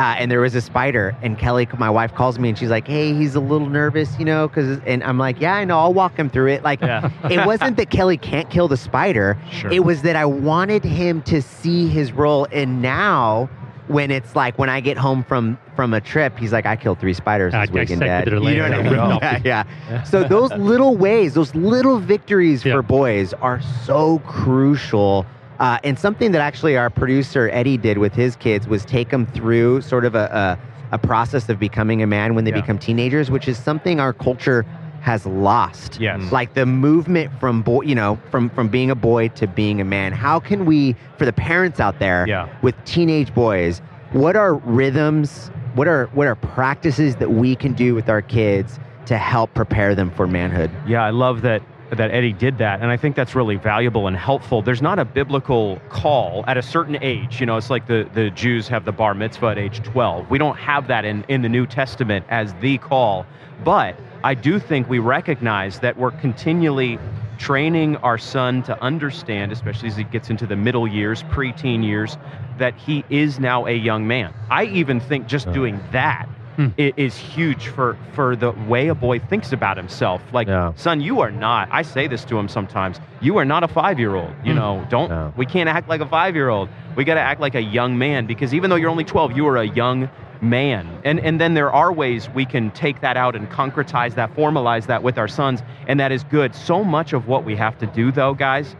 Uh, 0.00 0.14
and 0.18 0.30
there 0.30 0.40
was 0.40 0.54
a 0.54 0.62
spider, 0.62 1.14
and 1.20 1.36
Kelly, 1.36 1.68
my 1.78 1.90
wife, 1.90 2.14
calls 2.14 2.38
me 2.38 2.48
and 2.48 2.56
she's 2.56 2.70
like, 2.70 2.86
"Hey, 2.88 3.12
he's 3.12 3.34
a 3.34 3.40
little 3.40 3.68
nervous, 3.68 4.18
you 4.18 4.24
know?" 4.24 4.48
Because, 4.48 4.78
and 4.86 5.04
I'm 5.04 5.18
like, 5.18 5.38
"Yeah, 5.42 5.54
I 5.54 5.66
know. 5.66 5.78
I'll 5.78 5.92
walk 5.92 6.16
him 6.18 6.30
through 6.30 6.46
it." 6.52 6.62
Like, 6.64 6.80
Yeah. 6.80 7.10
it 7.30 7.44
wasn't 7.44 7.76
that 7.76 7.90
Kelly 7.90 8.16
can't 8.16 8.48
kill 8.48 8.66
the 8.66 8.78
spider. 8.78 9.36
Sure. 9.52 9.70
It 9.70 9.84
was 9.84 10.00
that 10.02 10.16
I 10.16 10.24
wanted 10.24 10.84
him 10.84 11.20
to 11.24 11.42
see 11.42 11.86
his 11.86 12.12
role. 12.12 12.46
And 12.50 12.80
now, 12.80 13.50
when 13.88 14.10
it's 14.10 14.34
like 14.34 14.58
when 14.58 14.70
I 14.70 14.80
get 14.80 14.96
home 14.96 15.22
from 15.22 15.58
from 15.76 15.92
a 15.92 16.00
trip, 16.00 16.38
he's 16.38 16.52
like, 16.54 16.64
"I 16.64 16.76
killed 16.76 16.98
three 16.98 17.12
spiders 17.12 17.52
I 17.52 17.66
this 17.66 17.74
weekend, 17.74 18.00
Dad." 18.00 18.26
You 18.26 18.36
know 18.40 18.40
what 18.40 18.72
I 18.72 18.82
mean? 18.82 18.94
off 18.98 19.22
Yeah, 19.44 19.64
yeah. 19.90 20.02
So 20.04 20.24
those 20.24 20.50
little 20.52 20.96
ways, 20.96 21.34
those 21.34 21.54
little 21.54 21.98
victories 21.98 22.64
Yeah. 22.64 22.76
for 22.76 22.82
boys 22.82 23.34
are 23.34 23.60
so 23.84 24.20
crucial. 24.20 25.26
Uh, 25.60 25.78
and 25.84 25.98
something 25.98 26.32
that 26.32 26.40
actually 26.40 26.74
our 26.76 26.88
producer 26.88 27.50
Eddie 27.52 27.76
did 27.76 27.98
with 27.98 28.14
his 28.14 28.34
kids 28.34 28.66
was 28.66 28.82
take 28.84 29.10
them 29.10 29.26
through 29.26 29.82
sort 29.82 30.06
of 30.06 30.14
a, 30.14 30.58
a, 30.90 30.94
a 30.94 30.98
process 30.98 31.48
of 31.50 31.58
becoming 31.58 32.02
a 32.02 32.06
man 32.06 32.34
when 32.34 32.44
they 32.44 32.50
Yeah. 32.50 32.62
become 32.62 32.78
teenagers, 32.78 33.30
which 33.30 33.46
is 33.46 33.58
something 33.58 34.00
our 34.00 34.14
culture 34.14 34.64
has 35.02 35.26
lost. 35.26 36.00
Yes. 36.00 36.32
Like 36.32 36.54
the 36.54 36.64
movement 36.64 37.30
from 37.38 37.60
boy, 37.62 37.82
you 37.82 37.94
know, 37.94 38.18
from 38.30 38.48
from 38.50 38.68
being 38.68 38.90
a 38.90 38.94
boy 38.94 39.28
to 39.28 39.46
being 39.46 39.80
a 39.82 39.84
man. 39.84 40.12
How 40.12 40.40
can 40.40 40.64
we, 40.64 40.96
for 41.18 41.24
the 41.26 41.32
parents 41.32 41.78
out 41.78 41.98
there, 41.98 42.24
Yeah. 42.26 42.48
with 42.62 42.74
teenage 42.84 43.32
boys, 43.34 43.80
what 44.12 44.36
are 44.36 44.54
rhythms? 44.54 45.50
What 45.74 45.88
are 45.88 46.06
what 46.14 46.26
are 46.26 46.34
practices 46.36 47.16
that 47.16 47.30
we 47.32 47.54
can 47.54 47.74
do 47.74 47.94
with 47.94 48.08
our 48.08 48.22
kids 48.22 48.78
to 49.06 49.16
help 49.18 49.52
prepare 49.54 49.94
them 49.94 50.10
for 50.10 50.26
manhood? 50.26 50.70
Yeah, 50.86 51.02
I 51.04 51.10
love 51.10 51.42
that 51.42 51.62
that 51.90 52.10
Eddie 52.10 52.32
did 52.32 52.58
that, 52.58 52.80
and 52.80 52.90
I 52.90 52.96
think 52.96 53.16
that's 53.16 53.34
really 53.34 53.56
valuable 53.56 54.06
and 54.06 54.16
helpful. 54.16 54.62
There's 54.62 54.82
not 54.82 54.98
a 54.98 55.04
biblical 55.04 55.80
call 55.88 56.44
at 56.46 56.56
a 56.56 56.62
certain 56.62 56.96
age. 57.02 57.40
You 57.40 57.46
know, 57.46 57.56
it's 57.56 57.70
like 57.70 57.86
the 57.86 58.08
the 58.14 58.30
Jews 58.30 58.68
have 58.68 58.84
the 58.84 58.92
bar 58.92 59.14
mitzvah 59.14 59.48
at 59.48 59.58
age 59.58 59.82
12. 59.82 60.30
We 60.30 60.38
don't 60.38 60.56
have 60.56 60.86
that 60.88 61.04
in 61.04 61.24
in 61.28 61.42
the 61.42 61.48
New 61.48 61.66
Testament 61.66 62.24
as 62.28 62.54
the 62.54 62.78
call, 62.78 63.26
but 63.64 63.96
I 64.22 64.34
do 64.34 64.58
think 64.58 64.88
we 64.88 64.98
recognize 64.98 65.80
that 65.80 65.96
we're 65.96 66.10
continually 66.12 66.98
training 67.38 67.96
our 67.96 68.18
son 68.18 68.62
to 68.64 68.80
understand, 68.82 69.50
especially 69.50 69.88
as 69.88 69.96
he 69.96 70.04
gets 70.04 70.28
into 70.28 70.46
the 70.46 70.56
middle 70.56 70.86
years, 70.86 71.22
preteen 71.24 71.82
years, 71.82 72.18
that 72.58 72.74
he 72.74 73.02
is 73.08 73.40
now 73.40 73.66
a 73.66 73.72
young 73.72 74.06
man. 74.06 74.34
I 74.50 74.64
even 74.66 75.00
think 75.00 75.26
just 75.26 75.48
oh, 75.48 75.52
doing 75.52 75.80
that 75.92 76.28
Hmm. 76.60 76.68
is 76.76 77.16
huge 77.16 77.68
for 77.68 77.96
for 78.12 78.36
the 78.36 78.50
way 78.68 78.88
a 78.88 78.94
boy 78.94 79.18
thinks 79.18 79.52
about 79.52 79.76
himself. 79.78 80.20
Like, 80.32 80.46
Yeah. 80.48 80.72
son, 80.76 81.00
you 81.00 81.20
are 81.20 81.30
not. 81.30 81.68
I 81.72 81.80
say 81.82 82.06
this 82.06 82.24
to 82.26 82.38
him 82.38 82.48
sometimes. 82.48 83.00
You 83.22 83.38
are 83.38 83.44
not 83.46 83.62
a 83.62 83.68
five 83.68 83.98
year 83.98 84.14
old. 84.14 84.32
You 84.44 84.52
Hmm. 84.52 84.58
know, 84.58 84.86
don't. 84.90 85.08
No. 85.08 85.32
We 85.36 85.46
can't 85.46 85.68
act 85.70 85.88
like 85.88 86.02
a 86.02 86.06
five 86.06 86.34
year 86.34 86.50
old. 86.50 86.68
We 86.96 87.04
got 87.04 87.14
to 87.14 87.20
act 87.20 87.40
like 87.40 87.54
a 87.54 87.62
young 87.62 87.96
man 87.96 88.26
because 88.26 88.52
even 88.52 88.68
though 88.68 88.76
you're 88.76 88.90
only 88.90 89.04
12, 89.04 89.32
you 89.34 89.46
are 89.48 89.56
a 89.56 89.64
young 89.68 90.10
man. 90.42 90.86
And 91.04 91.18
and 91.20 91.40
then 91.40 91.54
there 91.54 91.72
are 91.72 91.92
ways 91.92 92.28
we 92.34 92.44
can 92.44 92.70
take 92.72 93.00
that 93.00 93.16
out 93.16 93.34
and 93.34 93.48
concretize 93.50 94.14
that, 94.16 94.34
formalize 94.36 94.86
that 94.86 95.02
with 95.02 95.16
our 95.18 95.28
sons, 95.28 95.62
and 95.86 95.98
that 95.98 96.12
is 96.12 96.24
good. 96.24 96.54
So 96.54 96.84
much 96.84 97.12
of 97.14 97.26
what 97.26 97.44
we 97.44 97.56
have 97.56 97.78
to 97.78 97.86
do, 97.86 98.12
though, 98.12 98.34
guys, 98.34 98.76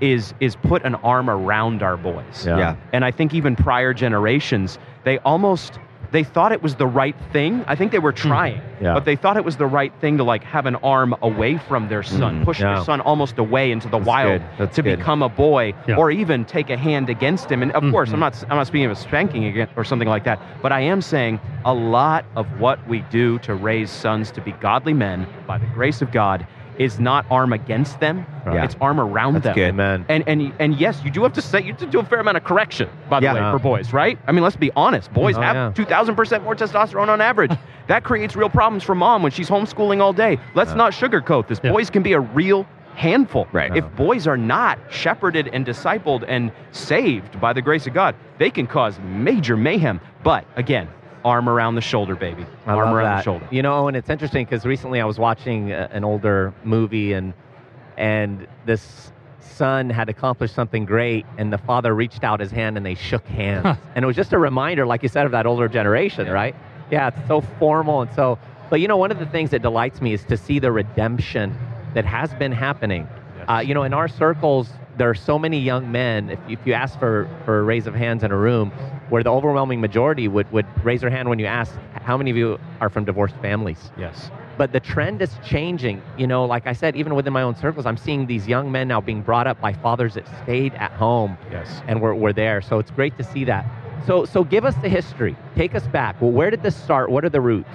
is 0.00 0.34
is 0.40 0.56
put 0.56 0.82
an 0.84 0.94
arm 0.96 1.30
around 1.30 1.82
our 1.82 1.96
boys. 1.96 2.44
Yeah. 2.46 2.58
Yeah. 2.58 2.74
And 2.92 3.04
I 3.04 3.10
think 3.10 3.32
even 3.34 3.54
prior 3.56 3.92
generations, 3.94 4.78
they 5.04 5.18
almost 5.18 5.78
they 6.14 6.22
thought 6.22 6.52
it 6.52 6.62
was 6.62 6.76
the 6.76 6.86
right 6.86 7.16
thing. 7.32 7.64
I 7.66 7.74
think 7.74 7.90
they 7.90 7.98
were 7.98 8.12
trying, 8.12 8.60
Yeah. 8.80 8.94
but 8.94 9.04
they 9.04 9.16
thought 9.16 9.36
it 9.36 9.44
was 9.44 9.56
the 9.56 9.66
right 9.66 9.92
thing 10.00 10.18
to 10.18 10.24
like 10.24 10.44
have 10.44 10.64
an 10.64 10.76
arm 10.76 11.12
away 11.22 11.58
from 11.58 11.88
their 11.88 12.04
son, 12.04 12.40
Mhm. 12.40 12.44
push 12.44 12.60
Yeah. 12.60 12.74
their 12.76 12.84
son 12.84 13.00
almost 13.00 13.36
away 13.40 13.72
into 13.72 13.88
the 13.88 13.98
wild. 13.98 14.40
That's 14.56 14.76
to 14.76 14.82
good. 14.82 14.98
become 15.00 15.22
a 15.22 15.28
boy, 15.28 15.74
Yeah. 15.88 15.96
or 15.96 16.12
even 16.12 16.44
take 16.44 16.70
a 16.70 16.76
hand 16.76 17.10
against 17.10 17.50
him. 17.50 17.62
And 17.62 17.72
of 17.72 17.82
course, 17.90 18.10
I'm 18.12 18.18
Mhm. 18.18 18.20
not 18.20 18.44
I'm 18.48 18.56
not 18.58 18.68
speaking 18.68 18.88
of 18.88 18.96
spanking 18.96 19.44
again 19.46 19.66
or 19.74 19.82
something 19.82 20.08
like 20.08 20.22
that, 20.24 20.38
but 20.62 20.70
I 20.70 20.80
am 20.82 21.00
saying 21.02 21.40
a 21.64 21.74
lot 21.74 22.24
of 22.36 22.46
what 22.60 22.78
we 22.86 23.00
do 23.10 23.38
to 23.40 23.54
raise 23.54 23.90
sons 23.90 24.30
to 24.32 24.40
be 24.40 24.52
godly 24.60 24.94
men 24.94 25.26
by 25.48 25.58
the 25.58 25.66
grace 25.74 26.00
of 26.00 26.12
God 26.12 26.46
is 26.78 26.98
not 26.98 27.26
arm 27.30 27.52
against 27.52 28.00
them; 28.00 28.26
Right. 28.44 28.64
it's 28.64 28.76
arm 28.80 29.00
around 29.00 29.34
That's 29.34 29.44
them. 29.44 29.54
good. 29.54 29.68
Amen. 29.70 30.04
And 30.08 30.24
and 30.26 30.52
and 30.58 30.74
yes, 30.78 31.00
you 31.04 31.10
do 31.10 31.22
have 31.22 31.32
to 31.34 31.42
say 31.42 31.60
you 31.60 31.68
have 31.72 31.78
to 31.78 31.86
do 31.86 32.00
a 32.00 32.04
fair 32.04 32.20
amount 32.20 32.36
of 32.36 32.44
correction, 32.44 32.88
by 33.08 33.20
the 33.20 33.24
Yeah. 33.24 33.34
way, 33.34 33.40
Yeah. 33.40 33.52
for 33.52 33.58
boys, 33.58 33.92
right? 33.92 34.18
I 34.26 34.32
mean, 34.32 34.42
let's 34.42 34.56
be 34.56 34.70
honest. 34.76 35.12
Boys 35.12 35.36
Oh, 35.36 35.40
have 35.40 35.74
two 35.74 35.84
thousand 35.84 36.16
percent 36.16 36.44
more 36.44 36.54
testosterone 36.54 37.08
on 37.08 37.20
average. 37.20 37.52
that 37.86 38.04
creates 38.04 38.36
real 38.36 38.48
problems 38.50 38.82
for 38.82 38.94
mom 38.94 39.22
when 39.22 39.32
she's 39.32 39.48
homeschooling 39.48 40.00
all 40.00 40.12
day. 40.12 40.38
Let's 40.54 40.70
Yeah. 40.70 40.76
not 40.76 40.92
sugarcoat 40.92 41.46
this. 41.46 41.60
Yeah. 41.62 41.72
Boys 41.72 41.90
can 41.90 42.02
be 42.02 42.12
a 42.12 42.20
real 42.20 42.66
handful. 42.94 43.48
Right. 43.52 43.76
If 43.76 43.84
uh-huh. 43.84 43.96
boys 43.96 44.26
are 44.28 44.36
not 44.36 44.78
shepherded 44.88 45.50
and 45.52 45.66
discipled 45.66 46.24
and 46.28 46.52
saved 46.70 47.40
by 47.40 47.52
the 47.52 47.60
grace 47.62 47.86
of 47.88 47.92
God, 47.94 48.14
they 48.38 48.50
can 48.50 48.66
cause 48.68 48.98
major 49.00 49.56
mayhem. 49.56 50.00
But 50.22 50.44
again, 50.56 50.88
arm 51.24 51.48
around 51.48 51.74
the 51.74 51.80
shoulder, 51.80 52.14
baby. 52.14 52.46
I 52.66 52.72
arm 52.72 52.86
love 52.86 52.94
around 52.94 53.04
that. 53.04 53.16
the 53.18 53.22
shoulder. 53.22 53.48
You 53.50 53.62
know, 53.62 53.88
and 53.88 53.96
it's 53.96 54.10
interesting 54.10 54.44
because 54.44 54.64
recently 54.64 55.00
I 55.00 55.04
was 55.04 55.18
watching 55.18 55.72
a, 55.72 55.88
an 55.92 56.04
older 56.04 56.52
movie 56.64 57.12
and 57.12 57.32
and 57.96 58.46
this 58.66 59.12
son 59.40 59.88
had 59.88 60.08
accomplished 60.08 60.54
something 60.54 60.84
great 60.84 61.24
and 61.38 61.52
the 61.52 61.58
father 61.58 61.94
reached 61.94 62.24
out 62.24 62.40
his 62.40 62.50
hand 62.50 62.76
and 62.76 62.84
they 62.84 62.94
shook 62.94 63.24
hands. 63.26 63.62
Huh. 63.62 63.76
And 63.94 64.02
it 64.02 64.06
was 64.06 64.16
just 64.16 64.32
a 64.32 64.38
reminder, 64.38 64.84
like 64.84 65.02
you 65.04 65.08
said, 65.08 65.26
of 65.26 65.32
that 65.32 65.46
older 65.46 65.68
generation, 65.68 66.28
right? 66.28 66.56
Yeah, 66.90 67.08
it's 67.08 67.28
so 67.28 67.40
formal 67.40 68.02
and 68.02 68.12
so 68.14 68.38
but 68.70 68.80
you 68.80 68.88
know, 68.88 68.96
one 68.96 69.10
of 69.10 69.18
the 69.18 69.26
things 69.26 69.50
that 69.50 69.62
delights 69.62 70.00
me 70.00 70.12
is 70.12 70.24
to 70.24 70.36
see 70.36 70.58
the 70.58 70.72
redemption 70.72 71.56
that 71.94 72.04
has 72.04 72.34
been 72.34 72.52
happening. 72.52 73.08
Uh, 73.48 73.58
you 73.58 73.74
know, 73.74 73.82
in 73.82 73.92
our 73.92 74.08
circles, 74.08 74.70
there 74.96 75.08
are 75.10 75.14
so 75.14 75.38
many 75.38 75.60
young 75.60 75.92
men. 75.92 76.30
If, 76.30 76.38
if 76.48 76.66
you 76.66 76.72
ask 76.72 76.98
for, 76.98 77.28
for 77.44 77.60
a 77.60 77.62
raise 77.62 77.86
of 77.86 77.94
hands 77.94 78.24
in 78.24 78.32
a 78.32 78.36
room, 78.36 78.72
where 79.10 79.22
the 79.22 79.30
overwhelming 79.30 79.80
majority 79.80 80.28
would, 80.28 80.50
would 80.52 80.66
raise 80.84 81.00
their 81.02 81.10
hand 81.10 81.28
when 81.28 81.38
you 81.38 81.46
ask, 81.46 81.74
how 82.02 82.16
many 82.16 82.30
of 82.30 82.36
you 82.36 82.58
are 82.80 82.88
from 82.90 83.04
divorced 83.04 83.36
families? 83.42 83.90
Yes. 83.98 84.30
but 84.56 84.72
the 84.72 84.80
trend 84.80 85.20
is 85.20 85.30
changing. 85.44 86.00
You 86.16 86.26
know, 86.28 86.44
like 86.44 86.66
I 86.66 86.72
said, 86.74 86.94
even 86.96 87.14
within 87.14 87.32
my 87.32 87.42
own 87.42 87.56
circles, 87.56 87.86
I'm 87.86 87.96
seeing 87.96 88.26
these 88.26 88.46
young 88.46 88.70
men 88.70 88.86
now 88.88 89.00
being 89.00 89.20
brought 89.22 89.46
up 89.46 89.60
by 89.60 89.72
fathers 89.72 90.14
that 90.14 90.26
stayed 90.44 90.74
at 90.74 90.92
home 90.92 91.36
Yes. 91.50 91.82
and 91.88 92.00
were, 92.00 92.14
were 92.14 92.32
there. 92.32 92.60
So 92.62 92.78
it's 92.78 92.90
great 92.92 93.16
to 93.18 93.24
see 93.24 93.44
that. 93.44 93.64
So, 94.06 94.24
so 94.24 94.44
give 94.44 94.64
us 94.64 94.74
the 94.76 94.88
history. 94.88 95.34
Take 95.56 95.74
us 95.74 95.86
back. 95.88 96.20
Well, 96.20 96.30
where 96.30 96.50
did 96.50 96.62
this 96.62 96.76
start? 96.76 97.10
What 97.10 97.24
are 97.24 97.30
the 97.30 97.40
roots? 97.40 97.68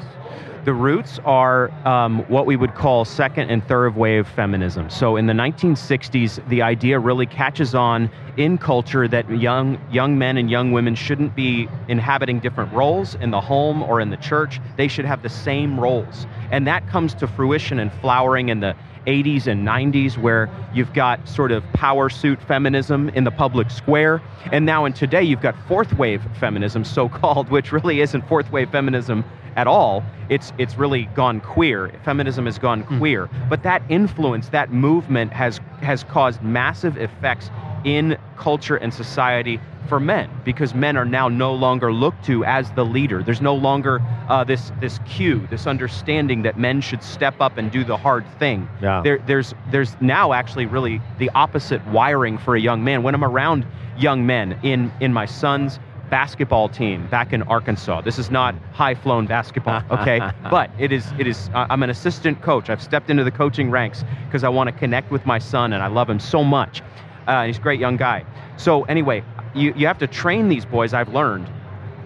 The 0.70 0.76
roots 0.76 1.20
are 1.26 1.72
um, 1.88 2.20
what 2.28 2.46
we 2.46 2.56
would 2.56 2.76
call 2.76 3.04
second 3.04 3.50
and 3.50 3.68
third 3.68 3.96
wave 3.96 4.28
feminism. 4.28 4.88
So 4.92 5.16
in 5.16 5.26
the 5.26 5.34
1960s, 5.34 6.48
the 6.48 6.62
idea 6.62 7.00
really 7.00 7.26
catches 7.26 7.74
on 7.74 8.12
in 8.38 8.60
culture 8.60 9.08
that 9.08 9.28
young 9.32 9.80
young 9.92 10.20
men 10.20 10.38
and 10.38 10.48
young 10.48 10.72
women 10.72 10.94
shouldn't 10.94 11.36
be 11.36 11.68
inhabiting 11.88 12.40
different 12.40 12.72
roles 12.72 13.16
in 13.16 13.32
the 13.32 13.42
home 13.42 13.82
or 13.82 14.00
in 14.00 14.12
the 14.12 14.18
church. 14.18 14.62
They 14.78 14.88
should 14.88 15.06
have 15.06 15.24
the 15.24 15.30
same 15.30 15.80
roles, 15.80 16.28
and 16.52 16.68
that 16.68 16.88
comes 16.88 17.16
to 17.16 17.26
fruition 17.26 17.80
and 17.80 17.92
flowering 17.94 18.50
in 18.50 18.60
the 18.60 18.76
80s 19.08 19.48
and 19.48 19.68
90s, 19.68 20.20
where 20.20 20.50
you've 20.72 20.94
got 20.94 21.28
sort 21.28 21.52
of 21.52 21.64
power 21.74 22.10
suit 22.10 22.40
feminism 22.44 23.10
in 23.10 23.24
the 23.24 23.32
public 23.32 23.72
square. 23.72 24.22
And 24.52 24.68
now 24.68 24.86
in 24.86 24.94
today, 24.94 25.24
you've 25.24 25.42
got 25.42 25.56
fourth 25.68 25.98
wave 25.98 26.22
feminism, 26.40 26.84
so 26.84 27.10
called, 27.10 27.50
which 27.56 27.72
really 27.72 28.02
isn't 28.02 28.28
fourth 28.28 28.52
wave 28.52 28.70
feminism 28.70 29.26
at 29.60 29.68
all. 29.68 30.04
It's, 30.30 30.54
it's 30.58 30.78
really 30.78 31.06
gone 31.16 31.42
queer. 31.42 31.92
Feminism 32.06 32.46
has 32.46 32.58
gone 32.58 32.84
queer. 32.98 33.30
But 33.50 33.64
that 33.64 33.82
influence, 33.90 34.48
that 34.50 34.72
movement 34.72 35.34
has, 35.34 35.60
has 35.82 36.06
caused 36.06 36.42
massive 36.42 36.96
effects 36.96 37.50
in 37.84 38.18
culture 38.38 38.78
and 38.78 38.94
society 38.94 39.60
for 39.90 40.00
men 40.00 40.30
because 40.46 40.74
men 40.74 40.96
are 40.96 41.06
now 41.06 41.28
no 41.28 41.54
longer 41.54 41.92
looked 41.92 42.24
to 42.26 42.46
as 42.46 42.72
the 42.72 42.86
leader. 42.86 43.22
There's 43.22 43.42
no 43.42 43.56
longer 43.56 44.02
uh, 44.30 44.44
this 44.44 44.72
this 44.80 45.00
cue, 45.06 45.46
this 45.50 45.66
understanding 45.66 46.44
that 46.44 46.58
men 46.58 46.80
should 46.80 47.04
step 47.04 47.42
up 47.42 47.58
and 47.58 47.72
do 47.72 47.84
the 47.84 47.98
hard 47.98 48.26
thing. 48.38 48.70
Yeah. 48.82 49.02
There, 49.02 49.18
there's 49.26 49.56
there's 49.72 49.96
now 50.00 50.34
actually 50.34 50.68
really 50.68 51.02
the 51.18 51.30
opposite 51.34 51.86
wiring 51.88 52.38
for 52.38 52.56
a 52.56 52.62
young 52.62 52.84
man. 52.84 53.02
When 53.04 53.16
I'm 53.16 53.24
around 53.24 53.66
young 53.98 54.26
men 54.26 54.58
in 54.64 54.92
in 55.00 55.12
my 55.12 55.26
son's 55.26 55.80
basketball 56.10 56.70
team 56.70 57.08
back 57.08 57.34
in 57.34 57.44
Arkansas. 57.44 58.02
This 58.02 58.18
is 58.18 58.32
not 58.32 58.56
high 58.72 58.96
flown 58.96 59.28
basketball, 59.28 59.82
okay? 59.92 60.20
but 60.50 60.70
it 60.78 60.92
is 60.92 61.12
it 61.18 61.28
is 61.28 61.50
I- 61.54 61.68
I'm 61.70 61.84
an 61.84 61.90
assistant 61.90 62.42
coach. 62.42 62.70
I've 62.70 62.82
stepped 62.82 63.10
into 63.10 63.24
the 63.24 63.32
coaching 63.32 63.70
ranks 63.72 64.04
because 64.26 64.44
I 64.44 64.50
want 64.50 64.68
to 64.68 64.72
connect 64.72 65.12
with 65.12 65.26
my 65.26 65.40
son 65.40 65.74
and 65.74 65.84
I 65.84 65.88
love 65.88 66.10
him 66.10 66.20
so 66.20 66.44
much. 66.44 66.82
Uh, 67.28 67.32
and 67.32 67.48
he's 67.48 67.58
a 67.58 67.62
great 67.62 67.80
young 67.80 67.98
guy. 67.98 68.26
So 68.58 68.84
anyway, 68.84 69.24
you, 69.54 69.74
you 69.76 69.86
have 69.88 70.00
to 70.00 70.08
train 70.08 70.48
these 70.50 70.66
boys, 70.66 70.94
I've 70.94 71.10
learned, 71.14 71.50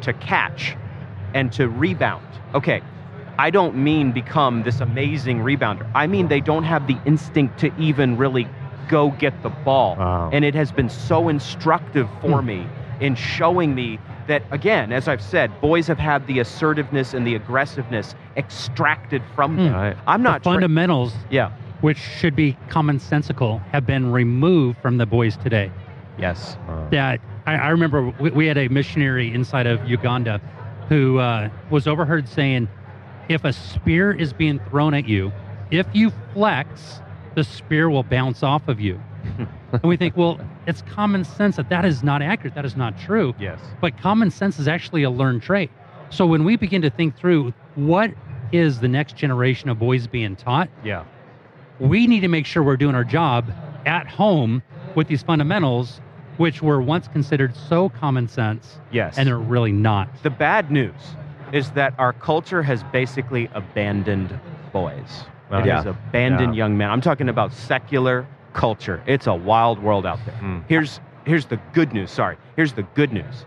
to 0.02 0.14
catch 0.14 0.76
and 1.34 1.52
to 1.54 1.70
rebound. 1.70 2.28
Okay, 2.54 2.82
I 3.40 3.50
don't 3.50 3.76
mean 3.76 4.12
become 4.12 4.64
this 4.64 4.82
amazing 4.82 5.40
rebounder. 5.40 5.90
I 5.96 6.08
mean 6.08 6.28
they 6.28 6.42
don't 6.42 6.64
have 6.64 6.88
the 6.88 6.98
instinct 7.06 7.60
to 7.60 7.74
even 7.80 8.18
really 8.18 8.48
go 8.90 9.12
get 9.12 9.42
the 9.44 9.50
ball. 9.50 9.96
Wow. 9.96 10.30
And 10.34 10.44
it 10.44 10.54
has 10.56 10.72
been 10.72 10.90
so 10.90 11.30
instructive 11.30 12.10
for 12.22 12.42
me 12.42 12.68
in 13.00 13.16
showing 13.16 13.76
me 13.76 14.00
that, 14.28 14.44
again, 14.52 14.92
as 14.92 15.08
I've 15.08 15.22
said, 15.22 15.52
boys 15.62 15.88
have 15.88 16.00
had 16.00 16.26
the 16.28 16.40
assertiveness 16.40 17.14
and 17.14 17.28
the 17.28 17.36
aggressiveness 17.36 18.16
extracted 18.38 19.22
from 19.36 19.58
them. 19.58 19.74
Right. 19.74 19.98
I'm 20.08 20.24
the 20.24 20.30
not. 20.30 20.44
tra- 20.44 20.54
fundamentals, 20.54 21.14
yeah. 21.30 21.52
which 21.82 21.98
should 21.98 22.36
be 22.36 22.58
commonsensical, 22.70 23.62
have 23.68 23.86
been 23.86 24.12
removed 24.12 24.80
from 24.82 24.98
the 24.98 25.06
boys 25.06 25.36
today. 25.38 25.72
Yes. 26.18 26.58
that 26.92 27.20
I, 27.46 27.56
I 27.56 27.70
remember 27.70 28.14
we, 28.20 28.30
we 28.30 28.46
had 28.46 28.58
a 28.58 28.68
missionary 28.68 29.34
inside 29.34 29.66
of 29.66 29.84
Uganda 29.90 30.40
who 30.88 31.18
uh, 31.18 31.50
was 31.70 31.88
overheard 31.88 32.28
saying, 32.28 32.70
if 33.30 33.44
a 33.44 33.54
spear 33.54 34.12
is 34.12 34.32
being 34.32 34.60
thrown 34.70 34.94
at 34.94 35.08
you, 35.08 35.32
if 35.72 35.88
you 35.94 36.12
flex, 36.34 37.02
the 37.36 37.44
spear 37.44 37.90
will 37.90 38.04
bounce 38.04 38.44
off 38.44 38.68
of 38.68 38.80
you. 38.80 39.02
and 39.72 39.84
we 39.84 39.98
think, 39.98 40.16
well, 40.18 40.40
it's 40.68 40.82
common 40.84 41.24
sense 41.24 41.56
that 41.56 41.70
that 41.70 41.86
is 41.86 42.04
not 42.04 42.22
accurate. 42.22 42.56
That 42.56 42.66
is 42.66 42.76
not 42.76 42.98
true. 43.00 43.34
Yes. 43.40 43.60
But 43.82 43.98
common 43.98 44.32
sense 44.32 44.60
is 44.60 44.68
actually 44.68 45.04
a 45.04 45.10
learned 45.10 45.42
trait. 45.42 45.72
So 46.10 46.26
when 46.28 46.44
we 46.44 46.56
begin 46.58 46.82
to 46.84 46.90
think 46.90 47.16
through 47.18 47.54
what 47.76 48.12
is 48.52 48.80
the 48.80 48.88
next 48.88 49.16
generation 49.16 49.70
of 49.70 49.80
boys 49.80 50.06
being 50.08 50.36
taught, 50.36 50.70
Yeah. 50.84 51.04
we 51.80 52.06
need 52.08 52.20
to 52.22 52.28
make 52.28 52.46
sure 52.46 52.62
we're 52.62 52.78
doing 52.78 52.96
our 52.96 53.04
job 53.04 53.52
at 53.86 54.08
home 54.08 54.62
with 54.96 55.08
these 55.08 55.24
fundamentals, 55.24 56.00
which 56.38 56.62
were 56.62 56.82
once 56.82 57.08
considered 57.08 57.56
so 57.56 57.90
common 57.90 58.28
sense, 58.28 58.80
Yes. 58.92 59.18
and 59.18 59.28
they're 59.28 59.38
really 59.40 59.72
not. 59.72 60.08
The 60.22 60.30
bad 60.30 60.70
news 60.70 61.16
is 61.52 61.72
that 61.72 61.94
our 61.98 62.14
culture 62.14 62.62
has 62.64 62.84
basically 62.86 63.50
abandoned 63.54 64.40
boys. 64.72 65.26
It 65.52 65.66
Yeah. 65.66 65.78
has 65.78 65.86
abandoned 65.86 66.56
young 66.56 66.78
men. 66.78 66.90
I'm 66.90 67.02
talking 67.02 67.30
about 67.30 67.54
secular 67.54 68.26
culture. 68.54 69.04
It's 69.08 69.28
a 69.28 69.34
wild 69.34 69.82
world 69.82 70.06
out 70.06 70.20
there. 70.26 70.36
Mm. 70.42 70.64
Here's 70.68 71.00
here's 71.26 71.46
the 71.46 71.60
good 71.74 71.94
news. 71.94 72.12
Sorry. 72.12 72.38
Here's 72.56 72.74
the 72.74 72.84
good 72.84 73.12
news. 73.14 73.46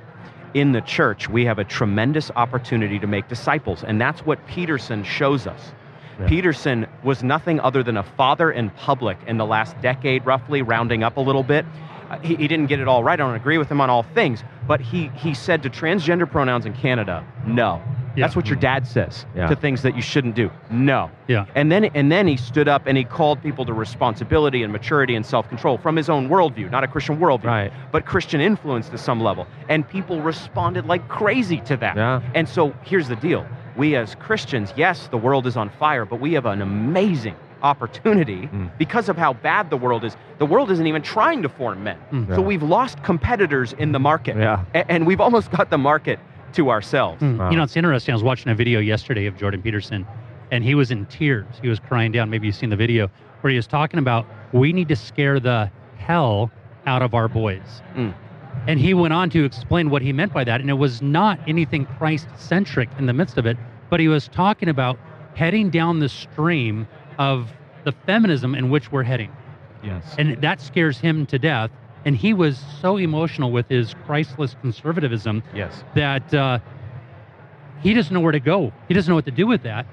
In 0.55 0.73
the 0.73 0.81
church, 0.81 1.29
we 1.29 1.45
have 1.45 1.59
a 1.59 1.65
tremendous 1.65 2.31
opportunity 2.35 2.99
to 2.99 3.07
make 3.07 3.29
disciples, 3.29 3.85
and 3.85 4.01
that's 4.01 4.25
what 4.25 4.45
Peterson 4.47 5.05
shows 5.05 5.47
us. 5.47 5.73
Yeah. 6.19 6.29
Peterson 6.29 6.87
was 7.05 7.23
nothing 7.23 7.61
other 7.61 7.83
than 7.83 7.99
a 7.99 8.03
father 8.03 8.51
in 8.51 8.71
public 8.71 9.19
in 9.27 9.37
the 9.37 9.45
last 9.45 9.79
decade, 9.83 10.25
roughly, 10.25 10.63
rounding 10.63 11.03
up 11.03 11.19
a 11.19 11.21
little 11.21 11.43
bit. 11.43 11.67
Uh, 12.09 12.19
he, 12.21 12.37
he 12.37 12.49
didn't 12.49 12.67
get 12.67 12.81
it 12.81 12.89
all 12.89 13.05
right. 13.05 13.21
I 13.21 13.25
don't 13.25 13.35
agree 13.35 13.59
with 13.59 13.69
him 13.69 13.83
on 13.83 13.91
all 13.91 14.03
things, 14.03 14.43
but 14.67 14.81
he, 14.81 15.09
he 15.17 15.35
said 15.35 15.63
to 15.65 15.71
transgender 15.71 16.31
pronouns 16.31 16.65
in 16.65 16.73
Canada, 16.73 17.27
no. 17.47 17.83
Yeah. 18.17 18.25
That's 18.25 18.35
what 18.37 18.47
your 18.49 18.57
dad 18.59 18.87
says 18.87 19.27
Yeah. 19.37 19.47
to 19.49 19.55
things 19.57 19.83
that 19.83 19.95
you 19.95 20.03
shouldn't 20.03 20.35
do. 20.35 20.51
No. 20.71 21.11
Yeah. 21.29 21.45
And 21.55 21.71
then 21.71 21.85
and 21.95 22.11
then 22.11 22.27
he 22.27 22.37
stood 22.37 22.67
up 22.67 22.87
and 22.87 22.97
he 22.97 23.05
called 23.05 23.43
people 23.43 23.65
to 23.67 23.73
responsibility 23.73 24.63
and 24.63 24.73
maturity 24.73 25.15
and 25.15 25.25
self-control 25.25 25.79
from 25.79 25.97
his 25.97 26.09
own 26.09 26.29
worldview, 26.29 26.71
not 26.71 26.83
a 26.83 26.89
Christian 26.89 27.19
worldview, 27.19 27.45
Right. 27.45 27.73
but 27.93 28.07
Christian 28.07 28.41
influence 28.41 28.89
to 28.89 28.99
some 28.99 29.21
level. 29.21 29.47
And 29.69 29.87
people 29.87 30.21
responded 30.23 30.87
like 30.87 31.07
crazy 31.09 31.61
to 31.67 31.77
that. 31.77 31.97
Yeah. 31.97 32.21
And 32.35 32.49
so 32.49 32.73
here's 32.83 33.09
the 33.09 33.17
deal. 33.17 33.45
We 33.77 33.95
as 33.97 34.15
Christians, 34.15 34.73
yes, 34.77 35.09
the 35.09 35.19
world 35.19 35.47
is 35.47 35.57
on 35.57 35.69
fire, 35.69 36.05
but 36.07 36.19
we 36.19 36.33
have 36.33 36.47
an 36.47 36.63
amazing 36.63 37.35
opportunity 37.63 38.49
Mm. 38.53 38.71
because 38.79 39.09
of 39.09 39.17
how 39.17 39.33
bad 39.35 39.71
the 39.71 39.77
world 39.77 40.05
is. 40.05 40.17
The 40.39 40.47
world 40.47 40.71
isn't 40.71 40.87
even 40.87 41.03
trying 41.03 41.43
to 41.43 41.49
form 41.49 41.83
men. 41.85 41.97
Mm. 42.13 42.35
So 42.35 42.41
we've 42.41 42.63
lost 42.63 43.03
competitors 43.03 43.73
in 43.75 43.93
the 43.93 43.99
market. 43.99 44.37
Yeah. 44.37 44.61
And 44.89 45.07
we've 45.07 45.21
almost 45.21 45.51
got 45.51 45.69
the 45.71 45.79
market 45.79 46.19
to 46.55 46.71
ourselves. 46.71 47.23
Mm. 47.23 47.39
Wow. 47.39 47.51
You 47.51 47.57
know, 47.57 47.63
it's 47.63 47.77
interesting. 47.77 48.13
I 48.13 48.17
was 48.17 48.23
watching 48.23 48.51
a 48.51 48.55
video 48.55 48.81
yesterday 48.81 49.27
of 49.27 49.37
Jordan 49.37 49.63
Peterson, 49.63 50.07
and 50.51 50.65
he 50.65 50.75
was 50.75 50.91
in 50.91 51.07
tears. 51.07 51.47
He 51.61 51.69
was 51.69 51.81
crying 51.81 52.13
down. 52.13 52.31
Maybe 52.31 52.47
you've 52.47 52.57
seen 52.57 52.71
the 52.71 52.77
video 52.77 53.11
where 53.41 53.51
he 53.51 53.57
was 53.57 53.67
talking 53.67 53.99
about 53.99 54.27
we 54.53 54.73
need 54.73 54.89
to 54.89 54.97
scare 54.97 55.41
the 55.41 55.71
hell 55.97 56.51
out 56.87 57.03
of 57.03 57.15
our 57.15 57.29
boys. 57.29 57.83
Mm. 57.95 58.15
And 58.67 58.81
he 58.81 58.95
went 58.95 59.13
on 59.13 59.31
to 59.31 59.45
explain 59.45 59.91
what 59.91 60.03
he 60.03 60.13
meant 60.13 60.33
by 60.33 60.45
that. 60.45 60.61
And 60.61 60.71
it 60.71 60.75
was 60.75 61.03
not 61.03 61.39
anything 61.47 61.87
Christ 61.87 62.29
centric 62.37 62.89
in 62.99 63.07
the 63.07 63.13
midst 63.13 63.39
of 63.39 63.47
it, 63.47 63.57
but 63.91 64.01
he 64.01 64.09
was 64.09 64.29
talking 64.29 64.69
about 64.69 64.99
heading 65.35 65.71
down 65.71 66.01
the 66.01 66.09
stream 66.09 66.89
of 67.19 67.53
the 67.85 67.93
feminism 67.93 68.55
in 68.55 68.71
which 68.71 68.91
we're 68.91 69.03
heading. 69.03 69.31
Yes. 69.85 70.15
And 70.19 70.41
that 70.43 70.61
scares 70.61 70.99
him 70.99 71.27
to 71.27 71.39
death. 71.39 71.71
And 72.07 72.17
he 72.17 72.33
was 72.33 72.59
so 72.81 72.97
emotional 72.97 73.51
with 73.51 73.69
his 73.69 73.93
Christless 74.07 74.55
conservatism 74.63 75.43
Yes. 75.55 75.85
that 75.95 76.33
uh, 76.33 76.61
he 77.83 77.93
doesn't 77.93 78.15
know 78.15 78.21
where 78.21 78.33
to 78.33 78.41
go. 78.41 78.73
He 78.89 78.95
doesn't 78.95 79.11
know 79.11 79.17
what 79.17 79.25
to 79.27 79.31
do 79.33 79.47
with 79.47 79.65
that. 79.65 79.87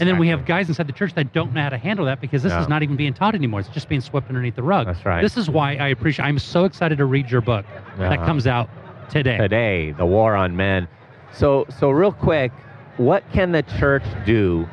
And 0.00 0.08
then 0.08 0.16
we 0.18 0.28
have 0.28 0.46
guys 0.46 0.68
inside 0.68 0.86
the 0.86 0.92
church 0.92 1.12
that 1.14 1.32
don't 1.32 1.52
know 1.52 1.60
how 1.60 1.68
to 1.70 1.76
handle 1.76 2.06
that 2.06 2.20
because 2.20 2.42
this 2.42 2.52
is 2.52 2.68
not 2.68 2.82
even 2.82 2.96
being 2.96 3.12
taught 3.12 3.34
anymore. 3.34 3.60
It's 3.60 3.68
just 3.68 3.88
being 3.88 4.00
swept 4.00 4.28
underneath 4.28 4.54
the 4.54 4.62
rug. 4.62 4.86
That's 4.86 5.04
right. 5.04 5.20
This 5.20 5.36
is 5.36 5.50
why 5.50 5.74
I 5.76 5.88
appreciate. 5.88 6.24
I'm 6.24 6.38
so 6.38 6.64
excited 6.64 6.98
to 6.98 7.04
read 7.04 7.30
your 7.30 7.40
book 7.40 7.66
that 7.98 8.18
comes 8.24 8.46
out 8.46 8.70
today. 9.10 9.36
today, 9.36 9.92
the 9.92 10.06
war 10.06 10.36
on 10.36 10.56
men. 10.56 10.88
So, 11.32 11.66
so 11.78 11.90
real 11.90 12.12
quick, 12.12 12.52
what 12.96 13.24
can 13.32 13.52
the 13.52 13.62
church 13.62 14.04
do 14.24 14.68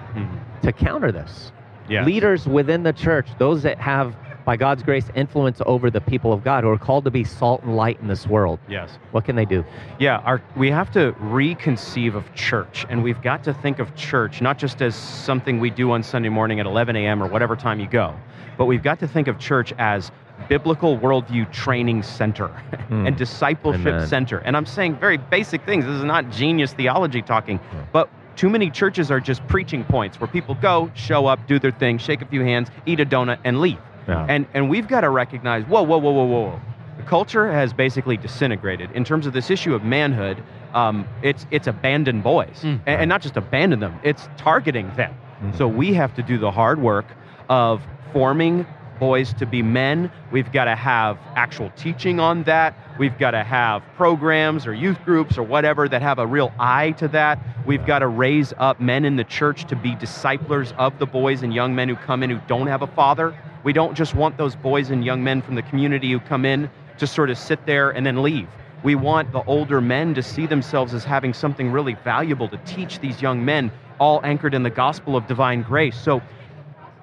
to 0.62 0.72
counter 0.72 1.12
this? 1.12 1.52
Yes. 1.90 2.06
Leaders 2.06 2.48
within 2.48 2.84
the 2.84 2.94
church, 2.94 3.28
those 3.38 3.64
that 3.64 3.80
have, 3.80 4.16
by 4.46 4.56
God's 4.56 4.84
grace, 4.84 5.06
influence 5.16 5.60
over 5.66 5.90
the 5.90 6.00
people 6.00 6.32
of 6.32 6.44
God, 6.44 6.64
who 6.64 6.70
are 6.70 6.78
called 6.78 7.04
to 7.06 7.12
be 7.12 7.24
salt 7.24 7.64
and 7.64 7.76
light 7.76 8.00
in 8.00 8.08
this 8.08 8.28
world. 8.28 8.60
Yes. 8.70 8.92
What 9.12 9.26
can 9.26 9.36
they 9.36 9.46
do? 9.46 9.66
Yeah, 10.00 10.20
our, 10.20 10.42
we 10.56 10.70
have 10.70 10.92
to 10.92 11.14
reconceive 11.14 12.14
of 12.16 12.32
church, 12.36 12.86
and 12.90 13.04
we've 13.04 13.22
got 13.22 13.44
to 13.46 13.54
think 13.56 13.80
of 13.80 13.94
church 13.96 14.42
not 14.42 14.58
just 14.60 14.82
as 14.82 14.96
something 14.96 15.60
we 15.60 15.72
do 15.72 15.92
on 15.92 16.04
Sunday 16.04 16.30
morning 16.30 16.60
at 16.60 16.68
11 16.68 16.96
a.m. 16.96 17.22
or 17.24 17.28
whatever 17.28 17.56
time 17.56 17.80
you 17.80 17.88
go, 17.88 18.14
but 18.58 18.66
we've 18.66 18.84
got 18.84 19.00
to 19.00 19.08
think 19.08 19.28
of 19.28 19.40
church 19.40 19.74
as 19.80 20.12
biblical 20.48 20.98
worldview 20.98 21.52
training 21.52 22.04
center 22.04 22.48
Hmm. 22.86 23.08
and 23.08 23.18
discipleship 23.18 23.88
Amen. 23.88 24.08
center. 24.08 24.38
And 24.40 24.56
I'm 24.56 24.68
saying 24.68 24.98
very 24.98 25.18
basic 25.18 25.66
things. 25.66 25.86
This 25.86 25.96
is 25.96 26.04
not 26.04 26.30
genius 26.30 26.72
theology 26.74 27.24
talking, 27.24 27.60
but 27.92 28.10
too 28.36 28.48
many 28.48 28.70
churches 28.70 29.10
are 29.10 29.20
just 29.20 29.46
preaching 29.48 29.84
points 29.84 30.20
where 30.20 30.28
people 30.28 30.54
go, 30.62 30.92
show 30.94 31.26
up, 31.26 31.48
do 31.48 31.58
their 31.58 31.72
thing, 31.72 31.98
shake 31.98 32.22
a 32.22 32.26
few 32.26 32.42
hands, 32.44 32.70
eat 32.86 33.00
a 33.00 33.06
donut, 33.06 33.40
and 33.44 33.60
leave. 33.60 33.80
Yeah. 34.08 34.26
And 34.30 34.46
and 34.54 34.70
we've 34.70 34.88
got 34.88 35.02
to 35.02 35.10
recognize, 35.10 35.64
whoa, 35.66 35.84
whoa, 35.84 35.98
whoa, 35.98 36.12
whoa, 36.12 36.26
whoa. 36.26 36.60
The 36.98 37.04
culture 37.04 37.52
has 37.52 37.74
basically 37.74 38.18
disintegrated 38.18 38.92
in 38.92 39.04
terms 39.04 39.26
of 39.26 39.34
this 39.34 39.50
issue 39.50 39.74
of 39.76 39.84
manhood. 39.84 40.42
Um, 40.74 41.08
it's 41.22 41.46
it's 41.52 41.68
abandoned 41.68 42.24
boys, 42.24 42.62
Mm. 42.62 42.80
and, 42.86 43.02
and 43.02 43.10
not 43.10 43.22
just 43.22 43.38
abandon 43.38 43.80
them. 43.80 44.00
It's 44.04 44.28
targeting 44.38 44.94
them. 44.96 45.14
So 45.58 45.68
we 45.68 45.94
have 45.94 46.14
to 46.16 46.24
do 46.24 46.38
the 46.38 46.50
hard 46.50 46.82
work 46.82 47.06
of 47.50 47.82
forming 48.14 48.66
boys 49.00 49.34
to 49.36 49.46
be 49.46 49.62
men. 49.62 50.10
We've 50.32 50.52
got 50.52 50.66
to 50.66 50.76
have 50.76 51.18
actual 51.36 51.70
teaching 51.76 52.20
on 52.20 52.44
that. 52.44 52.74
We've 52.98 53.18
got 53.18 53.32
to 53.32 53.44
have 53.44 53.84
programs 53.98 54.66
or 54.66 54.74
youth 54.74 55.04
groups 55.04 55.38
or 55.38 55.44
whatever 55.44 55.90
that 55.90 56.02
have 56.02 56.18
a 56.18 56.26
real 56.26 56.54
eye 56.58 56.92
to 56.92 57.10
that. 57.10 57.40
We've 57.66 57.86
got 57.86 58.00
to 58.00 58.08
raise 58.08 58.54
up 58.58 58.80
men 58.80 59.04
in 59.04 59.18
the 59.18 59.26
church 59.26 59.66
to 59.66 59.76
be 59.76 59.96
disciplers 59.96 60.74
of 60.78 60.98
the 60.98 61.06
boys 61.06 61.44
and 61.44 61.54
young 61.54 61.76
men 61.76 61.90
who 61.90 61.98
come 61.98 62.24
in 62.24 62.30
who 62.30 62.40
don't 62.48 62.68
have 62.68 62.84
a 62.84 62.88
father. 62.88 63.36
We 63.66 63.74
don't 63.74 63.96
just 63.96 64.16
want 64.16 64.38
those 64.38 64.56
boys 64.56 64.92
and 64.92 65.04
young 65.04 65.24
men 65.24 65.42
from 65.42 65.56
the 65.56 65.62
community 65.64 66.10
who 66.10 66.22
come 66.22 66.46
in 66.46 66.70
to 66.98 67.06
sort 67.06 67.30
of 67.30 67.38
sit 67.38 67.66
there 67.66 67.90
and 67.90 68.06
then 68.06 68.24
leave. 68.24 68.48
We 68.82 68.96
want 68.96 69.32
the 69.34 69.44
older 69.44 69.82
men 69.82 70.14
to 70.14 70.24
see 70.24 70.46
themselves 70.46 70.94
as 70.94 71.04
having 71.04 71.34
something 71.34 71.72
really 71.72 71.96
valuable 71.96 72.48
to 72.48 72.58
teach 72.60 73.00
these 73.00 73.22
young 73.22 73.44
men, 73.44 73.72
all 74.00 74.22
anchored 74.24 74.54
in 74.54 74.64
the 74.64 74.70
gospel 74.70 75.18
of 75.18 75.28
divine 75.28 75.64
grace. 75.64 75.98
So, 75.98 76.22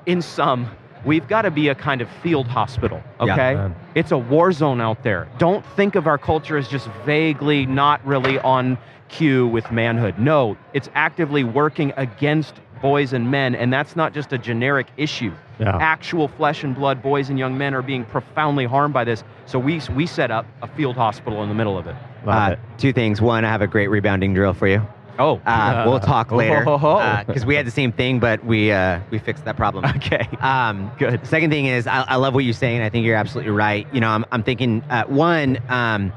in 0.07 0.23
sum, 0.23 0.71
we've 1.05 1.27
got 1.29 1.43
to 1.43 1.51
be 1.51 1.69
a 1.69 1.75
kind 1.75 2.01
of 2.01 2.09
field 2.23 2.47
hospital, 2.47 3.03
okay? 3.21 3.55
Man. 3.55 3.75
it's 3.95 4.13
a 4.13 4.19
war 4.19 4.53
zone 4.53 4.81
out 4.81 5.03
there. 5.03 5.29
Don't 5.39 5.65
think 5.77 5.95
of 5.95 6.07
our 6.07 6.19
culture 6.19 6.57
as 6.57 6.69
just 6.69 6.89
vaguely 7.05 7.67
not 7.67 8.05
really 8.07 8.39
on 8.41 8.79
cue 9.09 9.47
with 9.47 9.71
manhood. 9.71 10.19
No, 10.19 10.57
it's 10.73 10.89
actively 10.95 11.45
working 11.45 11.93
against 11.97 12.55
boys 12.81 13.13
and 13.13 13.31
men, 13.31 13.55
and 13.55 13.73
that's 13.73 13.95
not 13.95 14.13
just 14.13 14.33
a 14.33 14.39
generic 14.39 14.89
issue. 14.97 15.33
Yeah. 15.61 15.77
Actual 15.77 16.27
flesh 16.29 16.65
and 16.65 16.75
blood 16.75 17.03
boys 17.03 17.31
and 17.31 17.39
young 17.39 17.57
men 17.57 17.75
are 17.75 17.83
being 17.83 18.05
profoundly 18.05 18.65
harmed 18.65 18.93
by 18.93 19.05
this. 19.05 19.23
So 19.47 19.59
we 19.59 19.81
we 19.95 20.07
set 20.07 20.31
up 20.31 20.47
a 20.63 20.67
field 20.67 20.97
hospital 20.97 21.43
in 21.43 21.49
the 21.49 21.55
middle 21.55 21.79
of 21.79 21.87
it. 21.87 21.95
Uh, 22.27 22.53
it. 22.53 22.59
two 22.79 22.93
things. 22.93 23.21
One, 23.21 23.45
I 23.45 23.49
have 23.49 23.63
a 23.63 23.67
great 23.67 23.89
rebounding 23.89 24.35
drill 24.35 24.55
for 24.55 24.67
you. 24.67 24.83
Oh, 25.19 25.41
Uh, 25.47 25.85
we'll 25.87 26.01
talk 26.15 26.33
later 26.33 26.61
because 27.27 27.45
we 27.45 27.55
had 27.55 27.67
the 27.67 27.71
same 27.71 27.93
thing, 27.93 28.19
but 28.19 28.45
we 28.45 28.73
uh, 28.73 29.01
we 29.11 29.19
fixed 29.19 29.45
that 29.45 29.57
problem. 29.57 29.85
okay. 29.97 30.29
Um, 30.41 30.91
Good. 30.99 31.27
Second 31.27 31.51
thing 31.51 31.67
is, 31.67 31.87
I, 31.87 32.03
I 32.03 32.17
love 32.17 32.35
what 32.35 32.45
you're 32.45 32.55
saying. 32.55 32.81
I 32.83 32.89
think 32.89 33.05
you're 33.07 33.17
absolutely 33.17 33.53
right. 33.53 33.87
You 33.93 34.01
know, 34.01 34.09
I'm, 34.09 34.25
I'm 34.33 34.43
thinking 34.43 34.83
uh, 34.91 35.05
one. 35.05 35.59
Um, 35.69 36.13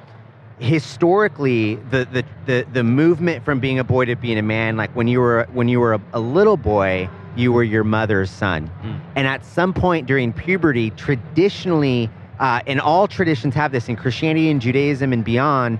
historically, 0.59 1.75
the, 1.91 2.05
the 2.11 2.23
the 2.45 2.65
the 2.73 2.83
movement 2.83 3.43
from 3.45 3.59
being 3.59 3.79
a 3.79 3.83
boy 3.83 4.05
to 4.05 4.15
being 4.15 4.37
a 4.37 4.41
man, 4.41 4.77
like 4.77 4.91
when 4.95 5.07
you 5.07 5.19
were 5.21 5.47
when 5.53 5.67
you 5.67 5.79
were 5.79 5.93
a, 5.95 6.01
a 6.13 6.19
little 6.19 6.57
boy, 6.57 7.09
you 7.35 7.51
were 7.51 7.63
your 7.63 7.83
mother's 7.83 8.29
son, 8.31 8.69
Mm. 8.83 8.99
and 9.15 9.27
at 9.27 9.45
some 9.45 9.73
point 9.73 10.07
during 10.07 10.31
puberty, 10.33 10.89
traditionally, 10.91 12.09
uh, 12.39 12.61
and 12.67 12.79
all 12.81 13.07
traditions 13.07 13.53
have 13.55 13.71
this 13.71 13.89
in 13.89 13.95
Christianity 13.95 14.49
and 14.49 14.61
Judaism 14.61 15.13
and 15.13 15.23
beyond. 15.23 15.79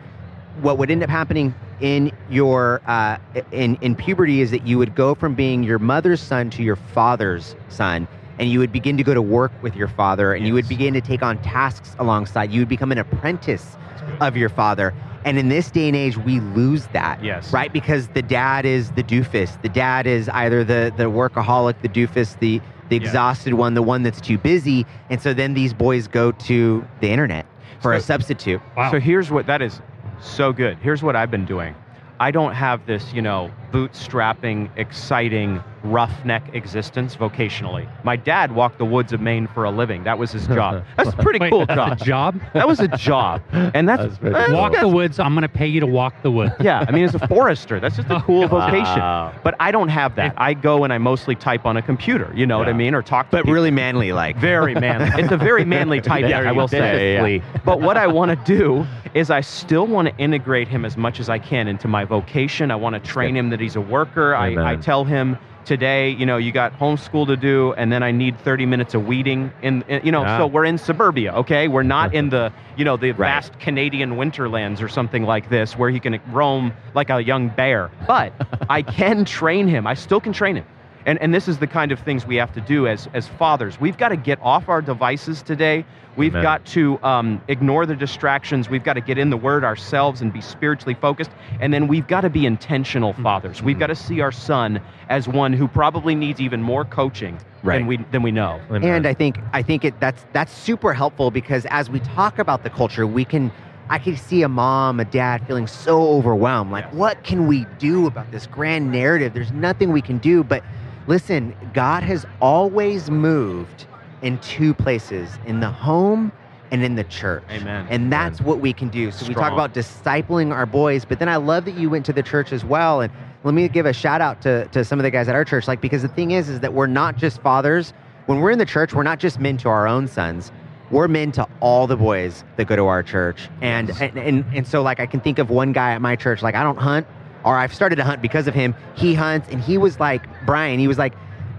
What 0.61 0.77
would 0.77 0.89
end 0.89 1.03
up 1.03 1.09
happening 1.09 1.53
in 1.81 2.11
your 2.29 2.81
uh, 2.87 3.17
in 3.51 3.75
in 3.81 3.95
puberty 3.95 4.41
is 4.41 4.51
that 4.51 4.65
you 4.65 4.77
would 4.77 4.95
go 4.95 5.15
from 5.15 5.35
being 5.35 5.63
your 5.63 5.79
mother's 5.79 6.21
son 6.21 6.49
to 6.51 6.63
your 6.63 6.75
father's 6.75 7.55
son, 7.69 8.07
and 8.39 8.49
you 8.49 8.59
would 8.59 8.71
begin 8.71 8.97
to 8.97 9.03
go 9.03 9.13
to 9.13 9.21
work 9.21 9.51
with 9.61 9.75
your 9.75 9.87
father, 9.87 10.33
and 10.33 10.45
you 10.47 10.53
would 10.53 10.67
begin 10.69 10.93
to 10.93 11.01
take 11.01 11.21
on 11.23 11.41
tasks 11.41 11.95
alongside. 11.99 12.51
You 12.51 12.61
would 12.61 12.69
become 12.69 12.91
an 12.91 12.97
apprentice 12.97 13.75
of 14.21 14.37
your 14.37 14.49
father. 14.49 14.93
And 15.25 15.39
in 15.39 15.49
this 15.49 15.71
day 15.71 15.87
and 15.87 15.95
age, 15.95 16.17
we 16.17 16.39
lose 16.39 16.85
that. 16.93 17.23
Yes. 17.23 17.51
Right? 17.51 17.73
Because 17.73 18.09
the 18.09 18.21
dad 18.21 18.63
is 18.63 18.91
the 18.91 19.01
doofus. 19.01 19.59
The 19.63 19.69
dad 19.69 20.05
is 20.05 20.29
either 20.29 20.63
the, 20.63 20.93
the 20.95 21.05
workaholic, 21.05 21.81
the 21.81 21.89
doofus, 21.89 22.37
the, 22.37 22.61
the 22.89 22.97
Yeah. 22.97 23.01
exhausted 23.01 23.55
one, 23.55 23.73
the 23.73 23.81
one 23.81 24.03
that's 24.03 24.21
too 24.21 24.37
busy. 24.37 24.85
And 25.09 25.19
so 25.19 25.33
then 25.33 25.55
these 25.55 25.73
boys 25.73 26.07
go 26.07 26.31
to 26.31 26.85
the 27.01 27.09
internet 27.09 27.47
for 27.79 27.93
a 27.93 28.01
substitute. 28.01 28.61
Wow. 28.77 28.91
So 28.91 28.99
here's 28.99 29.31
what 29.31 29.47
that 29.47 29.63
is 29.63 29.81
so 30.25 30.51
good. 30.53 30.77
Here's 30.79 31.03
what 31.03 31.15
I've 31.15 31.31
been 31.31 31.45
doing. 31.45 31.75
I 32.19 32.31
don't 32.31 32.53
have 32.53 32.85
this, 32.85 33.13
you 33.13 33.21
know, 33.21 33.51
bootstrapping, 33.71 34.69
exciting, 34.77 35.63
roughneck 35.83 36.43
existence 36.55 37.15
vocationally. 37.15 37.87
My 38.03 38.15
dad 38.15 38.53
walked 38.53 38.77
the 38.79 38.85
woods 38.85 39.13
of 39.13 39.21
Maine 39.21 39.47
for 39.47 39.65
a 39.65 39.71
living. 39.71 40.03
That 40.03 40.17
was 40.17 40.31
his 40.31 40.47
job. 40.47 40.83
That's 40.97 41.09
a 41.09 41.17
pretty 41.17 41.39
Wait, 41.39 41.51
cool 41.51 41.65
that's 41.65 41.75
job. 41.77 42.01
a 42.01 42.05
job? 42.05 42.41
That 42.53 42.67
was 42.67 42.79
a 42.79 42.87
job, 42.87 43.41
and 43.51 43.87
that's, 43.87 44.01
That's 44.05 44.17
very 44.17 44.33
that's- 44.33 44.47
cool. 44.49 44.57
Walk 44.57 44.73
the 44.79 44.87
woods. 44.87 45.19
I'm 45.19 45.33
going 45.33 45.43
to 45.43 45.49
pay 45.49 45.67
you 45.67 45.79
to 45.79 45.85
walk 45.87 46.13
the 46.23 46.31
woods. 46.31 46.53
Yeah, 46.59 46.85
I 46.87 46.91
mean, 46.91 47.03
as 47.05 47.13
a 47.15 47.27
forester, 47.27 47.79
that's 47.79 47.95
just 47.97 48.07
a 48.09 48.15
oh, 48.17 48.21
cool 48.21 48.47
vocation. 48.47 48.83
Wow. 48.99 49.33
But 49.43 49.55
I 49.59 49.71
don't 49.71 49.89
have 49.89 50.15
that. 50.15 50.33
I 50.37 50.53
go 50.53 50.83
and 50.83 50.91
I 50.91 50.97
mostly 50.97 51.35
type 51.35 51.65
on 51.65 51.77
a 51.77 51.81
computer. 51.81 52.31
You 52.35 52.45
know 52.47 52.57
what 52.57 52.67
I 52.69 52.73
mean, 52.73 52.95
or 52.95 53.01
talk. 53.01 53.27
To 53.27 53.31
But 53.31 53.37
people. 53.43 53.53
really 53.53 53.71
manly 53.71 54.11
like. 54.11 54.37
Very 54.37 54.73
manly. 54.75 55.09
It's 55.21 55.31
a 55.31 55.37
very 55.37 55.65
manly 55.65 56.01
type, 56.01 56.25
Very 56.25 56.47
I 56.47 56.51
will 56.51 56.67
say. 56.67 56.79
manly. 57.17 57.43
But 57.63 57.81
what 57.81 57.97
I 57.97 58.07
want 58.07 58.29
to 58.31 58.35
do 58.57 58.85
is 59.13 59.29
I 59.29 59.39
still 59.41 59.87
want 59.87 60.07
to 60.09 60.17
integrate 60.17 60.67
him 60.67 60.83
as 60.83 60.97
much 60.97 61.19
as 61.21 61.29
I 61.29 61.39
can 61.39 61.67
into 61.69 61.87
my 61.87 62.03
vocation. 62.03 62.69
I 62.71 62.75
want 62.75 62.95
to 62.95 62.99
train 62.99 63.35
him 63.35 63.49
that 63.55 63.63
he's 63.63 63.77
a 63.77 63.81
worker. 63.81 64.35
I, 64.35 64.73
I 64.73 64.75
tell 64.75 65.05
him 65.05 65.37
today, 65.63 66.09
you 66.11 66.25
know, 66.25 66.35
you 66.37 66.51
got 66.51 66.77
homeschool 66.77 67.25
to 67.27 67.37
do, 67.37 67.73
and 67.73 67.89
then 67.91 68.03
I 68.03 68.11
need 68.11 68.37
30 68.41 68.65
minutes 68.65 68.93
of 68.93 69.07
weeding. 69.07 69.51
In, 69.63 69.81
in 69.87 70.05
you 70.05 70.11
know, 70.11 70.21
Yeah. 70.23 70.37
so 70.39 70.47
we're 70.47 70.65
in 70.65 70.77
suburbia, 70.77 71.33
okay? 71.35 71.67
We're 71.69 71.83
not 71.83 72.13
in 72.13 72.29
the, 72.29 72.51
you 72.75 72.83
know, 72.85 72.97
the 72.97 73.11
Right. 73.13 73.29
vast 73.29 73.57
Canadian 73.59 74.17
winterlands 74.17 74.81
or 74.81 74.89
something 74.89 75.23
like 75.23 75.49
this 75.49 75.77
where 75.77 75.89
he 75.89 75.99
can 76.01 76.19
roam 76.31 76.73
like 76.93 77.09
a 77.09 77.23
young 77.23 77.47
bear. 77.47 77.89
But 78.05 78.33
I 78.69 78.81
can 78.81 79.23
train 79.25 79.67
him. 79.69 79.87
I 79.87 79.93
still 79.93 80.19
can 80.19 80.33
train 80.33 80.57
him. 80.57 80.65
And, 81.05 81.21
and 81.21 81.33
this 81.33 81.47
is 81.47 81.59
the 81.59 81.67
kind 81.67 81.91
of 81.91 81.99
things 81.99 82.25
we 82.25 82.35
have 82.37 82.51
to 82.53 82.61
do 82.61 82.87
as, 82.87 83.07
as 83.13 83.27
fathers. 83.27 83.79
We've 83.79 83.97
got 83.97 84.09
to 84.09 84.17
get 84.17 84.39
off 84.41 84.69
our 84.69 84.81
devices 84.81 85.43
today. 85.43 85.85
We've 86.17 86.31
Amen. 86.31 86.41
got 86.43 86.65
to 86.67 86.99
um, 87.03 87.41
ignore 87.47 87.85
the 87.85 87.95
distractions. 87.95 88.69
We've 88.69 88.83
got 88.83 88.93
to 88.93 89.01
get 89.01 89.17
in 89.17 89.29
the 89.29 89.37
Word 89.37 89.63
ourselves 89.63 90.21
and 90.21 90.33
be 90.33 90.41
spiritually 90.41 90.95
focused. 90.95 91.29
And 91.59 91.71
then 91.73 91.87
we've 91.87 92.07
got 92.07 92.21
to 92.21 92.29
be 92.29 92.45
intentional 92.45 93.13
fathers. 93.13 93.61
We've 93.61 93.77
got 93.77 93.87
to 93.87 93.95
see 93.95 94.21
our 94.21 94.31
son 94.31 94.81
as 95.09 95.27
one 95.27 95.53
who 95.53 95.67
probably 95.67 96.15
needs 96.15 96.41
even 96.41 96.61
more 96.61 96.85
coaching 96.85 97.37
Right. 97.63 97.79
than 97.79 97.87
we 97.87 97.97
than 98.11 98.21
we 98.21 98.29
know. 98.29 98.61
And 98.69 99.07
I 99.07 99.15
think 99.15 99.39
I 99.51 99.63
think 99.63 99.83
it 99.85 99.99
that's 99.99 100.23
that's 100.33 100.51
super 100.55 100.93
helpful 100.93 101.31
because 101.31 101.65
as 101.71 101.89
we 101.89 101.99
talk 101.99 102.37
about 102.37 102.61
the 102.61 102.69
culture, 102.69 103.07
we 103.07 103.25
can 103.25 103.51
I 103.89 103.97
can 103.97 104.15
see 104.17 104.43
a 104.43 104.49
mom, 104.49 104.99
a 104.99 105.05
dad 105.05 105.45
feeling 105.47 105.65
so 105.65 106.09
overwhelmed. 106.09 106.71
Like, 106.71 106.85
Yeah. 106.85 106.95
what 106.97 107.23
can 107.23 107.47
we 107.47 107.65
do 107.79 108.05
about 108.05 108.31
this 108.31 108.45
grand 108.45 108.91
narrative? 108.91 109.33
There's 109.33 109.51
nothing 109.51 109.91
we 109.91 110.01
can 110.03 110.19
do. 110.19 110.43
But 110.43 110.63
listen, 111.07 111.55
God 111.73 112.03
has 112.03 112.25
always 112.41 113.09
moved 113.09 113.87
in 114.21 114.37
two 114.39 114.73
places 114.73 115.29
in 115.45 115.59
the 115.59 115.69
home 115.69 116.31
and 116.71 116.83
in 116.83 116.95
the 116.95 117.03
church. 117.05 117.43
Amen. 117.49 117.87
And 117.89 118.11
that's 118.11 118.41
what 118.41 118.59
we 118.59 118.73
can 118.73 118.89
do. 118.89 119.11
So 119.11 119.27
we 119.27 119.33
talk 119.33 119.53
about 119.53 119.73
discipling 119.73 120.51
our 120.51 120.65
boys, 120.65 121.05
but 121.05 121.19
then 121.19 121.29
I 121.29 121.35
love 121.35 121.65
that 121.65 121.75
you 121.75 121.89
went 121.89 122.05
to 122.07 122.13
the 122.13 122.23
church 122.23 122.51
as 122.51 122.65
well. 122.65 123.01
And 123.01 123.13
let 123.43 123.53
me 123.53 123.67
give 123.67 123.85
a 123.85 123.93
shout 123.93 124.21
out 124.21 124.41
to, 124.41 124.67
to 124.69 124.83
some 124.83 124.99
of 124.99 125.03
the 125.03 125.11
guys 125.11 125.27
at 125.27 125.35
our 125.35 125.45
church, 125.45 125.67
like 125.67 125.79
because 125.79 126.01
the 126.01 126.07
thing 126.07 126.31
is, 126.31 126.49
is 126.49 126.59
that 126.61 126.73
we're 126.73 126.87
not 126.87 127.17
just 127.17 127.41
fathers. 127.41 127.93
When 128.25 128.39
we're 128.39 128.51
in 128.51 128.57
the 128.57 128.65
church, 128.65 128.93
we're 128.93 129.03
not 129.03 129.19
just 129.19 129.39
men 129.39 129.57
to 129.57 129.69
our 129.69 129.87
own 129.87 130.07
sons. 130.07 130.51
We're 130.89 131.07
men 131.07 131.31
to 131.33 131.47
all 131.59 131.87
the 131.87 131.95
boys 131.95 132.43
that 132.57 132.65
go 132.65 132.75
to 132.75 132.87
our 132.87 133.03
church. 133.03 133.49
And 133.61 133.89
and, 134.01 134.17
and 134.17 134.45
and 134.53 134.67
so 134.67 134.81
like 134.81 134.99
I 134.99 135.05
can 135.05 135.19
think 135.19 135.39
of 135.39 135.49
one 135.49 135.71
guy 135.71 135.91
at 135.91 136.01
my 136.01 136.15
church, 136.15 136.41
like 136.41 136.55
I 136.55 136.63
don't 136.63 136.77
hunt, 136.77 137.07
or 137.45 137.55
I've 137.55 137.73
started 137.73 137.95
to 137.97 138.03
hunt 138.03 138.21
because 138.21 138.47
of 138.47 138.53
him. 138.53 138.75
He 138.95 139.13
hunts 139.13 139.47
and 139.49 139.61
he 139.61 139.77
was 139.77 139.99
like, 139.99 140.23
Brian, 140.45 140.79
he 140.79 140.87
was 140.87 140.97
like, 140.97 141.13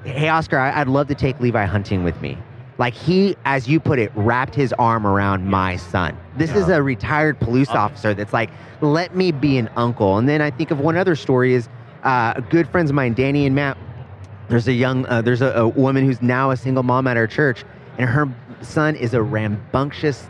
Hey 0.04 0.28
Oscar, 0.28 0.58
I- 0.58 0.80
I'd 0.80 0.88
love 0.88 1.08
to 1.08 1.14
take 1.14 1.40
Levi 1.40 1.64
hunting 1.64 2.04
with 2.04 2.20
me. 2.20 2.36
Like 2.78 2.92
he, 2.92 3.36
as 3.46 3.66
you 3.66 3.80
put 3.80 3.98
it, 3.98 4.12
wrapped 4.14 4.54
his 4.54 4.72
arm 4.74 5.06
around 5.06 5.46
my 5.48 5.76
son. 5.76 6.14
This 6.36 6.50
is 6.54 6.68
a 6.68 6.82
retired 6.82 7.40
police 7.40 7.70
officer 7.70 8.12
that's 8.12 8.34
like, 8.34 8.50
let 8.82 9.16
me 9.16 9.32
be 9.32 9.56
an 9.56 9.70
uncle. 9.76 10.18
And 10.18 10.28
then 10.28 10.42
I 10.42 10.50
think 10.50 10.70
of 10.70 10.80
one 10.80 10.96
other 10.96 11.16
story 11.16 11.54
is 11.54 11.70
uh, 12.02 12.38
good 12.50 12.68
friends 12.68 12.90
of 12.90 12.94
mine, 12.96 13.14
Danny 13.14 13.46
and 13.46 13.54
Matt. 13.54 13.78
There's 14.48 14.68
a 14.68 14.72
young, 14.74 15.06
uh, 15.06 15.22
there's 15.22 15.40
a, 15.40 15.52
a 15.52 15.66
woman 15.68 16.04
who's 16.04 16.20
now 16.20 16.50
a 16.50 16.56
single 16.56 16.82
mom 16.82 17.06
at 17.06 17.16
our 17.16 17.26
church, 17.26 17.64
and 17.98 18.08
her 18.10 18.28
son 18.60 18.94
is 18.94 19.14
a 19.14 19.22
rambunctious 19.22 20.28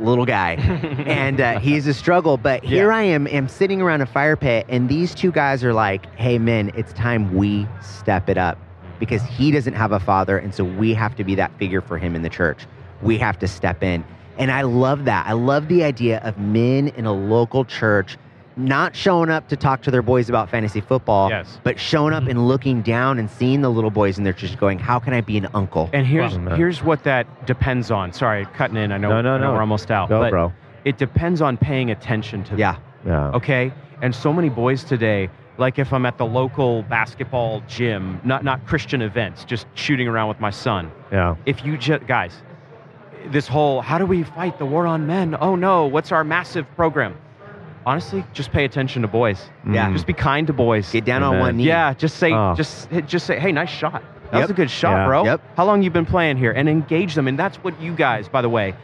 little 0.00 0.26
guy, 0.26 0.52
and 1.06 1.40
uh, 1.40 1.58
he's 1.58 1.86
a 1.86 1.94
struggle. 1.94 2.36
But 2.36 2.64
here 2.64 2.92
I 2.92 3.02
am, 3.02 3.26
am 3.26 3.48
sitting 3.48 3.80
around 3.80 4.00
a 4.00 4.06
fire 4.06 4.36
pit, 4.36 4.66
and 4.68 4.88
these 4.88 5.14
two 5.14 5.32
guys 5.32 5.64
are 5.64 5.74
like, 5.74 6.12
"Hey, 6.16 6.38
men, 6.38 6.70
it's 6.74 6.92
time 6.92 7.34
we 7.34 7.66
step 7.80 8.28
it 8.28 8.38
up." 8.38 8.58
because 8.98 9.22
he 9.22 9.50
doesn't 9.50 9.74
have 9.74 9.92
a 9.92 10.00
father 10.00 10.38
and 10.38 10.54
so 10.54 10.64
we 10.64 10.94
have 10.94 11.14
to 11.16 11.24
be 11.24 11.34
that 11.34 11.56
figure 11.58 11.80
for 11.80 11.98
him 11.98 12.14
in 12.14 12.22
the 12.22 12.28
church 12.28 12.66
we 13.02 13.16
have 13.18 13.38
to 13.38 13.46
step 13.46 13.82
in 13.82 14.04
and 14.38 14.50
i 14.50 14.62
love 14.62 15.04
that 15.04 15.26
i 15.26 15.32
love 15.32 15.68
the 15.68 15.84
idea 15.84 16.18
of 16.20 16.38
men 16.38 16.88
in 16.88 17.06
a 17.06 17.12
local 17.12 17.64
church 17.64 18.16
not 18.58 18.94
showing 18.96 19.30
up 19.30 19.48
to 19.48 19.56
talk 19.56 19.82
to 19.82 19.90
their 19.90 20.02
boys 20.02 20.28
about 20.28 20.50
fantasy 20.50 20.80
football 20.80 21.30
Yes. 21.30 21.60
but 21.62 21.78
showing 21.78 22.12
up 22.12 22.22
mm-hmm. 22.22 22.30
and 22.32 22.48
looking 22.48 22.82
down 22.82 23.18
and 23.18 23.30
seeing 23.30 23.62
the 23.62 23.70
little 23.70 23.90
boys 23.90 24.16
and 24.18 24.26
they're 24.26 24.32
just 24.32 24.58
going 24.58 24.78
how 24.78 24.98
can 24.98 25.12
i 25.14 25.20
be 25.20 25.38
an 25.38 25.46
uncle 25.54 25.88
And 25.92 26.06
here's 26.06 26.36
Well, 26.36 26.56
here's 26.56 26.82
what 26.82 27.04
that 27.04 27.46
depends 27.46 27.90
on. 27.90 28.12
Sorry, 28.12 28.44
cutting 28.54 28.76
in. 28.76 28.90
I 28.92 28.98
know, 28.98 29.08
No, 29.10 29.20
no, 29.22 29.34
I 29.34 29.38
know 29.38 29.44
no. 29.48 29.52
we're 29.54 29.60
almost 29.60 29.90
out. 29.90 30.08
Go, 30.08 30.20
but 30.20 30.30
bro. 30.30 30.52
It 30.84 30.98
depends 30.98 31.40
on 31.40 31.56
paying 31.56 31.90
attention 31.90 32.42
to. 32.44 32.56
yeah 32.56 32.76
Yeah. 33.06 33.30
okay 33.30 33.72
and 34.02 34.14
so 34.14 34.32
many 34.32 34.48
boys 34.48 34.82
today 34.84 35.28
like 35.58 35.78
if 35.78 35.92
i'm 35.92 36.06
at 36.06 36.18
the 36.18 36.26
local 36.26 36.82
basketball 36.84 37.62
gym 37.68 38.20
not 38.24 38.44
not 38.44 38.64
christian 38.66 39.02
events 39.02 39.44
just 39.44 39.66
shooting 39.74 40.06
around 40.08 40.28
with 40.28 40.40
my 40.40 40.50
son 40.50 40.90
Yeah. 41.12 41.34
if 41.46 41.64
you 41.64 41.76
just 41.76 42.06
guys 42.06 42.42
this 43.26 43.46
whole 43.48 43.80
how 43.82 43.98
do 43.98 44.06
we 44.06 44.22
fight 44.22 44.58
the 44.58 44.66
war 44.66 44.86
on 44.86 45.06
men 45.06 45.36
oh 45.40 45.54
no 45.56 45.86
what's 45.86 46.12
our 46.12 46.22
massive 46.24 46.66
program 46.76 47.16
honestly, 47.88 48.22
just 48.34 48.52
pay 48.52 48.64
attention 48.66 49.00
to 49.02 49.08
boys. 49.08 49.48
Yeah. 49.68 49.90
Just 49.92 50.06
be 50.06 50.12
kind 50.12 50.46
to 50.46 50.52
boys. 50.52 50.92
Get 50.92 51.04
down 51.06 51.22
on 51.22 51.30
Amen. 51.34 51.40
one 51.40 51.56
knee. 51.56 51.64
Yeah, 51.64 51.94
just 51.94 52.18
say, 52.18 52.32
Oh. 52.32 52.54
just 52.54 52.88
just 53.06 53.26
say, 53.26 53.38
hey, 53.40 53.50
nice 53.50 53.70
shot. 53.70 54.02
That 54.30 54.32
was 54.34 54.40
Yep. 54.42 54.50
a 54.50 54.52
good 54.52 54.70
shot, 54.70 54.96
Yeah. 54.98 55.06
bro. 55.06 55.24
Yep. 55.24 55.40
How 55.56 55.64
long 55.64 55.82
you 55.82 55.90
been 55.90 56.04
playing 56.04 56.36
here? 56.36 56.52
And 56.52 56.68
engage 56.68 57.14
them. 57.14 57.26
And 57.28 57.38
that's 57.38 57.56
what 57.64 57.80
you 57.80 57.94
guys, 57.94 58.28
by 58.28 58.42
the 58.42 58.48
way, 58.50 58.74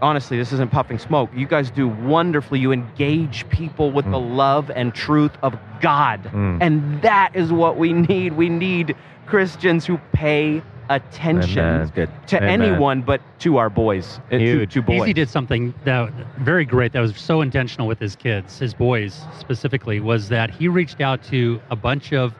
honestly, 0.00 0.38
this 0.38 0.50
isn't 0.54 0.70
puffing 0.70 0.98
smoke. 0.98 1.28
You 1.36 1.46
guys 1.46 1.70
do 1.70 1.88
wonderfully. 1.88 2.58
You 2.58 2.72
engage 2.72 3.46
people 3.50 3.90
with 3.90 4.10
the 4.10 4.18
love 4.18 4.70
and 4.74 4.94
truth 4.94 5.32
of 5.42 5.56
God, 5.82 6.20
Mm. 6.32 6.58
and 6.62 7.02
that 7.02 7.30
is 7.34 7.52
what 7.52 7.76
we 7.76 7.92
need. 7.92 8.32
We 8.32 8.48
need 8.48 8.96
Christians 9.26 9.84
who 9.84 9.98
pay 10.12 10.62
attention 10.90 11.90
good. 11.94 12.10
to 12.26 12.36
Amen. 12.36 12.62
anyone 12.62 13.02
but 13.02 13.20
to 13.40 13.56
our 13.56 13.70
boys, 13.70 14.20
uh, 14.30 14.38
to, 14.38 14.66
to 14.66 14.82
boys. 14.82 15.02
Eddie 15.02 15.12
did 15.12 15.28
something 15.28 15.74
that 15.84 16.12
very 16.38 16.64
great 16.64 16.92
that 16.92 17.00
was 17.00 17.18
so 17.18 17.40
intentional 17.40 17.86
with 17.88 17.98
his 17.98 18.16
kids, 18.16 18.58
his 18.58 18.74
boys 18.74 19.22
specifically, 19.38 20.00
was 20.00 20.28
that 20.28 20.50
he 20.50 20.68
reached 20.68 21.00
out 21.00 21.22
to 21.24 21.60
a 21.70 21.76
bunch 21.76 22.12
of 22.12 22.34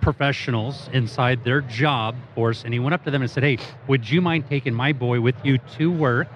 professionals 0.00 0.88
inside 0.92 1.44
their 1.44 1.60
job 1.60 2.16
force 2.34 2.64
and 2.64 2.72
he 2.72 2.80
went 2.80 2.94
up 2.94 3.04
to 3.04 3.10
them 3.10 3.22
and 3.22 3.30
said, 3.30 3.42
Hey, 3.42 3.58
would 3.86 4.08
you 4.08 4.20
mind 4.20 4.46
taking 4.48 4.74
my 4.74 4.92
boy 4.92 5.20
with 5.20 5.36
you 5.44 5.58
to 5.78 5.90
work? 5.90 6.28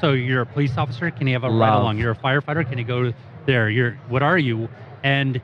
So 0.00 0.12
you're 0.12 0.42
a 0.42 0.46
police 0.46 0.76
officer, 0.76 1.10
can 1.10 1.26
you 1.26 1.34
have 1.34 1.44
a 1.44 1.50
ride 1.50 1.76
along? 1.76 1.98
You're 1.98 2.12
a 2.12 2.16
firefighter, 2.16 2.68
can 2.68 2.78
you 2.78 2.84
go 2.84 3.12
there? 3.46 3.68
You're 3.68 3.92
what 4.08 4.22
are 4.22 4.38
you? 4.38 4.68
And 5.02 5.40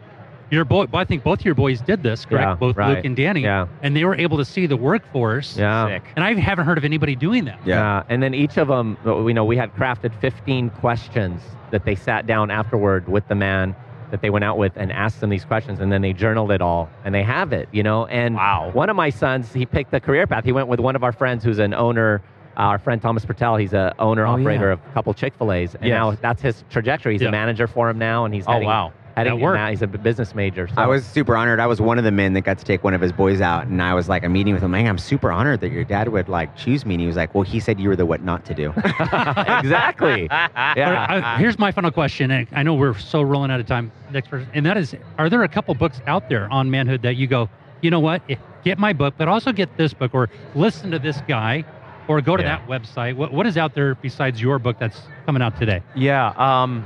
your 0.51 0.65
boy 0.65 0.87
I 0.93 1.05
think 1.05 1.23
both 1.23 1.45
your 1.45 1.55
boys 1.55 1.81
did 1.81 2.03
this, 2.03 2.25
correct? 2.25 2.45
Yeah, 2.45 2.55
both 2.55 2.77
right. 2.77 2.97
Luke 2.97 3.05
and 3.05 3.17
Danny. 3.17 3.43
Yeah. 3.43 3.67
And 3.83 3.97
they 3.97 4.05
were 4.05 4.17
able 4.17 4.37
to 4.39 4.45
see 4.45 4.67
the 4.67 4.77
workforce. 4.77 5.57
Yeah. 5.57 5.87
Sick. 5.89 6.03
And 6.17 6.25
I 6.25 6.35
haven't 6.35 6.67
heard 6.67 6.79
of 6.79 6.85
anybody 6.85 7.15
doing 7.17 7.45
that. 7.47 7.61
Yeah. 7.67 8.03
And 8.09 8.23
then 8.23 8.35
each 8.35 8.57
of 8.59 8.69
them, 8.69 8.97
uh, 9.07 9.15
we 9.17 9.33
know 9.33 9.45
we 9.45 9.57
had 9.57 9.75
crafted 9.75 10.19
15 10.21 10.71
questions 10.71 11.43
that 11.71 11.85
they 11.85 11.95
sat 11.95 12.27
down 12.27 12.51
afterward 12.51 13.09
with 13.09 13.27
the 13.29 13.35
man 13.35 13.75
that 14.11 14.23
they 14.23 14.31
went 14.31 14.45
out 14.45 14.59
with 14.59 14.73
and 14.77 14.91
asked 14.91 15.21
them 15.21 15.31
these 15.31 15.45
questions 15.45 15.79
and 15.79 15.93
then 15.93 16.03
they 16.03 16.13
journaled 16.13 16.51
it 16.51 16.61
all 16.61 16.91
and 17.05 17.15
they 17.15 17.23
have 17.23 17.53
it, 17.53 17.69
you 17.71 17.83
know. 17.83 18.07
And 18.07 18.35
Wow. 18.35 18.71
one 18.73 18.91
of 18.91 18.97
my 18.97 19.09
sons, 19.11 19.53
he 19.53 19.65
picked 19.67 19.93
the 19.93 20.01
career 20.01 20.27
path. 20.27 20.45
He 20.45 20.51
went 20.53 20.67
with 20.67 20.81
one 20.81 20.97
of 20.97 21.05
our 21.05 21.13
friends 21.13 21.45
who's 21.45 21.61
an 21.61 21.73
owner. 21.75 22.21
Our 22.61 22.79
friend 22.79 23.01
Thomas 23.01 23.25
Pertel, 23.25 23.59
he's 23.59 23.73
a 23.73 23.95
owner 23.99 24.27
Oh, 24.27 24.33
operator 24.33 24.67
yeah. 24.67 24.73
of 24.75 24.81
a 24.87 24.93
couple 24.93 25.15
Chick 25.15 25.33
Fil 25.39 25.51
A's, 25.51 25.75
and 25.77 25.85
Yes. 25.87 25.95
now 25.99 26.11
that's 26.21 26.43
his 26.43 26.63
trajectory. 26.69 27.15
He's 27.15 27.23
Yeah. 27.23 27.29
a 27.29 27.33
manager 27.33 27.67
for 27.67 27.89
him 27.89 27.99
now, 27.99 28.27
and 28.27 28.35
he's 28.35 28.45
Oh, 28.47 28.53
heading, 28.53 28.69
wow. 28.69 28.93
heading 29.17 29.37
That 29.39 29.43
worked. 29.43 29.57
now. 29.57 29.71
He's 29.71 29.81
a 29.81 29.87
business 29.87 30.35
major. 30.35 30.69
So. 30.69 30.75
I 30.77 30.87
was 30.87 31.07
super 31.07 31.35
honored. 31.39 31.59
I 31.59 31.67
was 31.67 31.81
one 31.81 31.97
of 31.97 32.05
the 32.05 32.11
men 32.11 32.35
that 32.35 32.43
got 32.43 32.59
to 32.59 32.65
take 32.67 32.85
one 32.85 32.93
of 32.93 33.01
his 33.01 33.13
boys 33.13 33.41
out, 33.41 33.67
and 33.67 33.81
I 33.83 33.95
was 33.95 34.11
like, 34.11 34.25
I'm 34.25 34.35
meeting 34.35 34.53
with 34.53 34.63
him. 34.63 34.73
Man, 34.73 34.87
I'm 34.87 34.99
super 34.99 35.33
honored 35.33 35.61
that 35.61 35.71
your 35.73 35.85
dad 35.85 36.09
would 36.09 36.29
like 36.29 36.55
choose 36.55 36.85
me. 36.85 36.97
And 36.97 37.01
he 37.01 37.07
was 37.07 37.17
like, 37.17 37.35
Well, 37.35 37.45
he 37.45 37.61
said 37.61 37.81
you 37.81 37.89
were 37.89 37.97
the 37.97 38.05
what 38.05 38.23
not 38.23 38.45
to 38.45 38.53
do. 38.53 38.75
exactly. 38.87 40.29
Yeah. 40.31 40.91
right, 40.91 41.23
uh, 41.25 41.37
here's 41.39 41.59
my 41.59 41.73
final 41.73 41.91
question. 41.91 42.31
and 42.31 42.47
I 42.53 42.63
know 42.63 42.75
we're 42.75 42.95
so 42.99 43.23
rolling 43.23 43.51
out 43.51 43.61
of 43.61 43.67
time. 43.67 43.91
Next 44.13 44.29
person, 44.29 44.49
and 44.53 44.67
that 44.67 44.77
is: 44.77 44.95
Are 45.19 45.31
there 45.31 45.43
a 45.45 45.49
couple 45.49 45.75
books 45.75 46.03
out 46.07 46.29
there 46.29 46.47
on 46.53 46.71
manhood 46.71 47.01
that 47.03 47.17
you 47.17 47.27
go, 47.27 47.49
you 47.81 47.91
know 47.91 48.01
what? 48.01 48.23
Get 48.65 48.79
my 48.79 48.93
book, 48.93 49.15
but 49.17 49.29
also 49.29 49.53
get 49.53 49.75
this 49.79 49.95
book, 49.95 50.11
or 50.13 50.29
listen 50.55 50.91
to 50.91 50.99
this 50.99 51.23
guy, 51.27 51.65
or 52.11 52.21
go 52.21 52.37
to 52.37 52.43
Yeah. 52.43 52.57
that 52.57 52.67
website. 52.67 53.15
What 53.15 53.33
what 53.33 53.47
is 53.47 53.57
out 53.57 53.73
there 53.75 53.95
besides 53.95 54.43
your 54.43 54.59
book 54.59 54.77
that's 54.81 55.01
coming 55.27 55.43
out 55.43 55.57
today? 55.57 55.81
Yeah, 55.95 56.33
um, 56.37 56.85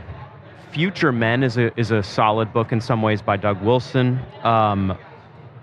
Future 0.70 1.12
Men 1.12 1.42
is 1.42 1.56
a 1.56 1.72
is 1.80 1.90
a 1.90 2.02
solid 2.02 2.52
book 2.52 2.72
in 2.72 2.80
some 2.80 3.00
ways 3.00 3.22
by 3.22 3.38
Doug 3.38 3.62
Wilson. 3.62 4.20
Um, 4.42 4.98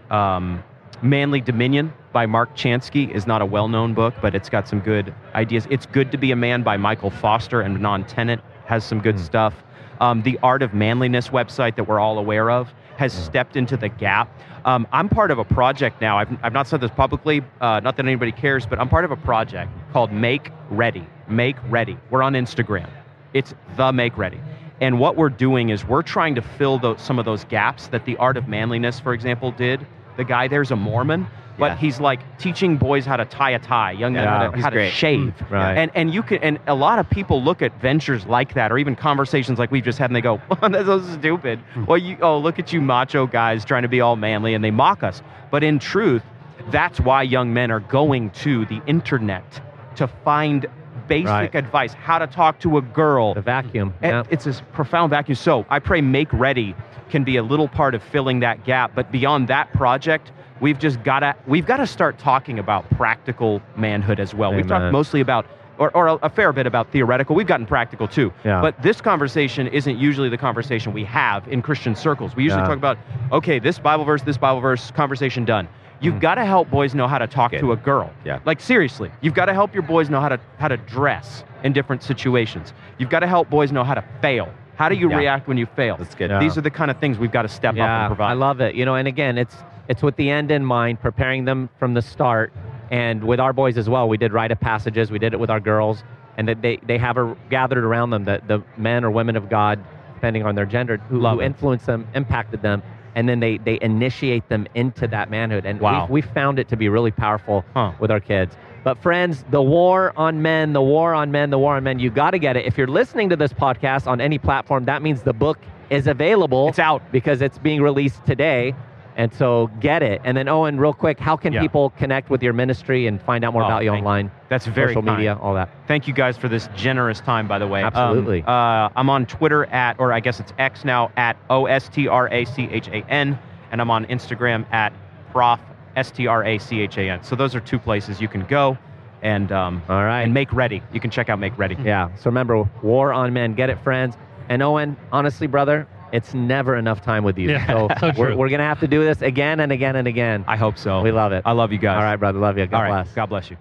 um, 0.10 0.64
Manly 1.04 1.42
Dominion 1.42 1.94
by 2.12 2.26
Mark 2.26 2.56
Chanski 2.56 3.10
is 3.12 3.26
not 3.28 3.42
a 3.42 3.46
well-known 3.46 3.94
book, 3.94 4.16
but 4.22 4.34
it's 4.36 4.50
got 4.50 4.68
some 4.68 4.80
good 4.80 5.14
ideas. 5.36 5.68
It's 5.70 5.86
Good 5.86 6.12
to 6.12 6.18
Be 6.18 6.32
a 6.32 6.36
Man 6.36 6.64
by 6.64 6.76
Michael 6.78 7.10
Foster 7.12 7.62
and 7.62 7.78
Bnonn 7.78 8.06
Tennant 8.08 8.42
has 8.66 8.84
some 8.84 9.00
good 9.00 9.20
stuff. 9.20 9.54
Um, 10.02 10.24
the 10.24 10.38
Art 10.44 10.64
of 10.64 10.74
Manliness 10.74 11.30
website 11.30 11.76
that 11.78 11.86
we're 11.86 12.00
all 12.00 12.18
aware 12.18 12.50
of 12.50 12.74
has 12.98 13.14
stepped 13.14 13.56
into 13.56 13.78
the 13.78 13.88
gap. 13.88 14.30
Um, 14.66 14.88
I'm 14.92 15.08
part 15.08 15.32
of 15.32 15.38
a 15.40 15.46
project 15.46 16.02
now. 16.02 16.18
I've, 16.18 16.44
I've 16.44 16.54
not 16.54 16.68
said 16.68 16.82
this 16.82 16.92
publicly, 16.92 17.44
uh, 17.62 17.80
not 17.80 17.98
that 17.98 18.06
anybody 18.06 18.32
cares, 18.32 18.66
but 18.66 18.80
I'm 18.80 18.90
part 18.90 19.06
of 19.06 19.12
a 19.12 19.16
project 19.16 19.72
called 19.94 20.12
Make 20.12 20.52
Ready. 20.70 21.08
Make 21.28 21.56
Ready. 21.70 21.98
We're 22.10 22.24
on 22.24 22.34
Instagram. 22.34 22.90
It's 23.34 23.54
the 23.78 23.92
Make 23.94 24.18
Ready. 24.18 24.42
And 24.82 25.00
what 25.00 25.16
we're 25.16 25.30
doing 25.30 25.70
is 25.70 25.86
we're 25.86 26.02
trying 26.02 26.34
to 26.36 26.42
fill 26.42 26.80
those, 26.80 27.00
some 27.00 27.20
of 27.20 27.26
those 27.26 27.44
gaps 27.46 27.88
that 27.88 28.04
the 28.06 28.18
Art 28.18 28.38
of 28.38 28.48
Manliness, 28.48 29.00
for 29.00 29.14
example, 29.14 29.52
did. 29.52 29.86
The 30.18 30.24
guy 30.24 30.48
there's 30.48 30.72
a 30.72 30.76
Mormon, 30.76 31.28
but 31.62 31.74
Yeah. 31.74 31.78
he's 31.78 32.00
like 32.00 32.20
teaching 32.40 32.76
boys 32.76 33.06
how 33.06 33.16
to 33.18 33.24
tie 33.24 33.52
a 33.52 33.60
tie, 33.60 33.92
young 33.92 34.14
men 34.14 34.24
Yeah, 34.24 34.38
how 34.40 34.50
to, 34.52 34.62
how 34.62 34.70
to 34.72 34.90
shave. 34.90 35.20
Mm. 35.38 35.52
Right. 35.52 35.78
And 35.78 35.92
and 35.94 36.12
you 36.14 36.24
can 36.24 36.40
and 36.44 36.60
a 36.68 36.74
lot 36.74 36.98
of 36.98 37.08
people 37.10 37.42
look 37.42 37.62
at 37.62 37.80
ventures 37.80 38.26
like 38.26 38.56
that, 38.56 38.72
or 38.72 38.80
even 38.80 38.96
conversations 38.96 39.60
like 39.60 39.70
we've 39.72 39.84
just 39.86 40.00
had, 40.00 40.10
and 40.10 40.16
they 40.16 40.22
go, 40.22 40.42
oh, 40.52 40.68
"That's 40.70 40.88
so 40.88 41.00
stupid." 41.02 41.60
Mm. 41.76 41.86
Well, 41.88 42.00
you 42.00 42.18
oh 42.22 42.38
look 42.40 42.58
at 42.60 42.74
you 42.74 42.82
macho 42.82 43.28
guys 43.28 43.64
trying 43.64 43.84
to 43.84 43.88
be 43.88 44.02
all 44.02 44.16
manly, 44.16 44.56
and 44.56 44.64
they 44.64 44.72
mock 44.72 45.04
us. 45.04 45.22
But 45.52 45.64
in 45.64 45.78
truth, 45.78 46.24
that's 46.72 47.00
why 47.00 47.22
young 47.22 47.54
men 47.54 47.70
are 47.72 47.80
going 47.82 48.32
to 48.46 48.66
the 48.66 48.82
internet 48.88 49.62
to 49.98 50.08
find 50.08 50.66
basic 51.08 51.28
Right. 51.28 51.56
advice, 51.56 51.94
how 51.94 52.18
to 52.18 52.26
talk 52.28 52.60
to 52.62 52.78
a 52.78 52.82
girl. 52.82 53.36
the 53.36 53.42
vacuum. 53.42 53.94
Yeah. 54.02 54.24
It's 54.32 54.46
this 54.46 54.62
profound 54.74 55.12
vacuum. 55.12 55.36
So 55.36 55.66
I 55.70 55.78
pray 55.80 56.02
Make 56.02 56.34
Ready 56.34 56.74
can 57.10 57.24
be 57.24 57.38
a 57.38 57.44
little 57.44 57.68
part 57.68 57.94
of 57.94 58.02
filling 58.02 58.40
that 58.40 58.64
gap. 58.64 58.94
But 58.96 59.12
beyond 59.12 59.48
that 59.50 59.72
project, 59.74 60.32
we've 60.62 60.80
just 60.80 61.04
got 61.04 61.20
to 61.20 61.36
we've 61.48 61.66
got 61.66 61.78
to 61.78 61.88
start 61.88 62.18
talking 62.18 62.60
about 62.60 62.90
practical 62.92 63.62
manhood 63.76 64.20
as 64.20 64.34
well. 64.34 64.54
We've 64.54 64.68
talked 64.68 64.92
mostly 64.94 65.20
about. 65.20 65.46
Or, 65.78 65.90
or 65.98 66.20
a, 66.22 66.30
fair 66.30 66.54
bit 66.54 66.68
about 66.68 66.92
theoretical. 66.92 67.36
We've 67.36 67.48
gotten 67.48 67.66
practical 67.66 68.08
too. 68.08 68.32
Yeah. 68.46 68.62
But 68.62 68.80
this 68.84 69.02
conversation 69.02 69.66
isn't 69.66 69.98
usually 69.98 70.30
the 70.30 70.38
conversation 70.38 70.94
we 70.94 71.04
have 71.06 71.48
in 71.48 71.64
Christian 71.64 71.96
circles. 71.96 72.36
We 72.36 72.44
usually 72.44 72.62
Yeah. 72.62 72.68
talk 72.68 72.78
about, 72.78 73.00
okay, 73.32 73.58
this 73.58 73.80
Bible 73.80 74.06
verse, 74.06 74.22
this 74.22 74.38
Bible 74.38 74.62
verse, 74.62 74.92
conversation 74.92 75.44
done. 75.44 75.68
You've 76.00 76.16
mm. 76.16 76.22
got 76.22 76.36
to 76.36 76.46
help 76.46 76.70
boys 76.70 76.94
know 76.94 77.08
how 77.08 77.18
to 77.18 77.26
talk 77.26 77.52
to 77.54 77.72
a 77.72 77.76
girl. 77.76 78.12
Yeah. 78.24 78.40
Like 78.46 78.60
seriously, 78.60 79.10
you've 79.22 79.34
got 79.34 79.46
to 79.46 79.54
help 79.54 79.74
your 79.74 79.82
boys 79.82 80.08
know 80.08 80.20
how 80.20 80.30
to 80.30 80.40
how 80.60 80.68
to 80.68 80.78
dress 80.78 81.44
in 81.64 81.74
different 81.74 82.04
situations. 82.04 82.74
You've 83.00 83.10
got 83.10 83.22
to 83.22 83.28
help 83.28 83.50
boys 83.50 83.72
know 83.72 83.84
how 83.84 83.96
to 83.96 84.04
fail. 84.22 84.54
How 84.76 84.88
do 84.88 84.96
you 84.96 85.10
Yeah. 85.10 85.18
react 85.18 85.48
when 85.48 85.58
you 85.58 85.66
fail? 85.66 85.98
That's 85.98 86.14
good. 86.14 86.30
Yeah. 86.30 86.40
These 86.40 86.60
are 86.60 86.62
the 86.62 86.70
kind 86.70 86.92
of 86.92 86.98
things 87.00 87.18
we've 87.18 87.32
got 87.32 87.44
to 87.44 87.50
step 87.50 87.74
up 87.74 87.80
and 87.80 88.08
provide. 88.08 88.30
I 88.30 88.34
love 88.34 88.62
it. 88.62 88.76
You 88.76 88.86
know, 88.86 88.94
and 88.96 89.08
again, 89.08 89.40
it's 89.40 89.56
it's 89.92 90.02
with 90.02 90.16
the 90.16 90.30
end 90.30 90.50
in 90.52 90.66
mind, 90.66 91.02
preparing 91.02 91.44
them 91.46 91.70
from 91.78 91.94
the 91.94 92.02
start. 92.02 92.54
And 92.90 93.24
with 93.26 93.40
our 93.40 93.54
boys 93.54 93.78
as 93.78 93.90
well, 93.90 94.08
we 94.10 94.18
did 94.18 94.32
rite 94.34 94.52
of 94.52 94.60
passages. 94.60 95.12
We 95.12 95.20
did 95.20 95.34
it 95.34 95.40
with 95.40 95.50
our 95.50 95.60
girls, 95.60 96.04
and 96.38 96.48
that 96.48 96.62
they 96.62 96.78
they 96.88 96.98
have 96.98 97.18
a, 97.18 97.36
gathered 97.50 97.84
around 97.84 98.10
them 98.10 98.24
that 98.26 98.48
the 98.48 98.64
men 98.78 99.04
or 99.04 99.12
women 99.12 99.36
of 99.36 99.50
God, 99.50 99.80
depending 100.16 100.44
on 100.44 100.56
their 100.56 100.66
gender, 100.66 100.98
who, 100.98 101.20
Love 101.20 101.36
who 101.38 101.42
influenced 101.44 101.86
them, 101.86 102.08
impacted 102.16 102.62
them, 102.62 102.82
and 103.16 103.28
then 103.30 103.40
they 103.42 103.58
they 103.60 103.78
initiate 103.82 104.48
them 104.50 104.66
into 104.76 105.08
that 105.08 105.30
manhood. 105.30 105.66
And 105.66 105.80
Wow. 105.80 106.08
we 106.10 106.14
we 106.16 106.22
found 106.22 106.58
it 106.58 106.68
to 106.70 106.76
be 106.78 106.88
really 106.90 107.12
powerful 107.12 107.64
Huh. 107.74 107.92
with 108.00 108.12
our 108.12 108.20
kids. 108.22 108.56
But 108.84 108.98
friends, 109.02 109.46
the 109.52 109.62
war 109.62 110.12
on 110.16 110.42
men, 110.42 110.74
the 110.74 110.82
war 110.82 111.14
on 111.14 111.32
men, 111.32 111.50
the 111.52 111.60
war 111.60 111.76
on 111.76 111.84
men, 111.84 112.00
you 112.00 112.10
got 112.10 112.32
to 112.32 112.40
get 112.40 112.58
it. 112.58 112.66
If 112.66 112.78
you're 112.78 112.88
listening 112.88 113.30
to 113.30 113.36
this 113.36 113.54
podcast 113.54 114.08
on 114.08 114.20
any 114.20 114.40
platform, 114.40 114.86
that 114.86 115.02
means 115.02 115.22
the 115.22 115.34
book 115.34 115.60
is 115.92 116.08
available. 116.08 116.70
It's 116.70 116.80
out. 116.80 117.02
because 117.12 117.42
it's 117.42 117.58
being 117.60 117.82
released 117.82 118.26
today. 118.26 118.74
And 119.18 119.34
so 119.34 119.70
get 119.80 120.02
it. 120.04 120.22
And 120.24 120.36
then 120.38 120.48
Owen, 120.48 120.80
real 120.80 120.94
quick, 120.94 121.20
how 121.20 121.36
can 121.36 121.52
Yeah. 121.54 121.62
people 121.62 121.90
connect 121.98 122.30
with 122.30 122.42
your 122.42 122.54
ministry 122.54 123.08
and 123.08 123.22
find 123.22 123.44
out 123.44 123.54
more 123.54 123.64
Oh, 123.64 123.68
about 123.68 123.84
you 123.84 123.92
online? 123.92 124.32
That's 124.50 124.66
very 124.66 124.90
social 124.90 125.04
kind. 125.04 125.18
media, 125.18 125.38
all 125.42 125.54
that. 125.56 125.70
Thank 125.88 126.08
you 126.08 126.14
guys 126.14 126.38
for 126.38 126.48
this 126.48 126.70
generous 126.76 127.20
time, 127.20 127.48
by 127.48 127.60
the 127.60 127.68
way. 127.68 127.84
Absolutely. 127.84 128.42
Um, 128.44 128.50
uh, 128.54 128.90
I'm 128.96 129.10
on 129.10 129.26
Twitter 129.26 129.66
at, 129.66 130.00
or 130.00 130.14
I 130.14 130.20
guess 130.22 130.40
it's 130.40 130.54
X 130.58 130.86
now, 130.86 131.12
at 131.18 131.36
O 131.50 131.66
S 131.66 131.90
T 131.90 132.08
R 132.08 132.30
A 132.32 132.46
C 132.46 132.70
H 132.72 132.88
A 132.88 133.04
N, 133.10 133.38
and 133.72 133.82
I'm 133.82 133.92
on 133.92 134.06
Instagram 134.06 134.66
at 134.72 134.94
Prof 135.32 135.60
S 135.96 136.12
T 136.12 136.28
R 136.28 136.44
A 136.46 136.58
C 136.58 136.82
H 136.82 136.98
A 136.98 137.10
N. 137.10 137.24
So 137.24 137.36
those 137.36 137.54
are 137.56 137.60
two 137.60 137.80
places 137.80 138.22
you 138.22 138.28
can 138.30 138.42
go 138.46 138.78
and 139.22 139.52
um, 139.52 139.84
All 139.90 140.04
right. 140.04 140.22
and 140.22 140.34
make 140.34 140.52
ready. 140.54 140.82
You 140.94 141.00
can 141.00 141.12
check 141.12 141.30
out 141.30 141.38
Make 141.38 141.58
Ready. 141.58 141.76
Yeah. 141.84 142.10
So 142.16 142.24
remember, 142.30 142.64
war 142.82 143.14
on 143.14 143.34
men. 143.34 143.54
Get 143.54 143.70
it, 143.70 143.78
friends. 143.84 144.16
And 144.50 144.64
Owen, 144.64 144.98
honestly, 145.12 145.48
brother, 145.48 145.88
it's 146.12 146.34
never 146.34 146.76
enough 146.76 147.02
time 147.02 147.24
with 147.24 147.38
you. 147.38 147.52
Yeah, 147.52 147.68
so 147.68 147.88
so 148.00 148.12
we're, 148.18 148.36
we're 148.36 148.50
gonna 148.50 148.64
have 148.64 148.80
to 148.82 148.88
do 148.88 149.04
this 149.04 149.22
again 149.22 149.60
and 149.60 149.72
again 149.72 149.96
and 149.96 150.08
again. 150.08 150.44
I 150.48 150.58
hope 150.58 150.78
so. 150.78 151.02
We 151.02 151.12
love 151.12 151.32
it. 151.32 151.44
I 151.46 151.52
love 151.52 151.72
you 151.72 151.78
guys. 151.78 151.98
All 151.98 152.04
right, 152.04 152.18
brother. 152.18 152.40
Love 152.40 152.58
you. 152.58 152.68
God 152.68 152.78
All 152.78 152.84
right. 152.84 153.04
bless. 153.04 153.16
God 153.16 153.28
bless 153.28 153.50
you. 153.50 153.58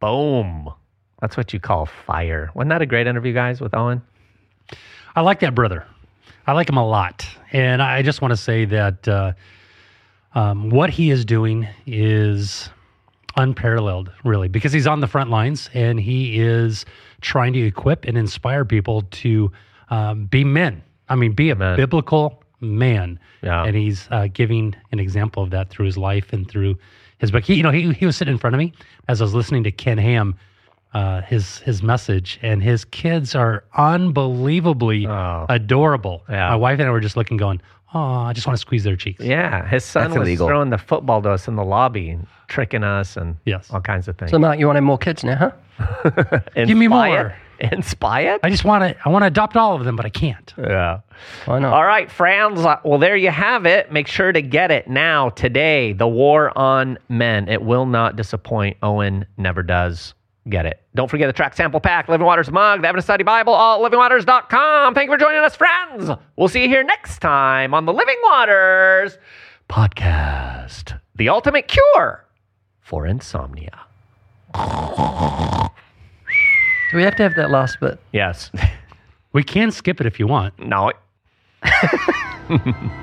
Boom. 0.00 0.70
That's 1.20 1.36
what 1.36 1.52
you 1.52 1.60
call 1.60 1.86
fire. 1.86 2.50
Wasn't 2.54 2.68
that 2.68 2.82
a 2.82 2.86
great 2.86 3.06
interview, 3.06 3.32
guys, 3.32 3.60
with 3.60 3.74
Owen? 3.74 4.02
I 5.14 5.22
like 5.22 5.40
that 5.40 5.54
brother. 5.54 5.86
I 6.46 6.52
like 6.52 6.68
him 6.68 6.76
a 6.76 6.86
lot, 6.86 7.26
and 7.52 7.82
I 7.82 8.02
just 8.02 8.20
want 8.20 8.32
to 8.32 8.36
say 8.36 8.66
that 8.66 9.08
uh, 9.08 9.32
um, 10.34 10.70
what 10.70 10.90
he 10.90 11.10
is 11.10 11.24
doing 11.24 11.66
is 11.86 12.68
unparalleled, 13.36 14.12
really, 14.24 14.48
because 14.48 14.72
he's 14.72 14.86
on 14.86 15.00
the 15.00 15.06
front 15.06 15.30
lines 15.30 15.70
and 15.74 15.98
he 15.98 16.38
is 16.38 16.84
trying 17.20 17.52
to 17.54 17.60
equip 17.60 18.04
and 18.04 18.16
inspire 18.16 18.64
people 18.64 19.02
to 19.02 19.50
um, 19.90 20.26
be 20.26 20.44
men. 20.44 20.82
I 21.08 21.14
mean, 21.14 21.32
be 21.32 21.50
a 21.50 21.54
Amen. 21.54 21.76
biblical 21.76 22.42
man. 22.60 23.18
Yeah. 23.42 23.64
And 23.64 23.76
he's 23.76 24.08
uh, 24.10 24.28
giving 24.32 24.74
an 24.92 24.98
example 24.98 25.42
of 25.42 25.50
that 25.50 25.70
through 25.70 25.86
his 25.86 25.96
life 25.98 26.32
and 26.32 26.48
through 26.48 26.76
his 27.18 27.30
book. 27.30 27.44
He, 27.44 27.54
you 27.54 27.62
know, 27.62 27.70
he, 27.70 27.92
he 27.92 28.06
was 28.06 28.16
sitting 28.16 28.32
in 28.32 28.38
front 28.38 28.54
of 28.54 28.58
me 28.58 28.72
as 29.08 29.20
I 29.20 29.24
was 29.24 29.34
listening 29.34 29.62
to 29.64 29.70
Ken 29.70 29.98
Ham 29.98 30.34
uh, 30.94 31.20
his 31.22 31.58
his 31.58 31.82
message, 31.82 32.38
and 32.42 32.62
his 32.62 32.84
kids 32.86 33.34
are 33.34 33.64
unbelievably 33.76 35.06
Oh. 35.06 35.46
adorable. 35.48 36.22
Yeah. 36.28 36.48
My 36.50 36.56
wife 36.56 36.78
and 36.78 36.88
I 36.88 36.90
were 36.90 37.00
just 37.00 37.16
looking, 37.16 37.36
going, 37.36 37.60
"Oh, 37.92 38.00
I 38.00 38.32
just 38.32 38.46
want 38.46 38.56
to 38.56 38.60
squeeze 38.60 38.84
their 38.84 38.96
cheeks." 38.96 39.22
Yeah, 39.22 39.68
his 39.68 39.84
son 39.84 40.04
That's 40.10 40.18
was 40.20 40.28
illegal. 40.28 40.46
throwing 40.48 40.70
the 40.70 40.78
football 40.78 41.20
to 41.22 41.30
us 41.30 41.48
in 41.48 41.56
the 41.56 41.64
lobby 41.64 42.10
and 42.10 42.26
tricking 42.48 42.82
us 42.82 43.16
and 43.16 43.36
Yes. 43.44 43.70
all 43.70 43.80
kinds 43.80 44.08
of 44.08 44.16
things. 44.16 44.30
So, 44.30 44.38
Mark, 44.38 44.58
you 44.58 44.66
want 44.66 44.76
to 44.76 44.80
more 44.80 44.96
kids 44.98 45.22
now, 45.22 45.52
huh? 45.78 46.40
Give 46.54 46.78
me 46.78 46.88
more. 46.88 47.34
Inspire? 47.72 48.38
I 48.42 48.50
just 48.50 48.64
want 48.64 48.82
to. 48.82 48.96
I 49.04 49.08
want 49.08 49.22
to 49.22 49.26
adopt 49.26 49.56
all 49.56 49.74
of 49.76 49.84
them, 49.84 49.96
but 49.96 50.04
I 50.06 50.10
can't. 50.10 50.52
Yeah. 50.58 51.00
Why 51.46 51.58
not? 51.58 51.72
All 51.72 51.84
right, 51.84 52.10
friends. 52.10 52.60
Uh, 52.60 52.76
Well, 52.84 52.98
there 52.98 53.16
you 53.16 53.30
have 53.30 53.66
it. 53.66 53.90
Make 53.92 54.06
sure 54.08 54.32
to 54.32 54.42
get 54.42 54.70
it 54.70 54.88
now, 54.88 55.30
today. 55.30 55.92
The 55.92 56.06
War 56.08 56.56
on 56.56 56.98
Men. 57.08 57.48
It 57.48 57.62
will 57.62 57.86
not 57.86 58.16
disappoint. 58.16 58.76
Owen 58.82 59.26
never 59.36 59.62
does. 59.62 60.14
Get 60.48 60.64
it. 60.66 60.80
Don't 60.94 61.10
forget 61.10 61.28
the 61.28 61.32
tract 61.32 61.56
sample 61.56 61.80
pack, 61.80 62.08
Living 62.08 62.24
Waters 62.24 62.52
mug, 62.52 62.82
the 62.82 62.86
Evidence 62.88 63.04
Study 63.06 63.24
Bible, 63.24 63.52
all 63.52 63.84
at 63.84 63.90
livingwaters.com. 63.92 64.94
Thank 64.94 65.08
you 65.08 65.14
for 65.14 65.18
joining 65.18 65.40
us, 65.42 65.56
friends. 65.56 66.08
We'll 66.36 66.46
see 66.46 66.62
you 66.62 66.68
here 66.68 66.84
next 66.84 67.18
time 67.18 67.74
on 67.74 67.84
the 67.84 67.92
Living 67.92 68.14
Waters 68.22 69.18
podcast, 69.68 71.00
the 71.16 71.28
ultimate 71.30 71.66
cure 71.66 72.24
for 72.80 73.06
insomnia. 73.06 73.80
Do 76.96 77.00
we 77.00 77.04
have 77.04 77.16
to 77.16 77.24
have 77.24 77.34
that 77.34 77.50
last 77.50 77.78
bit? 77.78 78.00
Yes. 78.12 78.50
We 79.34 79.44
can 79.44 79.70
skip 79.70 80.00
it 80.00 80.06
if 80.06 80.18
you 80.18 80.26
want. 80.26 80.58
no. 80.58 80.92